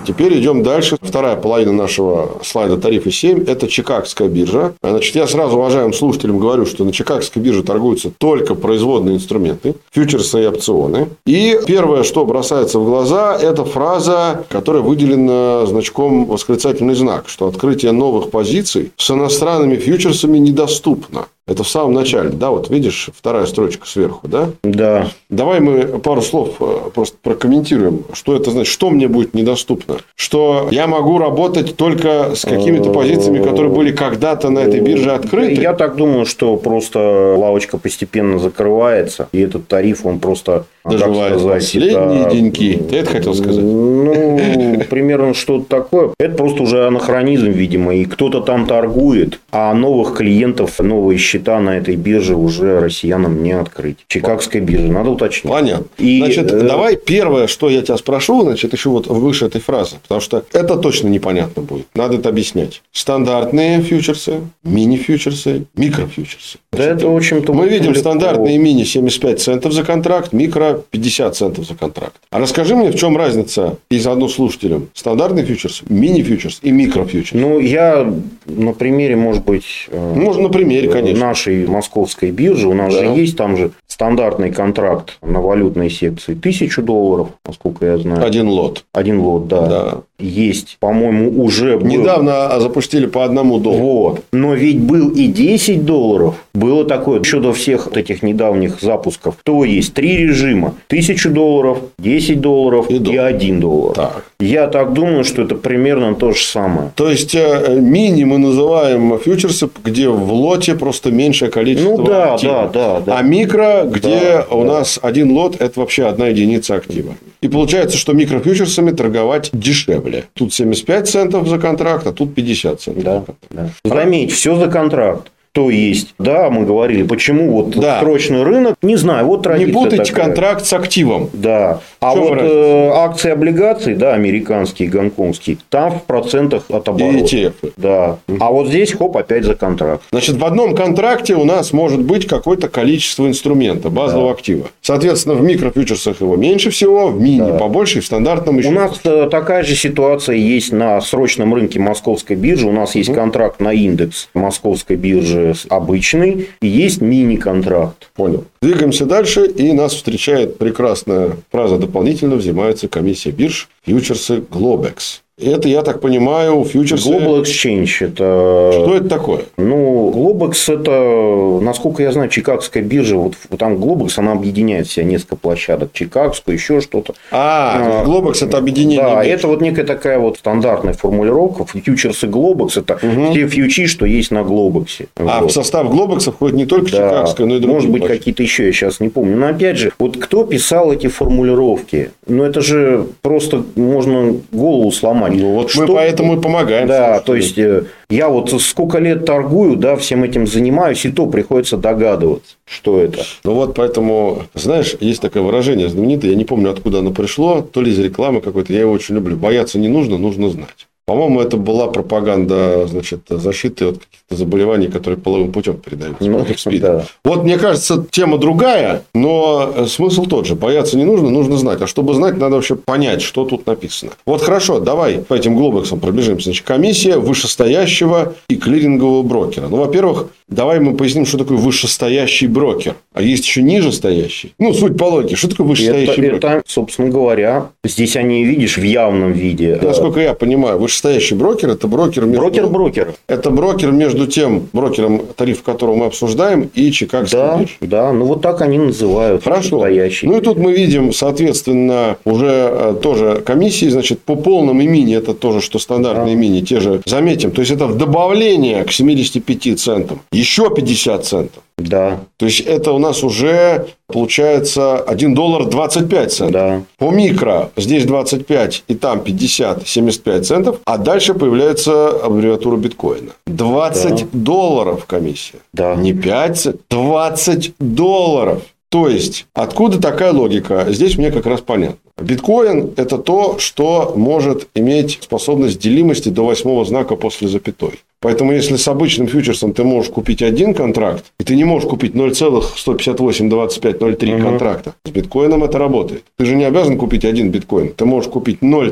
Теперь 0.06 0.40
идем 0.40 0.64
дальше. 0.64 0.98
Вторая 1.02 1.36
половина 1.36 1.74
нашего 1.74 2.40
слайда 2.44 2.78
тарифа 2.78 3.12
7– 3.12 3.44
это 3.48 3.68
Чикагская 3.68 4.28
биржа. 4.28 4.74
Значит, 4.82 5.16
я 5.16 5.28
сразу 5.28 5.58
уважаемым 5.58 5.94
слушателям 5.94 6.40
говорю, 6.40 6.66
что 6.66 6.84
на 6.84 6.92
Чикагской 6.92 7.42
бирже 7.42 7.64
торгуются 7.64 8.12
только 8.18 8.56
производные 8.56 9.18
инструменты, 9.18 9.76
фьючерсы 9.92 10.44
и 10.44 10.48
опционы. 10.48 11.10
И 11.26 11.60
первое, 11.68 12.04
что 12.04 12.26
бросается 12.26 12.80
в 12.80 12.86
глаза, 12.86 13.38
это 13.40 13.66
фраза, 13.66 14.46
которая 14.50 14.82
выделена 14.82 15.66
значком 15.66 16.26
восклицательный 16.26 16.96
знак, 16.96 17.26
что 17.28 17.48
открытие 17.48 17.92
новых 17.92 18.32
позиций 18.32 18.92
с 18.98 19.12
иностранными 19.12 19.76
фьючерсами 19.76 20.38
недоступно. 20.38 21.28
Это 21.50 21.64
в 21.64 21.68
самом 21.68 21.94
начале, 21.94 22.30
да, 22.30 22.52
вот 22.52 22.70
видишь, 22.70 23.10
вторая 23.16 23.46
строчка 23.46 23.88
сверху, 23.88 24.28
да? 24.28 24.50
Да. 24.64 25.08
Давай 25.30 25.60
мы 25.60 26.00
пару 26.00 26.22
слов 26.22 26.56
э, 26.60 26.90
просто 26.94 27.18
прокомментируем, 27.22 28.04
что 28.14 28.36
это 28.36 28.52
значит, 28.52 28.72
что 28.72 28.90
мне 28.92 29.08
будет 29.08 29.34
недоступно. 29.34 29.98
Что 30.16 30.68
я 30.72 30.86
могу 30.88 31.18
работать 31.18 31.76
только 31.76 32.36
с 32.36 32.46
какими-то 32.46 32.92
позициями, 32.92 33.44
которые 33.44 33.72
были 33.72 33.92
когда-то 33.92 34.50
на 34.50 34.60
этой 34.60 34.80
бирже 34.80 35.12
открыты. 35.12 35.62
Я 35.62 35.74
так 35.74 35.96
думаю, 35.96 36.26
что 36.26 36.56
просто 36.58 37.36
лавочка 37.38 37.78
постепенно 37.78 38.38
закрывается, 38.40 39.28
и 39.32 39.42
этот 39.42 39.68
тариф, 39.68 40.06
он 40.06 40.20
просто... 40.20 40.66
Доживает 40.86 41.40
сказать, 41.40 41.54
последние 41.62 42.22
это- 42.22 42.32
деньки. 42.32 42.82
Ты 42.90 42.96
это 42.98 43.12
хотел 43.12 43.36
сказать? 43.36 43.64
Ну, 43.64 44.82
примерно 44.90 45.34
что-то 45.34 45.66
такое. 45.66 46.12
Это 46.20 46.36
просто 46.36 46.64
уже 46.64 46.88
анахронизм, 46.88 47.48
видимо, 47.48 47.94
и 47.94 48.06
кто-то 48.06 48.42
там 48.42 48.66
торгует, 48.66 49.40
а 49.52 49.74
новых 49.74 50.16
клиентов, 50.16 50.80
новые 50.80 51.18
счета 51.20 51.39
на 51.48 51.78
этой 51.78 51.96
бирже 51.96 52.36
уже 52.36 52.80
россиянам 52.80 53.44
не 53.44 53.52
открыть. 53.52 53.98
Чикагской 54.08 54.62
бирже, 54.62 54.92
надо 54.92 55.10
уточнить. 55.12 55.52
Понятно. 55.52 55.86
И, 55.98 56.20
значит, 56.20 56.52
э, 56.52 56.62
давай 56.62 56.96
первое, 56.96 57.48
что 57.48 57.70
я 57.70 57.82
тебя 57.82 57.98
спрошу, 57.98 58.42
значит, 58.44 58.74
еще 58.74 58.90
вот 58.90 59.08
выше 59.08 59.46
этой 59.46 59.62
фразы, 59.62 59.98
потому 60.02 60.22
что 60.22 60.44
это 60.54 60.76
точно 60.78 61.08
непонятно 61.08 61.62
будет. 61.62 61.88
Надо 61.96 62.18
это 62.18 62.30
объяснять. 62.30 62.82
Стандартные 62.92 63.82
фьючерсы, 63.82 64.42
мини-фьючерсы, 64.64 65.66
микрофьючерсы. 65.76 66.60
Да 66.72 66.84
это, 66.84 67.08
в 67.08 67.16
общем-то, 67.16 67.54
Мы 67.54 67.68
видим 67.68 67.96
стандартные 67.96 68.58
мини 68.58 68.84
75 68.84 69.42
центов 69.42 69.74
за 69.74 69.84
контракт, 69.84 70.34
микро 70.34 70.82
50 70.92 71.36
центов 71.36 71.66
за 71.66 71.76
контракт. 71.76 72.16
А 72.32 72.40
расскажи 72.40 72.76
мне, 72.76 72.92
в 72.92 72.96
чем 72.96 73.18
разница 73.18 73.78
и 73.90 74.00
заодно 74.00 74.28
слушателям 74.28 74.90
стандартный 74.94 75.44
фьючерс, 75.44 75.84
мини-фьючерс 75.90 76.60
и 76.62 76.72
микрофьючерс. 76.72 77.34
Ну, 77.34 77.60
я 77.60 78.14
на 78.46 78.74
примере, 78.74 79.16
может 79.16 79.44
быть, 79.44 79.88
э, 79.90 80.14
Можно 80.16 80.44
на 80.44 80.50
примере, 80.50 80.90
конечно. 80.90 81.20
Нашей 81.30 81.68
московской 81.68 82.32
биржи, 82.32 82.68
у 82.68 82.74
нас 82.74 82.94
Да. 82.94 83.00
же 83.00 83.22
есть 83.22 83.38
там 83.38 83.56
же 83.58 83.72
стандартный 83.88 84.52
контракт 84.52 85.18
на 85.22 85.40
валютной 85.42 85.90
секции, 85.90 86.34
тысячу 86.34 86.82
долларов, 86.82 87.28
насколько 87.46 87.86
я 87.86 87.98
знаю. 87.98 88.26
Один 88.26 88.48
лот. 88.48 88.84
Один 88.94 89.20
лот, 89.20 89.48
да. 89.48 89.66
Да. 89.68 89.98
Есть, 90.20 90.78
по-моему, 90.80 91.42
уже 91.44 91.78
был. 91.78 91.88
Недавно 91.88 92.60
запустили 92.60 93.06
по 93.06 93.24
одному 93.26 93.60
доллару. 93.60 93.80
Вот. 93.84 94.24
Но 94.32 94.54
ведь 94.54 94.80
был 94.80 95.10
и 95.10 95.28
10 95.28 95.86
долларов. 95.86 96.36
Было 96.54 96.86
такое, 96.86 97.20
еще 97.20 97.40
до 97.40 97.54
всех 97.54 97.86
вот 97.86 97.98
этих 97.98 98.22
недавних 98.24 98.82
запусков. 98.82 99.36
То 99.44 99.64
есть 99.64 99.94
три 99.94 100.18
режима. 100.18 100.74
1000 100.88 101.30
долларов, 101.30 101.80
10 102.00 102.42
долларов 102.42 102.90
И 102.90 102.96
и, 102.96 103.00
доллар. 103.00 103.26
1 103.26 103.60
доллар. 103.60 103.96
Так. 103.96 104.26
Я 104.40 104.68
так 104.68 104.94
думаю, 104.94 105.24
что 105.24 105.42
это 105.44 105.56
примерно 105.56 106.16
то 106.16 106.32
же 106.32 106.44
самое. 106.44 106.92
То 106.96 107.10
есть 107.10 107.36
э, 107.36 107.78
мини 107.80 108.24
мы 108.24 108.38
называем 108.38 109.18
фьючерсы, 109.20 109.70
где 109.84 110.10
в 110.10 110.32
лоте 110.34 110.76
просто 110.76 111.12
меньшее 111.12 111.52
количество 111.52 111.98
Ну 111.98 112.04
да, 112.04 112.34
актива. 112.34 112.70
да, 112.74 112.94
да, 112.96 113.00
да. 113.02 113.18
А 113.18 113.22
микро, 113.22 113.84
где 113.86 114.46
Да, 114.50 114.56
у 114.56 114.64
да. 114.64 114.80
нас 114.80 115.00
один 115.02 115.32
лот, 115.32 115.56
это 115.60 115.80
вообще 115.80 116.06
одна 116.08 116.28
единица 116.28 116.76
актива. 116.76 117.16
И 117.42 117.48
получается, 117.48 117.98
что 117.98 118.14
микрофьючерсами 118.14 118.92
торговать 118.92 119.50
дешевле. 119.54 120.09
Тут 120.34 120.54
75 120.54 121.08
центов 121.08 121.48
за 121.48 121.58
контракт, 121.58 122.06
а 122.08 122.12
тут 122.12 122.34
50 122.36 122.82
центов. 122.82 123.04
Да, 123.04 123.24
да. 123.50 123.70
Заметь, 123.84 124.32
все 124.32 124.56
за 124.56 124.68
контракт. 124.68 125.32
То 125.52 125.72
есть, 125.72 126.14
да, 126.20 126.52
мы 126.52 126.64
говорили, 126.64 127.02
почему 127.02 127.52
вот 127.52 127.72
Да. 127.72 128.00
срочный 128.02 128.44
рынок, 128.44 128.76
не 128.84 128.96
знаю, 128.98 129.26
вот 129.26 129.38
Не 129.40 129.44
традиция 129.44 129.74
путайте 129.74 130.04
такая. 130.12 130.26
контракт 130.28 130.66
с 130.66 130.74
активом. 130.74 131.30
Да. 131.34 131.80
А 132.02 132.14
чем 132.14 132.24
вот 132.24 132.38
э, 132.40 132.90
акции 132.94 133.32
облигаций, 133.32 133.96
да, 133.96 134.14
американские, 134.14 134.88
гонконгские, 134.90 135.58
там 135.70 136.00
в 136.00 136.04
процентах 136.04 136.64
от 136.70 136.88
И 136.88 136.92
оборота. 136.92 137.18
ETF. 137.18 137.54
Да. 137.78 138.18
А 138.40 138.52
вот 138.52 138.68
здесь, 138.68 138.94
хоп, 138.94 139.18
опять 139.18 139.44
за 139.44 139.56
контракт. 139.56 140.04
Значит, 140.12 140.38
в 140.38 140.46
одном 140.46 140.76
контракте 140.76 141.36
у 141.36 141.44
нас 141.44 141.74
может 141.74 142.02
быть 142.02 142.26
какое-то 142.28 142.70
количество 142.70 143.28
инструмента, 143.28 143.90
базового 143.90 144.32
актива. 144.32 144.68
Соответственно, 144.82 145.36
в 145.36 145.42
микрофьючерсах 145.42 146.22
его 146.22 146.36
меньше 146.38 146.70
всего, 146.70 147.08
в 147.08 147.20
мини 147.22 147.40
Да. 147.52 147.58
побольше, 147.58 147.98
и 148.00 148.02
в 148.02 148.06
стандартном 148.06 148.58
еще 148.60 148.70
У 148.70 148.72
нас 148.72 149.00
э, 149.04 149.28
такая 149.30 149.64
же 149.64 149.76
ситуация 149.76 150.36
есть 150.36 150.72
на 150.72 151.02
срочном 151.02 151.54
рынке 151.54 151.80
московской 151.80 152.36
биржи. 152.36 152.68
У 152.68 152.72
нас 152.72 152.96
есть 152.96 153.14
контракт 153.14 153.60
на 153.60 153.74
индекс 153.74 154.30
московской 154.34 154.96
биржи 154.96 155.54
обычный 155.70 156.48
и 156.62 156.68
есть 156.68 157.02
мини-контракт. 157.02 158.10
Понял. 158.16 158.46
Двигаемся 158.62 159.06
дальше, 159.06 159.46
и 159.48 159.72
нас 159.72 159.94
встречает 159.94 160.58
прекрасная 160.58 161.38
фраза 161.50 161.78
дополнительно 161.78 162.36
взимается 162.36 162.90
комиссия 162.90 163.32
бирж 163.32 163.70
фьючерсы 163.86 164.38
Globex. 164.38 165.22
Это, 165.42 165.68
я 165.70 165.84
так 165.84 166.02
понимаю, 166.02 166.66
фьючерсы... 166.66 167.10
Global 167.10 167.42
Exchange 167.42 168.06
это... 168.06 168.72
Что 168.74 168.96
это 168.96 169.08
такое? 169.08 169.42
Ну, 169.58 170.12
Globex 170.14 170.74
это, 170.74 171.64
насколько 171.64 172.04
я 172.04 172.12
знаю, 172.12 172.30
Чикагская 172.30 172.84
биржа. 172.84 173.16
Вот 173.16 173.36
там 173.58 173.76
Globex, 173.76 174.14
она 174.18 174.34
объединяет 174.34 174.88
в 174.88 174.92
себя 174.92 175.06
несколько 175.06 175.38
площадок. 175.38 175.92
Чикагскую, 175.94 176.56
еще 176.56 176.82
что-то. 176.82 177.14
А, 177.32 178.02
А, 178.02 178.06
Globex 178.06 178.46
это 178.46 178.58
объединение 178.58 179.02
Да, 179.02 179.24
бирж. 179.24 179.34
это 179.34 179.48
вот 179.48 179.62
некая 179.62 179.86
такая 179.86 180.20
вот 180.20 180.38
стандартная 180.40 180.94
формулировка. 180.94 181.66
Фьючерсы 181.66 182.28
Globex 182.28 182.78
это 182.80 182.98
все 182.98 183.48
фьючи, 183.48 183.88
что 183.88 184.06
есть 184.06 184.32
на 184.32 184.40
Globex. 184.40 185.08
А 185.16 185.42
Вот. 185.42 185.52
в 185.52 185.54
состав 185.54 185.88
Globex 185.88 186.32
входит 186.32 186.58
не 186.58 186.66
только 186.66 186.92
Да, 186.92 187.10
Чикагская, 187.10 187.48
но 187.48 187.56
и 187.56 187.60
другие 187.60 187.74
может 187.76 187.92
быть, 187.92 188.06
какие-то 188.06 188.44
еще, 188.44 188.66
я 188.66 188.74
сейчас 188.74 189.00
не 189.00 189.08
помню. 189.10 189.38
Но 189.38 189.48
опять 189.48 189.78
же, 189.78 189.94
вот 190.00 190.18
кто 190.18 190.44
писал 190.44 190.92
эти 190.92 191.08
формулировки? 191.08 192.12
Ну, 192.28 192.44
это 192.44 192.60
же 192.62 193.06
просто 193.22 193.64
можно 193.76 194.36
голову 194.52 194.92
сломать. 194.92 195.29
Ну, 195.34 195.54
вот 195.54 195.72
мы 195.76 195.86
Что- 195.86 195.94
поэтому 195.96 196.38
и 196.38 196.42
помогаем. 196.42 196.88
Да, 196.88 197.20
то 197.20 197.36
есть 197.36 197.58
э, 197.58 197.84
я 198.10 198.30
вот 198.30 198.50
сколько 198.62 199.00
лет 199.00 199.26
торгую, 199.26 199.76
да, 199.76 199.96
всем 199.96 200.24
этим 200.24 200.48
занимаюсь, 200.48 201.06
и 201.06 201.12
то 201.12 201.28
приходится 201.28 201.78
догадываться, 201.78 202.56
что 202.66 203.00
это. 203.00 203.24
Ну 203.44 203.54
вот 203.54 203.76
поэтому, 203.76 204.44
знаешь, 204.54 204.96
есть 205.00 205.22
такое 205.22 205.44
выражение 205.44 205.90
знаменитое, 205.90 206.32
я 206.32 206.38
не 206.38 206.46
помню, 206.46 206.72
откуда 206.72 207.00
оно 207.00 207.12
пришло, 207.12 207.62
то 207.62 207.82
ли 207.82 207.92
из 207.92 208.00
рекламы 208.00 208.42
какой-то, 208.42 208.74
я 208.74 208.82
его 208.82 208.92
очень 208.92 209.16
люблю. 209.16 209.36
Бояться 209.36 209.80
не 209.80 209.88
нужно, 209.88 210.18
нужно 210.18 210.50
знать. 210.50 210.89
По-моему, 211.10 211.42
это 211.42 211.58
была 211.58 211.88
пропаганда 211.88 212.86
значит, 212.86 213.22
защиты 213.30 213.86
от 213.86 213.98
каких-то 213.98 214.36
заболеваний, 214.36 214.90
которые 214.90 215.20
половым 215.20 215.52
путем 215.52 215.78
передаются. 215.78 216.24
Ну, 216.24 216.46
да. 216.80 217.04
Вот, 217.24 217.44
мне 217.44 217.58
кажется, 217.58 218.06
тема 218.12 218.38
другая, 218.38 219.02
но 219.16 219.74
э, 219.76 219.88
смысл 219.88 220.26
тот 220.26 220.46
же. 220.46 220.54
Бояться 220.54 220.98
не 220.98 221.06
нужно, 221.06 221.32
нужно 221.32 221.58
знать. 221.58 221.82
А 221.82 221.88
чтобы 221.88 222.14
знать, 222.14 222.38
надо 222.38 222.58
вообще 222.58 222.76
понять, 222.76 223.24
что 223.24 223.44
тут 223.44 223.66
написано. 223.66 224.12
Вот 224.28 224.44
хорошо, 224.44 224.80
давай 224.80 225.18
по 225.18 225.34
этим 225.34 225.56
глобексам 225.56 226.00
пробежимся. 226.00 226.44
Значит, 226.44 226.68
комиссия 226.68 227.18
вышестоящего 227.18 228.36
и 228.48 228.56
клирингового 228.56 229.24
брокера. 229.24 229.68
Ну, 229.68 229.78
во-первых, 229.78 230.28
давай 230.48 230.80
мы 230.80 230.96
поясним, 230.96 231.26
что 231.26 231.40
такое 231.40 231.58
вышестоящий 231.58 232.46
брокер. 232.46 232.94
А 233.14 233.24
есть 233.24 233.46
еще 233.46 233.64
нижестоящий. 233.64 234.54
Ну, 234.60 234.76
суть 234.76 234.96
по 234.96 235.06
логике. 235.06 235.36
Что 235.36 235.50
такое 235.50 235.66
Это, 235.66 235.70
вышестоящий 235.72 236.22
брокер? 236.30 236.36
это, 236.36 236.64
собственно 236.68 237.10
говоря, 237.10 237.70
здесь 237.84 238.16
они, 238.16 238.46
видишь, 238.46 238.78
в 238.78 238.84
явном 238.84 239.32
виде. 239.32 239.80
Э, 239.82 239.86
Насколько 239.86 240.20
я 240.20 240.36
понимаю, 240.36 240.78
вышестоящий 240.78 240.99
брокер– 241.32 241.70
это 241.72 241.88
брокер 241.88 242.26
между... 242.26 242.42
Брокер-брокер. 242.42 243.14
Это 243.28 243.50
брокер 243.50 243.92
между 243.92 244.28
тем 244.28 244.68
брокером, 244.74 245.22
тариф 245.36 245.64
которого 245.64 245.96
мы 245.96 246.06
обсуждаем, 246.06 246.70
и 246.74 246.92
Чикагской 246.92 247.40
Да, 247.40 247.58
биржей. 247.58 247.78
да, 247.82 248.14
ну 248.14 248.26
вот 248.26 248.42
так 248.42 248.62
они 248.62 248.78
называют. 248.78 249.44
Хорошо. 249.44 249.78
Настоящий. 249.78 250.28
Ну 250.28 250.38
и 250.38 250.42
тут 250.42 250.58
мы 250.58 250.74
видим, 250.74 251.14
соответственно, 251.14 252.18
уже 252.26 252.48
э, 252.50 252.96
тоже 253.02 253.42
комиссии, 253.46 253.88
значит, 253.90 254.20
по 254.22 254.36
полным 254.36 254.82
и 254.82 254.88
мини, 254.88 255.16
это 255.16 255.34
тоже, 255.34 255.62
что 255.62 255.80
стандартные 255.80 256.36
мини, 256.36 256.62
те 256.62 256.80
же 256.80 257.02
заметим. 257.06 257.52
То 257.52 257.62
есть, 257.62 257.72
это 257.72 257.88
в 257.88 257.98
добавление 257.98 258.84
к 258.84 258.92
75 258.92 259.80
центам 259.80 260.22
еще 260.32 260.70
50 260.74 261.26
центов. 261.26 261.64
Да, 261.78 262.20
То 262.38 262.46
есть, 262.46 262.60
это 262.62 262.92
у 262.92 263.00
нас 263.00 263.24
уже 263.24 263.88
получается 264.14 264.98
1 265.00 265.34
доллар 265.34 265.66
25 265.66 266.32
центов. 266.32 266.52
да. 266.54 266.82
По 266.98 267.12
микро 267.12 267.70
здесь 267.78 268.06
25 268.06 268.84
и 268.88 268.96
там 268.96 269.22
50, 269.22 269.88
75 269.88 270.46
центов, 270.46 270.80
а 270.86 270.98
дальше 270.98 271.34
появляется 271.34 272.10
аббревиатура 272.10 272.78
биткоина. 272.78 273.32
20 273.48 274.16
Да. 274.16 274.28
долларов 274.34 275.06
комиссия. 275.06 275.60
Да. 275.74 275.96
Не 275.96 276.14
5, 276.14 276.58
цент, 276.60 276.82
20 276.90 277.74
долларов. 277.80 278.62
То 278.90 279.08
есть, 279.08 279.46
откуда 279.54 280.02
такая 280.02 280.34
логика? 280.34 280.88
Здесь 280.90 281.18
мне 281.18 281.32
как 281.32 281.46
раз 281.46 281.62
понятно. 281.62 282.00
Биткоин– 282.20 282.94
это 282.98 283.20
то, 283.20 283.60
что 283.60 284.14
может 284.16 284.68
иметь 284.74 285.20
способность 285.22 285.80
делимости 285.80 286.30
до 286.30 286.44
восьмого 286.44 286.84
знака 286.86 287.16
после 287.16 287.48
запятой. 287.48 288.00
Поэтому, 288.20 288.52
если 288.52 288.78
с 288.78 288.88
обычным 288.88 289.28
фьючерсом 289.28 289.74
ты 289.74 289.84
можешь 289.84 290.10
купить 290.12 290.42
один 290.42 290.74
контракт, 290.74 291.26
и 291.40 291.44
ты 291.44 291.56
не 291.56 291.66
можешь 291.66 291.88
купить 291.88 292.16
0,1582503 292.16 294.42
контракта, 294.42 294.96
с 295.06 295.12
биткоином 295.12 295.64
это 295.64 295.78
работает. 295.78 296.24
Ты 296.38 296.46
же 296.46 296.56
не 296.56 296.66
обязан 296.66 296.98
купить 296.98 297.26
один 297.26 297.52
биткоин. 297.52 297.94
Ты 297.94 298.06
можешь 298.06 298.32
купить 298.32 298.62
0, 298.62 298.92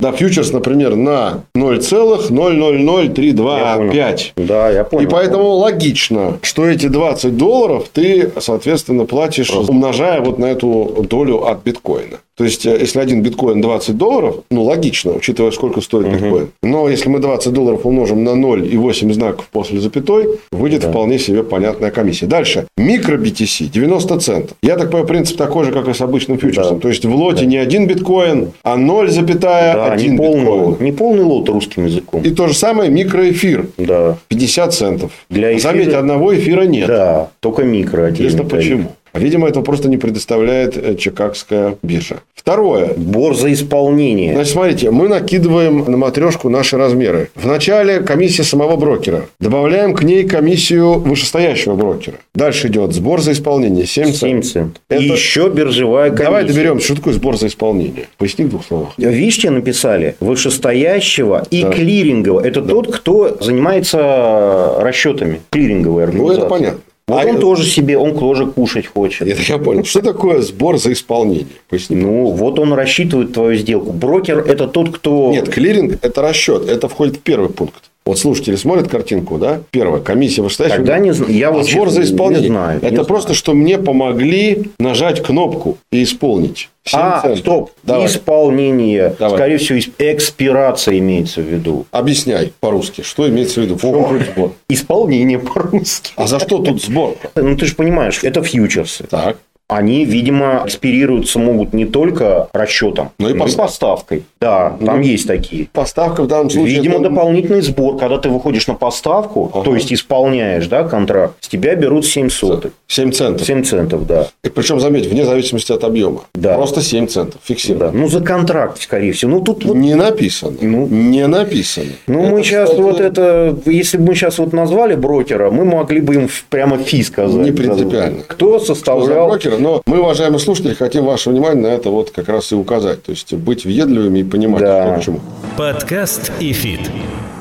да, 0.00 0.12
фьючерс, 0.12 0.52
например, 0.52 0.94
на 0.94 1.42
0,000325. 1.56 4.32
Да, 4.36 4.70
я 4.70 4.84
понял. 4.84 5.04
И 5.04 5.08
поэтому 5.10 5.48
логично, 5.48 6.38
что 6.42 6.66
эти 6.66 6.86
20 6.86 7.36
долларов 7.36 7.88
ты, 7.92 8.30
соответственно, 8.38 9.06
платишь, 9.06 9.50
умножая 9.50 10.20
вот 10.20 10.38
на 10.38 10.46
эту 10.46 11.04
долю 11.08 11.44
от 11.44 11.64
биткоина. 11.64 12.18
То 12.38 12.44
есть, 12.44 12.64
э, 12.66 12.78
если 12.80 13.00
один 13.00 13.20
биткоин 13.20 13.60
20 13.60 13.96
долларов, 13.96 14.36
ну, 14.50 14.62
логично, 14.62 15.12
учитывая, 15.12 15.50
сколько 15.50 15.80
стоит 15.80 16.08
биткоин. 16.08 16.50
Но 16.62 16.88
если 16.88 17.08
мы 17.08 17.18
20 17.18 17.52
долларов 17.52 17.84
умножим 17.84 18.22
на 18.22 18.36
0 18.36 18.64
и 18.72 18.76
8 18.76 19.12
знаков 19.12 19.48
после 19.50 19.80
запятой, 19.80 20.38
выйдет 20.52 20.84
вполне 20.84 21.18
себе 21.18 21.42
понятная 21.42 21.90
комиссия. 21.90 22.26
Дальше. 22.26 22.66
Микро 22.76 23.18
BTC 23.18 23.68
90 23.70 24.20
центов. 24.20 24.56
Я 24.62 24.76
так 24.76 24.86
понимаю, 24.90 25.06
принцип 25.08 25.36
такой 25.36 25.64
же, 25.64 25.72
как 25.72 25.88
и 25.88 25.92
с 25.94 26.00
обычным 26.00 26.38
фьючерсом. 26.38 26.76
Да. 26.76 26.80
То 26.82 26.88
есть, 26.88 27.04
в 27.04 27.14
лоте 27.14 27.44
не 27.44 27.56
один 27.56 27.86
биткоин, 27.88 28.52
а 28.62 28.76
0,1 28.76 29.38
да, 29.40 29.96
не 29.96 30.10
биткоин. 30.10 30.46
полный, 30.46 30.76
не 30.84 30.92
полный 30.92 31.24
лот 31.24 31.48
русским 31.48 31.86
языком. 31.86 32.22
И 32.22 32.30
то 32.30 32.46
же 32.46 32.54
самое 32.54 32.88
микроэфир. 32.88 33.66
Да, 33.78 34.16
50 34.28 34.72
центов. 34.74 35.10
Для 35.28 35.52
эфира- 35.54 35.60
Заметь, 35.62 35.88
одного 35.92 36.34
эфира 36.36 36.62
нет. 36.62 36.86
да, 36.86 37.30
только 37.40 37.64
микро 37.64 38.04
отдельный 38.04 38.30
тариф. 38.44 38.48
почему? 38.50 38.92
Видимо, 39.18 39.48
этого 39.48 39.62
просто 39.64 39.88
не 39.88 39.96
предоставляет 39.96 40.76
э, 40.76 40.94
Чикагская 40.96 41.76
биржа. 41.82 42.16
Второе. 42.34 42.92
Бор 42.96 43.34
за 43.36 43.52
исполнение. 43.52 44.32
Значит, 44.34 44.52
смотрите, 44.52 44.90
мы 44.90 45.08
накидываем 45.08 45.84
на 45.86 45.96
матрешку 45.96 46.48
наши 46.48 46.76
размеры. 46.78 47.30
Вначале 47.34 48.00
комиссия 48.00 48.42
самого 48.44 48.76
брокера. 48.76 49.26
Добавляем 49.40 49.94
к 49.94 50.02
ней 50.02 50.24
комиссию 50.24 50.94
вышестоящего 51.00 51.74
брокера. 51.74 52.16
Дальше 52.34 52.68
идет 52.68 52.92
сбор 52.94 53.20
за 53.20 53.32
исполнение 53.32 53.84
7 53.86 54.06
7 54.06 54.14
центов. 54.14 54.50
центов. 54.50 54.82
Это- 54.88 55.02
И 55.02 55.08
еще 55.08 55.50
биржевая 55.50 56.08
комиссия. 56.10 56.24
Давай 56.24 56.44
доберемся, 56.44 56.86
что 56.86 56.96
такое 56.96 57.14
сбор 57.14 57.36
за 57.36 57.48
исполнение. 57.48 58.06
Поясни 58.16 58.44
в 58.44 58.50
двух 58.50 58.64
словах. 58.64 58.88
Видишь, 58.96 59.38
тебе 59.38 59.50
написали 59.50 60.14
вышестоящего 60.20 61.44
и 61.50 61.62
Да. 61.62 61.70
клирингового. 61.72 62.40
Это 62.46 62.62
тот, 62.62 62.94
кто 62.94 63.36
занимается 63.40 64.74
расчетами 64.80 65.40
клиринговой 65.50 66.02
Ну, 66.04 66.08
организации. 66.08 66.38
это 66.40 66.48
понятно. 66.48 66.80
Вот 67.08 67.24
А 67.24 67.26
он 67.26 67.40
тоже 67.40 67.64
себе, 67.64 67.96
он 67.96 68.16
тоже 68.16 68.46
кушать 68.46 68.86
хочет. 68.86 69.26
Это 69.26 69.40
я 69.40 69.56
понял. 69.56 69.82
Что 69.82 70.02
такое 70.02 70.42
сбор 70.42 70.76
за 70.76 70.92
исполнение? 70.92 71.46
Поясни. 71.68 71.96
Ну, 71.96 72.26
вот 72.26 72.58
он 72.58 72.74
рассчитывает 72.74 73.32
твою 73.32 73.56
сделку. 73.56 73.92
Брокер– 73.92 74.38
это 74.46 74.68
тот, 74.68 74.94
кто... 74.94 75.30
Нет, 75.32 75.48
клиринг– 75.48 75.98
это 76.02 76.20
расчет. 76.20 76.68
Это 76.68 76.86
входит 76.88 77.16
в 77.16 77.20
первый 77.20 77.48
пункт. 77.48 77.90
Вот 78.08 78.18
слушатели 78.18 78.56
смотрят 78.56 78.88
картинку, 78.88 79.36
да? 79.36 79.60
Первое, 79.70 80.00
комиссия 80.00 80.40
вышестоящего. 80.40 80.78
Тогда 80.78 80.98
не 80.98 81.12
знаю. 81.12 81.30
Я 81.30 81.52
вот 81.52 81.68
сбор 81.68 81.90
за 81.90 82.04
исполнение. 82.04 82.40
не 82.44 82.48
знаю, 82.48 82.78
Это 82.78 82.90
не 82.90 83.04
просто, 83.04 83.28
знаю. 83.28 83.36
что 83.36 83.52
мне 83.52 83.76
помогли 83.76 84.70
нажать 84.78 85.22
кнопку 85.22 85.76
и 85.92 86.04
исполнить. 86.04 86.70
А, 86.94 87.20
центов. 87.20 87.38
стоп. 87.40 87.70
Давай. 87.82 88.06
Исполнение. 88.06 89.14
Давай. 89.18 89.36
Скорее 89.36 89.58
всего, 89.58 89.78
экспирация 89.98 90.98
имеется 90.98 91.42
в 91.42 91.44
виду. 91.44 91.84
Объясняй 91.90 92.54
по-русски, 92.60 93.02
что 93.02 93.28
имеется 93.28 93.60
в 93.60 93.64
виду. 93.64 93.76
В 93.76 93.80
чем 93.82 94.04
тут 94.04 94.22
сбор? 94.32 94.52
Исполнение 94.70 95.38
по-русски. 95.38 96.12
А 96.16 96.26
за 96.26 96.38
что 96.40 96.60
тут 96.60 96.82
сбор? 96.82 97.16
Ну, 97.34 97.56
ты 97.58 97.66
же 97.66 97.74
понимаешь, 97.74 98.20
это 98.22 98.42
фьючерсы. 98.42 99.04
Так. 99.04 99.36
Они, 99.68 100.06
видимо, 100.06 100.62
экспирируются 100.64 101.38
могут 101.38 101.74
не 101.74 101.84
только 101.84 102.48
расчетом, 102.54 103.10
Но 103.18 103.28
и 103.28 103.34
но 103.34 103.46
и 103.46 103.54
поставкой. 103.54 104.24
Да, 104.40 104.76
там 104.84 104.96
Ну, 105.00 105.02
есть 105.02 105.26
такие. 105.26 105.68
Поставка 105.72 106.22
в 106.22 106.26
данном 106.26 106.48
случае... 106.48 106.76
Видимо, 106.76 106.94
это- 107.00 107.10
дополнительный 107.10 107.60
сбор. 107.60 107.98
Когда 107.98 108.16
ты 108.16 108.30
выходишь 108.30 108.66
на 108.66 108.74
поставку, 108.74 109.50
Ага. 109.52 109.64
то 109.64 109.74
есть 109.74 109.92
исполняешь 109.92 110.66
да, 110.68 110.84
контракт, 110.84 111.34
с 111.40 111.48
тебя 111.48 111.74
берут 111.74 112.06
7 112.06 112.30
сотых. 112.30 112.72
7 112.86 113.10
центов. 113.12 113.46
7 113.46 113.62
центов, 113.62 114.06
да. 114.06 114.28
И 114.42 114.48
причем, 114.48 114.80
заметь, 114.80 115.04
вне 115.06 115.26
зависимости 115.26 115.70
от 115.72 115.84
объема. 115.84 116.22
Да. 116.34 116.54
Просто 116.54 116.80
7 116.80 117.06
центов. 117.06 117.34
да. 117.34 117.40
Фиксировано. 117.54 117.92
Ну, 117.92 118.08
за 118.08 118.20
контракт, 118.22 118.80
скорее 118.80 119.12
всего. 119.12 119.32
Ну, 119.32 119.40
тут 119.42 119.64
вот 119.66 119.76
Не 119.76 119.94
написано. 119.94 120.56
Ну. 120.62 120.86
не 120.86 121.26
написано. 121.26 121.92
Ну, 122.06 122.22
Это, 122.22 122.30
мы 122.30 122.42
сейчас 122.42 122.70
кстати, 122.70 122.80
вот 122.82 123.00
это, 123.00 123.54
если 123.66 123.98
бы 123.98 124.06
мы 124.06 124.14
сейчас 124.14 124.38
вот 124.38 124.54
назвали 124.54 124.94
брокера, 124.94 125.50
мы 125.50 125.66
могли 125.66 126.00
бы 126.00 126.14
им 126.14 126.28
прямо 126.48 126.78
фи 126.78 127.02
сказать. 127.02 127.44
Не 127.44 127.52
принципиально. 127.52 128.22
Кто 128.26 128.58
что 128.58 128.68
за 128.68 128.74
составлял... 128.74 129.28
брокера, 129.28 129.57
но 129.58 129.82
мы, 129.86 130.00
уважаемые 130.00 130.38
слушатели, 130.40 130.74
хотим 130.74 131.04
ваше 131.04 131.30
внимание 131.30 131.62
на 131.62 131.66
это 131.68 131.90
вот 131.90 132.10
как 132.10 132.28
раз 132.28 132.52
и 132.52 132.54
указать. 132.54 133.02
То 133.02 133.10
есть, 133.10 133.34
быть 133.34 133.64
въедливыми 133.64 134.20
и 134.20 134.24
понимать, 134.24 134.60
Да. 134.62 134.92
что 134.94 135.00
к 135.00 135.04
чему. 135.04 135.20
Подкаст 135.56 136.32
и 136.40 136.52
фит. 136.52 136.80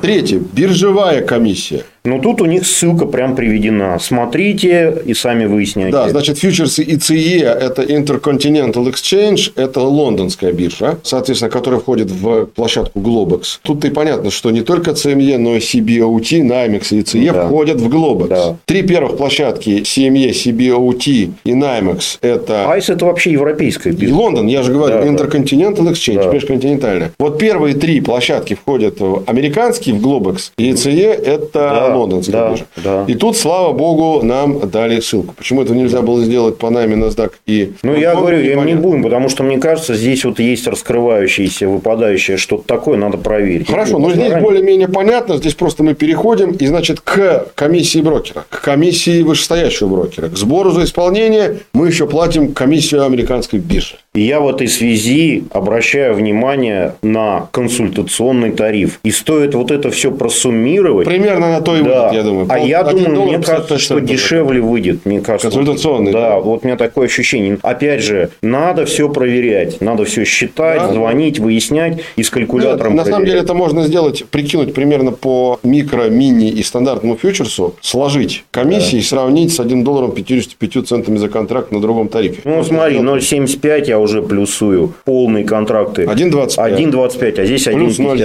Третье. 0.01 0.39
Биржевая 0.39 1.24
комиссия. 1.24 1.84
Ну, 2.08 2.20
тут 2.20 2.41
у 2.41 2.45
них 2.45 2.66
ссылка 2.66 3.05
прям 3.05 3.36
приведена. 3.36 3.99
Смотрите 3.99 5.01
и 5.05 5.14
сами 5.14 5.45
выясняйте. 5.45 5.91
Да, 5.91 6.08
значит, 6.08 6.38
фьючерсы 6.38 6.82
ICE– 6.84 7.39
это 7.62 7.84
Intercontinental 7.84 8.89
Exchange, 8.89 9.51
это 9.58 9.82
лондонская 9.82 10.53
биржа, 10.53 10.97
соответственно, 11.03 11.51
которая 11.51 11.82
входит 11.82 12.10
в 12.10 12.45
площадку 12.45 12.99
Globex. 12.99 13.60
Тут 13.62 13.84
и 13.84 13.89
понятно, 13.89 14.32
что 14.32 14.51
не 14.51 14.62
только 14.62 14.91
CME, 14.91 15.38
но 15.38 15.55
и 15.55 15.60
CBOT, 15.60 16.41
NYMEX 16.43 16.88
и 16.91 16.99
ICE 17.01 17.34
Да. 17.34 17.45
входят 17.47 17.82
в 17.82 17.89
Globex. 17.89 18.28
Да. 18.30 18.55
Три 18.66 18.84
первых 18.84 19.18
площадки 19.18 19.82
CME, 19.84 20.32
CBOT 20.32 21.32
и 21.43 21.51
NYMEX– 21.51 22.20
это 22.22 22.72
ICE 22.71 22.89
это 22.89 23.05
вообще 23.05 23.34
европейская 23.34 23.91
биржа. 23.91 24.16
Лондон, 24.16 24.47
я 24.47 24.64
же 24.64 24.72
говорю, 24.72 24.95
Да, 24.95 25.01
да. 25.01 25.08
Intercontinental 25.10 25.89
Exchange, 25.91 26.24
Да. 26.24 26.32
межконтинентальная. 26.32 27.12
Вот 27.20 27.38
первые 27.38 27.76
три 27.76 27.99
площадки 27.99 28.53
входят 28.53 28.99
в 29.01 29.24
американский, 29.28 29.91
в 29.91 29.97
Globex, 30.05 30.51
и 30.58 30.72
ECE– 30.72 31.12
это 31.26 31.47
Да, 31.53 31.96
лондонская 31.97 32.41
да, 32.41 32.49
биржа. 32.49 32.65
да. 32.77 33.05
И 33.07 33.15
тут, 33.15 33.37
слава 33.37 33.73
богу, 33.73 34.23
нам 34.23 34.69
дали 34.69 34.99
ссылку. 34.99 35.33
Почему 35.35 35.61
этого 35.61 35.75
нельзя 35.75 36.01
было 36.01 36.23
сделать 36.23 36.57
по 36.57 36.69
найме 36.69 36.95
NASDAQ 36.95 37.31
и... 37.45 37.73
Ну, 37.83 37.95
я 37.95 38.15
говорю, 38.15 38.39
я 38.39 38.43
не 38.43 38.51
непонятно. 38.51 38.81
будем, 38.81 39.03
потому 39.03 39.29
что 39.29 39.43
мне 39.43 39.57
кажется, 39.57 39.95
здесь 39.95 40.25
вот 40.25 40.39
есть 40.39 40.67
раскрывающееся, 40.67 41.67
выпадающее 41.67 42.37
что-то 42.37 42.63
такое, 42.67 42.97
надо 42.97 43.17
проверить. 43.17 43.69
Хорошо, 43.69 43.99
но 43.99 44.09
Ну, 44.09 44.13
здесь 44.13 44.33
более-менее 44.41 44.87
понятно. 44.87 45.37
Здесь 45.37 45.53
просто 45.53 45.83
мы 45.83 45.93
переходим, 45.93 46.51
и, 46.51 46.65
значит, 46.65 47.01
к 47.01 47.47
комиссии 47.55 47.99
брокера, 47.99 48.45
к 48.49 48.61
комиссии 48.61 49.21
вышестоящего 49.21 49.87
брокера, 49.87 50.29
к 50.29 50.37
сбору 50.37 50.71
за 50.71 50.83
исполнение 50.83 51.59
мы 51.73 51.87
еще 51.87 52.07
платим 52.07 52.53
комиссию 52.53 53.05
американской 53.05 53.59
биржи. 53.59 53.95
И 54.18 54.22
я 54.22 54.39
в 54.39 54.49
этой 54.49 54.68
связи 54.68 55.43
обращаю 55.51 56.15
внимание 56.15 56.95
на 57.03 57.49
консультационный 57.51 58.49
тариф. 58.51 58.99
И 59.03 59.11
стоит 59.11 59.53
вот 59.53 59.70
это 59.70 59.91
все 59.91 60.11
просуммировать. 60.11 61.05
Примерно 61.07 61.51
на 61.51 61.61
то 61.61 61.78
и 61.78 61.84
Да. 61.84 62.07
выйдет, 62.07 62.13
я 62.15 62.24
думаю. 62.24 62.47
А 62.49 62.57
я 62.57 62.84
думаю, 62.84 63.09
мне 63.11 63.34
55 63.34 63.45
кажется, 63.45 63.78
что 63.78 63.99
дешевле 64.01 64.59
выйдет. 64.59 65.05
Мне 65.05 65.22
кажется, 65.22 65.51
Консультационный, 65.51 66.11
Да, 66.11 66.30
да. 66.32 66.39
вот 66.39 66.61
у 66.63 66.68
меня 66.68 66.78
такое 66.78 67.05
ощущение. 67.05 67.59
Опять 67.61 68.01
же, 68.01 68.32
надо 68.41 68.88
все 68.88 69.07
проверять. 69.07 69.82
Надо 69.82 70.03
все 70.05 70.24
считать, 70.26 70.80
Да. 70.82 70.93
звонить, 70.93 71.38
выяснять 71.38 71.99
и 72.15 72.24
с 72.24 72.32
калькулятором 72.32 72.93
Ну, 72.93 72.97
на 72.97 73.05
самом 73.05 73.24
деле 73.28 73.41
это 73.41 73.53
можно 73.53 73.84
сделать, 73.84 74.26
прикинуть 74.32 74.74
примерно 74.74 75.11
по 75.11 75.59
микро, 75.61 76.05
мини 76.09 76.49
и 76.49 76.63
стандартному 76.63 77.18
фьючерсу, 77.18 77.76
сложить 77.82 78.45
комиссии 78.49 78.97
и 78.97 79.03
сравнить 79.03 79.53
с 79.53 79.59
1 79.59 79.84
долларом 79.84 80.11
55 80.13 80.82
центами 80.88 81.18
за 81.18 81.30
контракт 81.30 81.72
на 81.72 81.80
другом 81.80 82.07
тарифе. 82.07 82.41
Ну, 82.45 82.63
смотри, 82.63 82.97
0,75 82.97 83.88
я 83.88 83.99
уже 83.99 84.07
плюсую. 84.22 84.93
Полные 85.05 85.43
контракты. 85.43 86.03
1,25. 86.03 86.58
1,25, 86.58 87.39
а 87.39 87.45
здесь 87.45 87.64
Плюс 87.64 87.99
1,53. 87.99 88.16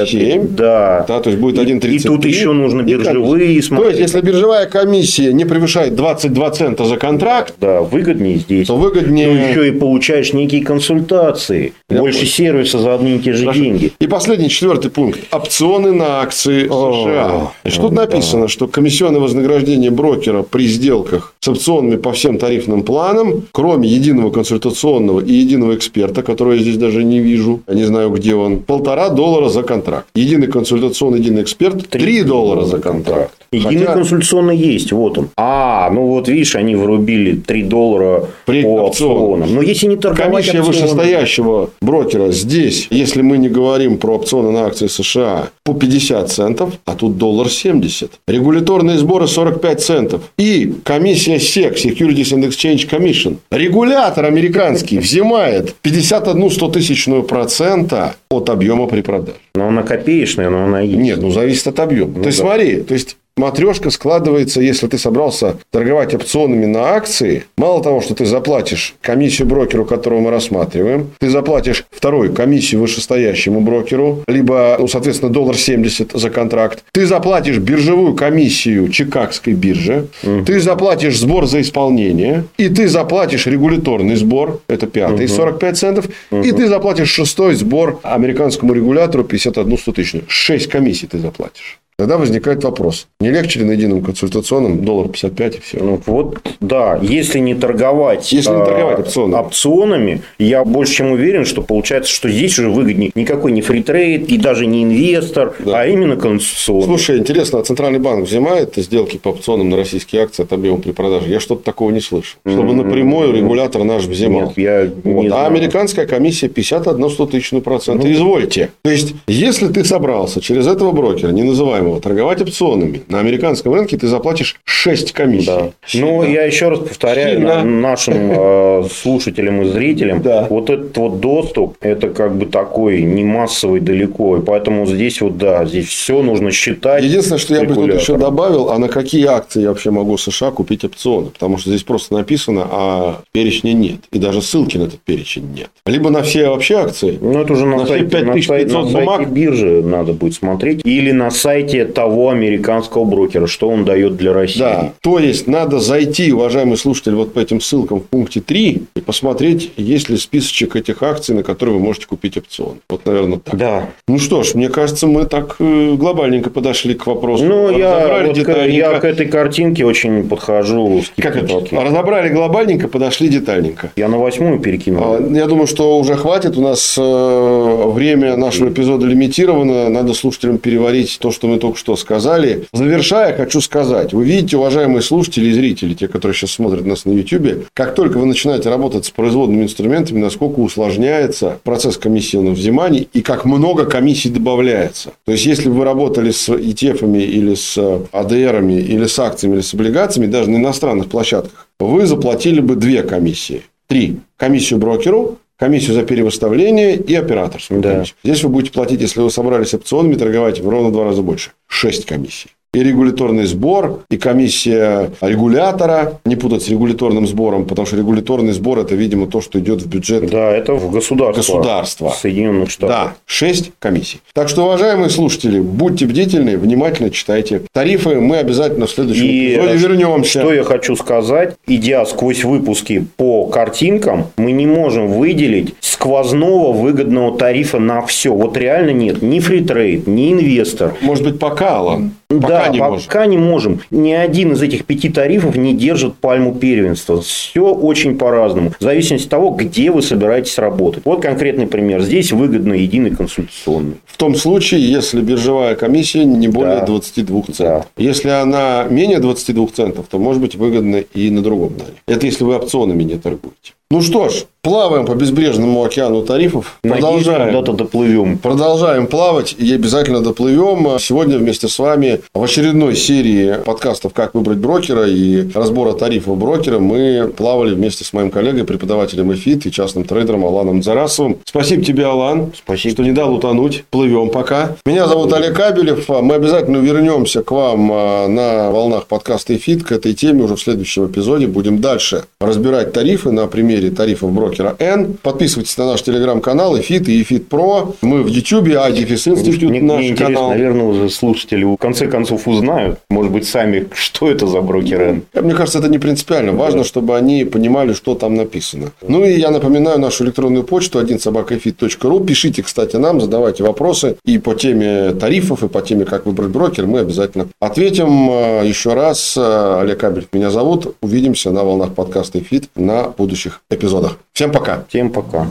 0,7. 0.43 0.49
Да. 0.49 1.05
Да, 1.09 1.20
то 1.20 1.30
есть 1.30 1.41
будет 1.41 1.59
И- 1.59 1.61
1,33. 1.72 1.95
И 1.95 1.99
тут 1.99 2.24
еще 2.24 2.53
нужно 2.53 2.80
И 2.83 2.85
биржевые 2.85 3.47
комиссия. 3.47 3.62
смотреть. 3.62 3.93
То 3.97 3.99
есть, 4.01 4.14
если 4.14 4.26
биржевая 4.26 4.66
комиссия 4.66 5.33
не 5.33 5.45
превышает 5.45 5.95
22 5.95 6.51
цента 6.51 6.85
за 6.85 6.97
контракт, 6.97 7.55
Да, 7.61 7.83
выгоднее 7.83 8.37
здесь. 8.39 8.66
то 8.68 8.76
выгоднее... 8.76 9.28
Ну, 9.28 9.35
еще 9.51 9.68
и 9.68 9.70
получаешь 9.72 10.33
некие 10.33 10.62
консультации. 10.64 11.72
Я 11.91 11.99
Больше 11.99 12.18
понял. 12.20 12.30
сервиса 12.30 12.78
за 12.78 12.95
одни 12.95 13.16
и 13.16 13.18
те 13.18 13.33
же 13.33 13.45
Хорошо. 13.45 13.61
деньги. 13.61 13.93
И 13.99 14.07
последний, 14.07 14.49
четвертый 14.49 14.91
пункт. 14.91 15.20
Опционы 15.30 15.93
на 15.93 16.20
акции 16.22 16.66
США. 16.66 17.51
Значит, 17.62 17.80
тут 17.80 17.93
написано, 17.93 18.49
что 18.49 18.66
комиссионное 18.66 19.20
вознаграждение 19.20 19.91
брокера 19.91 20.43
при 20.43 20.66
сделках 20.66 21.35
с 21.41 21.49
опционами 21.49 21.97
по 21.97 22.12
всем 22.12 22.39
тарифным 22.39 22.83
планам, 22.83 23.45
кроме 23.53 23.89
единого 23.89 24.30
консультационного 24.30 25.20
и 25.20 25.33
единого 25.33 25.71
эксперта, 25.74 26.22
которого 26.22 26.52
я 26.54 26.62
здесь 26.62 26.76
даже 26.76 27.04
не 27.04 27.20
вижу, 27.20 27.60
я 27.68 27.74
не 27.74 27.84
знаю, 27.84 28.10
где 28.10 28.34
он, 28.34 28.58
полтора 28.58 29.08
доллара 29.08 29.48
за 29.48 29.62
контракт. 29.62 30.06
Единый 30.14 30.46
консультационный, 30.46 31.18
единый 31.20 31.42
эксперт, 31.42 31.88
три 31.88 32.22
доллара 32.22 32.64
за 32.64 32.78
контракт. 32.78 33.32
Единый 33.52 33.80
Хотя- 33.86 33.92
консультационный 33.94 34.56
есть, 34.56 34.92
вот 34.92 35.18
он. 35.18 35.28
А, 35.36 35.90
ну 35.90 36.06
вот 36.06 36.28
видишь, 36.28 36.56
они 36.56 36.74
врубили 36.74 37.34
3 37.36 37.62
доллара 37.62 38.24
При 38.46 38.62
по 38.62 38.68
опционам. 38.86 39.22
опционам. 39.22 39.54
Но 39.54 39.62
если 39.62 39.86
не 39.88 39.96
торговать 39.96 40.46
Комиссия 40.46 40.60
опционами- 40.62 40.88
вышестоящего 40.88 41.70
брокера 41.82 42.32
здесь, 42.32 42.86
если 42.90 43.20
мы 43.22 43.36
не 43.38 43.48
говорим 43.50 43.98
про 43.98 44.14
опционы 44.14 44.50
на 44.52 44.64
акции 44.66 44.86
США, 44.86 45.50
по 45.64 45.74
50 45.74 46.30
центов, 46.30 46.70
а 46.86 46.94
тут 46.94 47.18
доллар 47.18 47.50
70. 47.50 48.12
Регуляторные 48.26 48.96
сборы 48.98 49.26
45 49.28 49.80
центов. 49.82 50.22
И 50.38 50.72
комиссия 50.84 51.36
SEC, 51.36 51.74
Securities 51.76 52.32
and 52.34 52.48
Exchange 52.48 52.88
Commission, 52.88 53.36
регулятор 53.50 54.24
американский 54.24 54.98
взимает 54.98 55.51
51 55.61 56.50
стотысячную 56.50 57.22
процента 57.22 58.14
от 58.30 58.48
объема 58.48 58.86
при 58.86 59.03
продаже. 59.03 59.36
Но 59.55 59.68
она 59.68 59.82
копеечная, 59.82 60.50
но 60.50 60.64
она 60.64 60.80
есть. 60.80 60.98
Нет, 60.98 61.20
ну 61.20 61.30
зависит 61.30 61.66
от 61.66 61.78
объема. 61.80 62.14
то 62.22 62.26
есть, 62.26 62.38
да. 62.38 62.44
смотри, 62.44 62.82
то 62.82 62.94
есть 62.94 63.16
матрешка 63.37 63.91
складывается, 63.91 64.61
если 64.61 64.87
ты 64.87 64.99
собрался 64.99 65.57
торговать 65.70 66.14
опционами 66.14 66.66
на 66.66 66.95
акции, 66.95 67.45
мало 67.57 67.83
того, 67.83 68.01
что 68.01 68.14
ты 68.14 68.26
заплатишь 68.26 68.95
комиссию 69.01 69.49
брокеру, 69.49 69.85
которого 69.85 70.20
мы 70.20 70.30
рассматриваем, 70.30 71.11
ты 71.18 71.30
заплатишь 71.30 71.85
второй 71.91 72.33
комиссию 72.33 72.80
вышестоящему 72.83 73.61
брокеру, 73.61 74.22
либо, 74.26 74.76
ну, 74.78 74.89
соответственно, 74.89 75.33
доллар 75.33 75.57
70 75.57 76.12
за 76.12 76.30
контракт, 76.30 76.85
ты 76.93 77.07
заплатишь 77.07 77.59
биржевую 77.59 78.14
комиссию 78.14 78.89
Чикагской 78.89 79.55
биржи, 79.55 80.09
ты 80.47 80.61
заплатишь 80.61 81.18
сбор 81.18 81.47
за 81.47 81.61
исполнение, 81.61 82.45
и 82.59 82.68
ты 82.68 82.89
заплатишь 82.89 83.47
регуляторный 83.47 84.16
сбор, 84.16 84.61
это 84.68 84.87
пятый, 84.87 85.28
45 85.28 85.78
центов, 85.78 86.07
и 86.30 86.53
ты 86.53 86.68
заплатишь 86.68 87.11
шестой 87.11 87.55
сбор 87.55 88.01
американскому 88.03 88.72
регулятору 88.74 89.24
51 89.24 89.78
стотысячную. 89.78 90.24
Шесть 90.28 90.68
комиссий 90.68 91.07
ты 91.07 91.18
заплатишь. 91.18 91.78
Тогда 91.99 92.16
возникает 92.16 92.64
вопрос, 92.64 93.07
не 93.20 93.30
легче 93.30 93.61
ли 93.61 93.66
на 93.66 93.72
едином 93.72 94.03
консультационном 94.03 94.82
доллар 94.84 95.09
55 95.09 95.57
и 95.57 95.61
все? 95.61 95.78
Ну, 95.78 96.01
вот, 96.07 96.38
да, 96.61 96.99
если 97.03 97.38
не 97.38 97.55
торговать, 97.55 98.32
Если 98.32 98.51
не 98.51 98.62
а, 98.62 98.64
торговать 98.64 98.99
опционами. 99.01 99.40
опционами, 99.47 100.22
я 100.38 100.64
больше 100.64 100.95
чем 100.95 101.12
уверен, 101.12 101.45
что 101.45 101.61
получается, 101.62 102.11
что 102.11 102.28
здесь 102.30 102.59
уже 102.59 102.70
выгоднее 102.70 103.11
никакой 103.14 103.53
не 103.53 103.61
фритрейд 103.61 104.28
и 104.30 104.38
даже 104.38 104.66
не 104.66 104.82
инвестор, 104.84 105.55
Да. 105.61 105.82
а 105.82 105.86
именно 105.86 106.16
консультационный. 106.16 106.84
Слушай, 106.84 107.18
интересно, 107.18 107.59
а 107.61 107.62
Центральный 107.62 107.99
банк 108.01 108.26
взимает 108.26 108.72
сделки 108.76 109.18
по 109.18 109.28
опционам 109.28 109.68
на 109.68 109.76
российские 109.76 110.22
акции 110.22 110.43
от 110.45 110.53
объема 110.53 110.78
при 110.78 110.93
продаже? 110.93 111.28
Я 111.28 111.40
что-то 111.40 111.62
такого 111.62 111.90
не 111.90 112.01
слышу. 112.01 112.36
Чтобы 112.47 112.74
напрямую 112.74 113.32
регулятор 113.32 113.84
наш 113.84 114.05
взимал. 114.07 114.47
Нет, 114.49 114.53
я 114.59 114.90
Вот. 115.05 115.22
не 115.22 115.26
А 115.28 115.30
знаю. 115.30 115.47
американская 115.47 116.07
комиссия 116.07 116.49
51 116.49 117.11
стотысячную 117.11 117.62
процента. 117.62 118.11
Извольте. 118.11 118.70
То 118.82 118.90
есть, 118.90 119.14
если 119.28 119.68
ты 119.68 119.84
собрался 119.84 120.40
через 120.40 120.66
этого 120.66 120.90
брокера, 120.93 121.30
не 121.30 121.43
называемого, 121.83 122.01
торговать 122.01 122.41
опционами, 122.41 123.03
на 123.09 123.20
американском 123.20 123.74
рынке 123.74 123.97
ты 123.97 124.07
заплатишь 124.07 124.57
6 124.64 125.12
комиссий. 125.12 125.47
Да. 125.47 125.70
Ну, 125.95 126.22
я 126.24 126.45
еще 126.45 126.68
раз 126.68 126.78
повторяю 126.80 127.37
Сильно. 127.39 127.62
на- 127.62 127.83
нашим 127.83 128.14
э, 128.33 128.85
слушателям 128.93 129.62
и 129.62 129.68
зрителям, 129.68 130.22
Да. 130.22 130.47
вот 130.49 130.70
этот 130.70 130.97
вот 130.97 131.20
доступ, 131.20 131.76
это 131.80 132.09
как 132.11 132.37
бы 132.37 132.47
такой 132.47 133.03
не 133.03 133.24
массовый 133.24 133.80
далеко, 133.80 134.39
и 134.39 134.41
поэтому 134.41 134.87
здесь 134.87 135.20
вот, 135.20 135.39
да, 135.39 135.64
здесь 135.64 135.87
все 135.89 136.22
нужно 136.22 136.51
считать. 136.51 137.03
Единственное, 137.05 137.39
что 137.39 137.55
я 137.55 137.64
бы 137.64 137.74
тут 137.74 137.93
еще 137.95 138.16
добавил, 138.16 138.70
а 138.70 138.78
на 138.78 138.89
какие 138.89 139.26
акции 139.26 139.62
я 139.62 139.68
вообще 139.68 139.91
могу 139.91 140.16
в 140.16 140.20
США 140.20 140.51
купить 140.51 140.85
опционы? 140.85 141.26
Потому 141.30 141.59
что 141.59 141.70
здесь 141.70 141.83
просто 141.83 142.14
написано, 142.14 142.66
а 142.70 143.20
перечня 143.33 143.72
нет. 143.72 144.01
И 144.12 144.18
даже 144.18 144.43
ссылки 144.43 144.76
на 144.76 144.85
этот 144.85 145.01
перечень 145.01 145.53
нет. 145.55 145.70
Либо 145.87 146.11
на 146.11 146.22
все 146.22 146.49
вообще 146.49 146.76
акции, 146.76 147.18
Ну, 147.20 147.41
это 147.43 147.53
уже 147.53 147.66
на, 147.66 147.78
На 147.78 147.87
сайте, 147.87 148.05
на, 148.05 148.11
5500 148.35 148.47
сайте, 148.47 148.72
на 148.72 148.83
сайте 148.85 148.99
бумаг? 148.99 149.28
биржи 149.30 149.83
надо 149.83 150.12
будет 150.12 150.35
смотреть. 150.35 150.80
Или 150.85 151.11
на 151.12 151.30
сайте 151.30 151.71
восприятие 151.72 151.84
того 151.92 152.30
американского 152.30 153.04
брокера, 153.04 153.46
что 153.46 153.68
он 153.68 153.84
дает 153.84 154.16
для 154.16 154.32
России. 154.32 154.60
Да, 154.60 154.92
то 155.00 155.18
есть 155.18 155.46
надо 155.46 155.78
зайти, 155.78 156.32
уважаемый 156.32 156.76
слушатель, 156.76 157.14
вот 157.14 157.32
по 157.32 157.40
этим 157.40 157.60
ссылкам 157.60 158.00
в 158.00 158.04
пункте 158.04 158.40
3 158.40 158.82
и 158.94 159.00
посмотреть, 159.00 159.72
есть 159.76 160.08
ли 160.08 160.16
списочек 160.16 160.76
этих 160.76 161.02
акций, 161.02 161.34
на 161.34 161.42
которые 161.42 161.76
вы 161.76 161.82
можете 161.82 162.06
купить 162.06 162.36
опцион. 162.36 162.78
Вот, 162.88 163.06
наверное, 163.06 163.38
так. 163.38 163.56
Да. 163.56 163.88
Ну 164.08 164.18
что 164.18 164.42
ж, 164.42 164.54
мне 164.54 164.68
кажется, 164.68 165.06
мы 165.06 165.24
так 165.24 165.56
э, 165.58 165.94
глобальненько 165.94 166.50
подошли 166.50 166.94
к 166.94 167.06
вопросу. 167.06 167.44
Ну, 167.44 167.76
я, 167.76 168.24
вот 168.26 168.38
к, 168.38 168.66
я 168.66 168.98
к 168.98 169.04
этой 169.04 169.26
картинке 169.26 169.84
очень 169.84 170.28
подхожу. 170.28 171.02
Как 171.16 171.36
это? 171.36 171.64
Разобрали 171.70 172.28
глобальненько, 172.28 172.88
подошли 172.88 173.28
детальненько. 173.28 173.90
Я 173.96 174.08
на 174.08 174.18
восьмую 174.18 174.60
перекинул. 174.60 175.02
А, 175.04 175.20
я 175.32 175.46
думаю, 175.46 175.66
что 175.66 175.98
уже 175.98 176.14
хватит. 176.16 176.56
У 176.56 176.62
нас 176.62 176.96
э, 176.98 177.82
время 177.86 178.36
нашего 178.36 178.68
эпизода 178.68 179.06
лимитировано. 179.06 179.88
Надо 179.88 180.14
слушателям 180.14 180.58
переварить 180.58 181.18
то, 181.20 181.30
что 181.30 181.48
мы 181.48 181.58
только 181.62 181.78
что 181.78 181.94
сказали. 181.94 182.66
Завершая, 182.72 183.36
хочу 183.36 183.60
сказать. 183.60 184.12
Вы 184.12 184.24
видите, 184.24 184.56
уважаемые 184.56 185.00
слушатели 185.00 185.46
и 185.46 185.52
зрители, 185.52 185.94
те, 185.94 186.08
которые 186.08 186.34
сейчас 186.34 186.50
смотрят 186.50 186.84
нас 186.84 187.04
на 187.04 187.12
YouTube, 187.12 187.68
как 187.72 187.94
только 187.94 188.18
вы 188.18 188.26
начинаете 188.26 188.68
работать 188.68 189.06
с 189.06 189.10
производными 189.10 189.62
инструментами, 189.62 190.18
насколько 190.18 190.58
усложняется 190.58 191.60
процесс 191.62 191.96
комиссионных 191.96 192.54
взиманий 192.54 193.08
и 193.12 193.22
как 193.22 193.44
много 193.44 193.86
комиссий 193.86 194.28
добавляется. 194.28 195.12
То 195.24 195.30
есть, 195.32 195.46
если 195.46 195.68
вы 195.68 195.84
работали 195.84 196.32
с 196.32 196.48
ETF 196.48 197.16
или 197.16 197.54
с 197.54 197.78
ADR 197.78 198.82
или 198.82 199.06
с 199.06 199.18
акциями, 199.20 199.54
или 199.54 199.62
с 199.62 199.72
облигациями, 199.72 200.26
даже 200.26 200.50
на 200.50 200.56
иностранных 200.56 201.08
площадках, 201.08 201.68
вы 201.78 202.06
заплатили 202.06 202.58
бы 202.60 202.74
две 202.74 203.04
комиссии. 203.04 203.62
Три. 203.86 204.20
Комиссию 204.36 204.80
брокеру, 204.80 205.38
комиссию 205.59 205.94
за 205.94 206.03
перевыставление 206.03 206.96
и 206.96 207.14
операторскую 207.14 207.80
да. 207.80 207.92
комиссию. 207.92 208.16
Здесь 208.24 208.42
вы 208.42 208.50
будете 208.50 208.72
платить, 208.72 209.00
если 209.00 209.20
вы 209.20 209.30
собрались 209.30 209.74
опционами 209.74 210.14
торговать, 210.14 210.61
в 210.61 210.68
ровно 210.68 210.90
два 210.90 211.05
раза 211.05 211.22
больше. 211.22 211.53
Шесть 211.68 212.07
комиссий 212.07 212.50
и 212.74 212.82
регуляторный 212.82 213.44
сбор, 213.44 214.00
и 214.10 214.16
комиссия 214.16 215.10
регулятора, 215.20 216.20
не 216.24 216.36
путать 216.36 216.62
с 216.62 216.68
регуляторным 216.68 217.26
сбором, 217.26 217.66
потому 217.66 217.86
что 217.86 217.96
регуляторный 217.96 218.52
сбор– 218.52 218.78
это, 218.80 218.94
видимо, 218.94 219.26
то, 219.26 219.42
что 219.42 219.58
идет 219.58 219.82
в 219.82 219.88
бюджет 219.88 220.30
Да, 220.30 220.50
это 220.50 220.74
в 220.74 220.90
государство. 220.90 221.58
Государство. 221.58 222.08
Соединенных 222.10 222.70
Штатов. 222.70 222.96
Да, 222.96 223.14
6 223.26 223.72
комиссий. 223.78 224.20
Так 224.32 224.48
что, 224.48 224.64
уважаемые 224.64 225.10
слушатели, 225.10 225.60
будьте 225.60 226.06
бдительны, 226.06 226.56
внимательно 226.56 227.10
читайте 227.10 227.62
тарифы. 227.72 228.16
Мы 228.20 228.38
обязательно 228.38 228.86
в 228.86 228.90
следующем 228.90 229.24
и 229.24 229.54
эпизоде 229.54 229.76
вернемся. 229.76 230.40
Что 230.40 230.54
я 230.54 230.64
хочу 230.64 230.96
сказать, 230.96 231.56
идя 231.66 232.06
сквозь 232.06 232.42
выпуски 232.42 233.04
по 233.16 233.46
картинкам, 233.46 234.28
мы 234.38 234.52
не 234.52 234.66
можем 234.66 235.08
выделить 235.08 235.74
сквозного 235.80 236.72
выгодного 236.72 237.36
тарифа 237.36 237.78
на 237.78 238.00
все. 238.06 238.32
Вот 238.32 238.56
реально 238.56 238.90
нет. 238.90 239.20
Ни 239.20 239.40
фритрейд, 239.40 240.06
ни 240.06 240.32
инвестор. 240.32 240.94
Может 241.02 241.24
быть, 241.24 241.38
пока, 241.38 241.76
Алан? 241.76 242.12
Пока 242.41 242.64
да, 242.64 242.68
не 242.68 242.78
пока 242.78 243.18
можем. 243.20 243.30
не 243.30 243.39
можем. 243.39 243.80
Ни 243.91 244.12
один 244.12 244.53
из 244.53 244.62
этих 244.62 244.85
пяти 244.85 245.09
тарифов 245.09 245.57
не 245.57 245.74
держит 245.74 246.14
пальму 246.14 246.55
первенства. 246.55 247.20
Все 247.20 247.66
очень 247.66 248.16
по-разному. 248.16 248.72
В 248.78 248.83
зависимости 248.83 249.26
от 249.26 249.30
того, 249.30 249.51
где 249.51 249.91
вы 249.91 250.03
собираетесь 250.03 250.59
работать. 250.59 251.05
Вот 251.05 251.22
конкретный 251.22 251.66
пример. 251.66 252.03
Здесь 252.03 252.33
выгодно 252.33 252.74
единый 252.74 253.11
консультационный. 253.11 253.97
В 254.07 254.16
том 254.16 254.35
случае, 254.35 254.91
если 254.91 255.20
биржевая 255.20 255.74
комиссия 255.74 256.24
не 256.24 256.49
более 256.49 256.80
да. 256.80 256.87
22 256.87 257.43
центов. 257.43 257.57
Да. 257.59 257.87
Если 257.97 258.28
она 258.28 258.87
менее 258.89 259.18
22 259.18 259.66
центов, 259.74 260.07
то 260.11 260.18
может 260.18 260.41
быть 260.41 260.55
выгодно 260.55 260.97
и 260.97 261.30
на 261.30 261.43
другом 261.43 261.74
далее. 261.76 261.95
Это 262.07 262.26
если 262.26 262.45
вы 262.45 262.57
опционами 262.57 263.03
не 263.03 263.16
торгуете. 263.16 263.72
Ну 263.91 264.01
что 264.01 264.30
ж, 264.30 264.45
плаваем 264.62 265.06
по 265.06 265.14
безбрежному 265.14 265.82
океану 265.82 266.22
тарифов. 266.22 266.78
Продолжаем. 266.82 267.48
куда-то 267.48 267.72
доплывем. 267.72 268.38
Продолжаем 268.38 269.08
плавать 269.08 269.56
и 269.58 269.74
обязательно 269.74 270.20
доплывем. 270.20 271.00
Сегодня 271.00 271.36
вместе 271.36 271.66
с 271.66 271.78
вами 271.80 272.20
в 272.32 272.44
очередной 272.44 272.94
серии 272.94 273.56
подкастов 273.64 274.12
«Как 274.12 274.34
выбрать 274.34 274.58
брокера» 274.58 275.08
и 275.08 275.50
разбора 275.52 275.94
тарифов 275.94 276.38
брокера 276.38 276.78
мы 276.78 277.32
плавали 277.36 277.74
вместе 277.74 278.04
с 278.04 278.12
моим 278.12 278.30
коллегой, 278.30 278.62
преподавателем 278.62 279.32
ЭФИТ 279.32 279.66
и 279.66 279.72
частным 279.72 280.04
трейдером 280.04 280.44
Аланом 280.44 280.80
Зарасовым. 280.84 281.38
Спасибо 281.44 281.84
тебе, 281.84 282.06
Алан, 282.06 282.52
Спасибо. 282.56 282.94
что 282.94 283.02
не 283.02 283.12
дал 283.12 283.34
утонуть. 283.34 283.84
Плывем 283.90 284.30
пока. 284.30 284.76
Меня 284.86 285.08
зовут 285.08 285.32
Олег 285.32 285.56
Кабелев. 285.56 286.08
Мы 286.08 286.34
обязательно 286.36 286.76
вернемся 286.76 287.42
к 287.42 287.50
вам 287.50 287.90
а, 287.92 288.28
на 288.28 288.70
волнах 288.70 289.06
подкаста 289.06 289.56
ЭФИТ 289.56 289.82
к 289.82 289.90
этой 289.90 290.14
теме 290.14 290.44
уже 290.44 290.54
в 290.54 290.60
следующем 290.60 291.06
эпизоде. 291.06 291.48
Будем 291.48 291.80
дальше 291.80 292.26
разбирать 292.40 292.92
тарифы 292.92 293.32
на 293.32 293.48
примере 293.48 293.90
тарифов 293.90 294.30
брокера 294.30 294.51
N. 294.78 295.16
Подписывайтесь 295.22 295.76
на 295.78 295.86
наш 295.86 296.03
телеграм-канал 296.03 296.76
EFIT 296.76 297.05
и 297.07 297.22
EFIT 297.22 297.48
Pro. 297.48 297.94
Мы 298.03 298.22
в 298.22 298.26
YouTube, 298.26 298.68
iDefis 298.68 299.32
Institute 299.32 299.68
мне, 299.68 299.82
наш 299.82 300.05
мне 300.05 300.14
канал. 300.16 300.50
наверное, 300.50 300.84
уже 300.84 301.11
слушатели 301.11 301.64
в 301.64 301.76
конце 301.76 302.07
концов 302.07 302.46
узнают, 302.48 302.98
может 303.11 303.32
быть, 303.32 303.46
сами, 303.46 303.88
что 303.94 304.30
это 304.30 304.46
за 304.46 304.61
брокер 304.61 305.00
N. 305.00 305.22
Мне 305.34 305.55
кажется, 305.55 305.78
это 305.78 305.88
не 305.88 305.98
принципиально. 305.98 306.53
Важно, 306.53 306.84
чтобы 306.84 307.16
они 307.16 307.44
понимали, 307.44 307.92
что 307.92 308.14
там 308.14 308.34
написано. 308.34 308.92
Ну, 309.07 309.24
и 309.24 309.38
я 309.38 309.50
напоминаю 309.50 309.98
нашу 309.98 310.24
электронную 310.24 310.64
почту 310.64 310.98
1 310.98 311.20
собакаэфит.ру. 311.20 312.20
Пишите, 312.20 312.62
кстати, 312.62 312.96
нам, 312.96 313.20
задавайте 313.20 313.62
вопросы 313.62 314.16
и 314.24 314.38
по 314.38 314.55
теме 314.55 315.12
тарифов, 315.12 315.62
и 315.62 315.68
по 315.68 315.80
теме, 315.82 316.05
как 316.05 316.26
выбрать 316.26 316.50
брокер. 316.50 316.86
Мы 316.86 317.00
обязательно 317.00 317.48
ответим. 317.61 318.64
Еще 318.64 318.94
раз, 318.94 319.36
Олег 319.36 319.98
Кабель 319.98 320.26
меня 320.32 320.50
зовут. 320.50 320.96
Увидимся 321.00 321.50
на 321.50 321.64
волнах 321.64 321.94
подкаста 321.94 322.38
«Эфит» 322.38 322.68
на 322.74 323.09
будущих 323.09 323.62
эпизодах. 323.70 324.18
Всем 324.35 324.51
пока. 324.51 324.85
Всем 324.89 325.11
пока. 325.11 325.47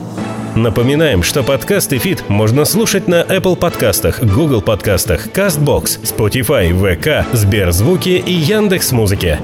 Напоминаем, 0.56 1.22
что 1.22 1.44
подкасты 1.44 1.98
«Фит» 1.98 2.28
можно 2.28 2.64
слушать 2.64 3.06
на 3.06 3.22
Apple 3.22 3.54
подкастах, 3.54 4.20
Google 4.20 4.60
подкастах, 4.60 5.28
CastBox, 5.28 6.02
Spotify, 6.02 6.72
VK, 6.72 7.26
Сберзвуки 7.32 8.08
и 8.08 8.32
Яндекс.Музыке. 8.32 9.38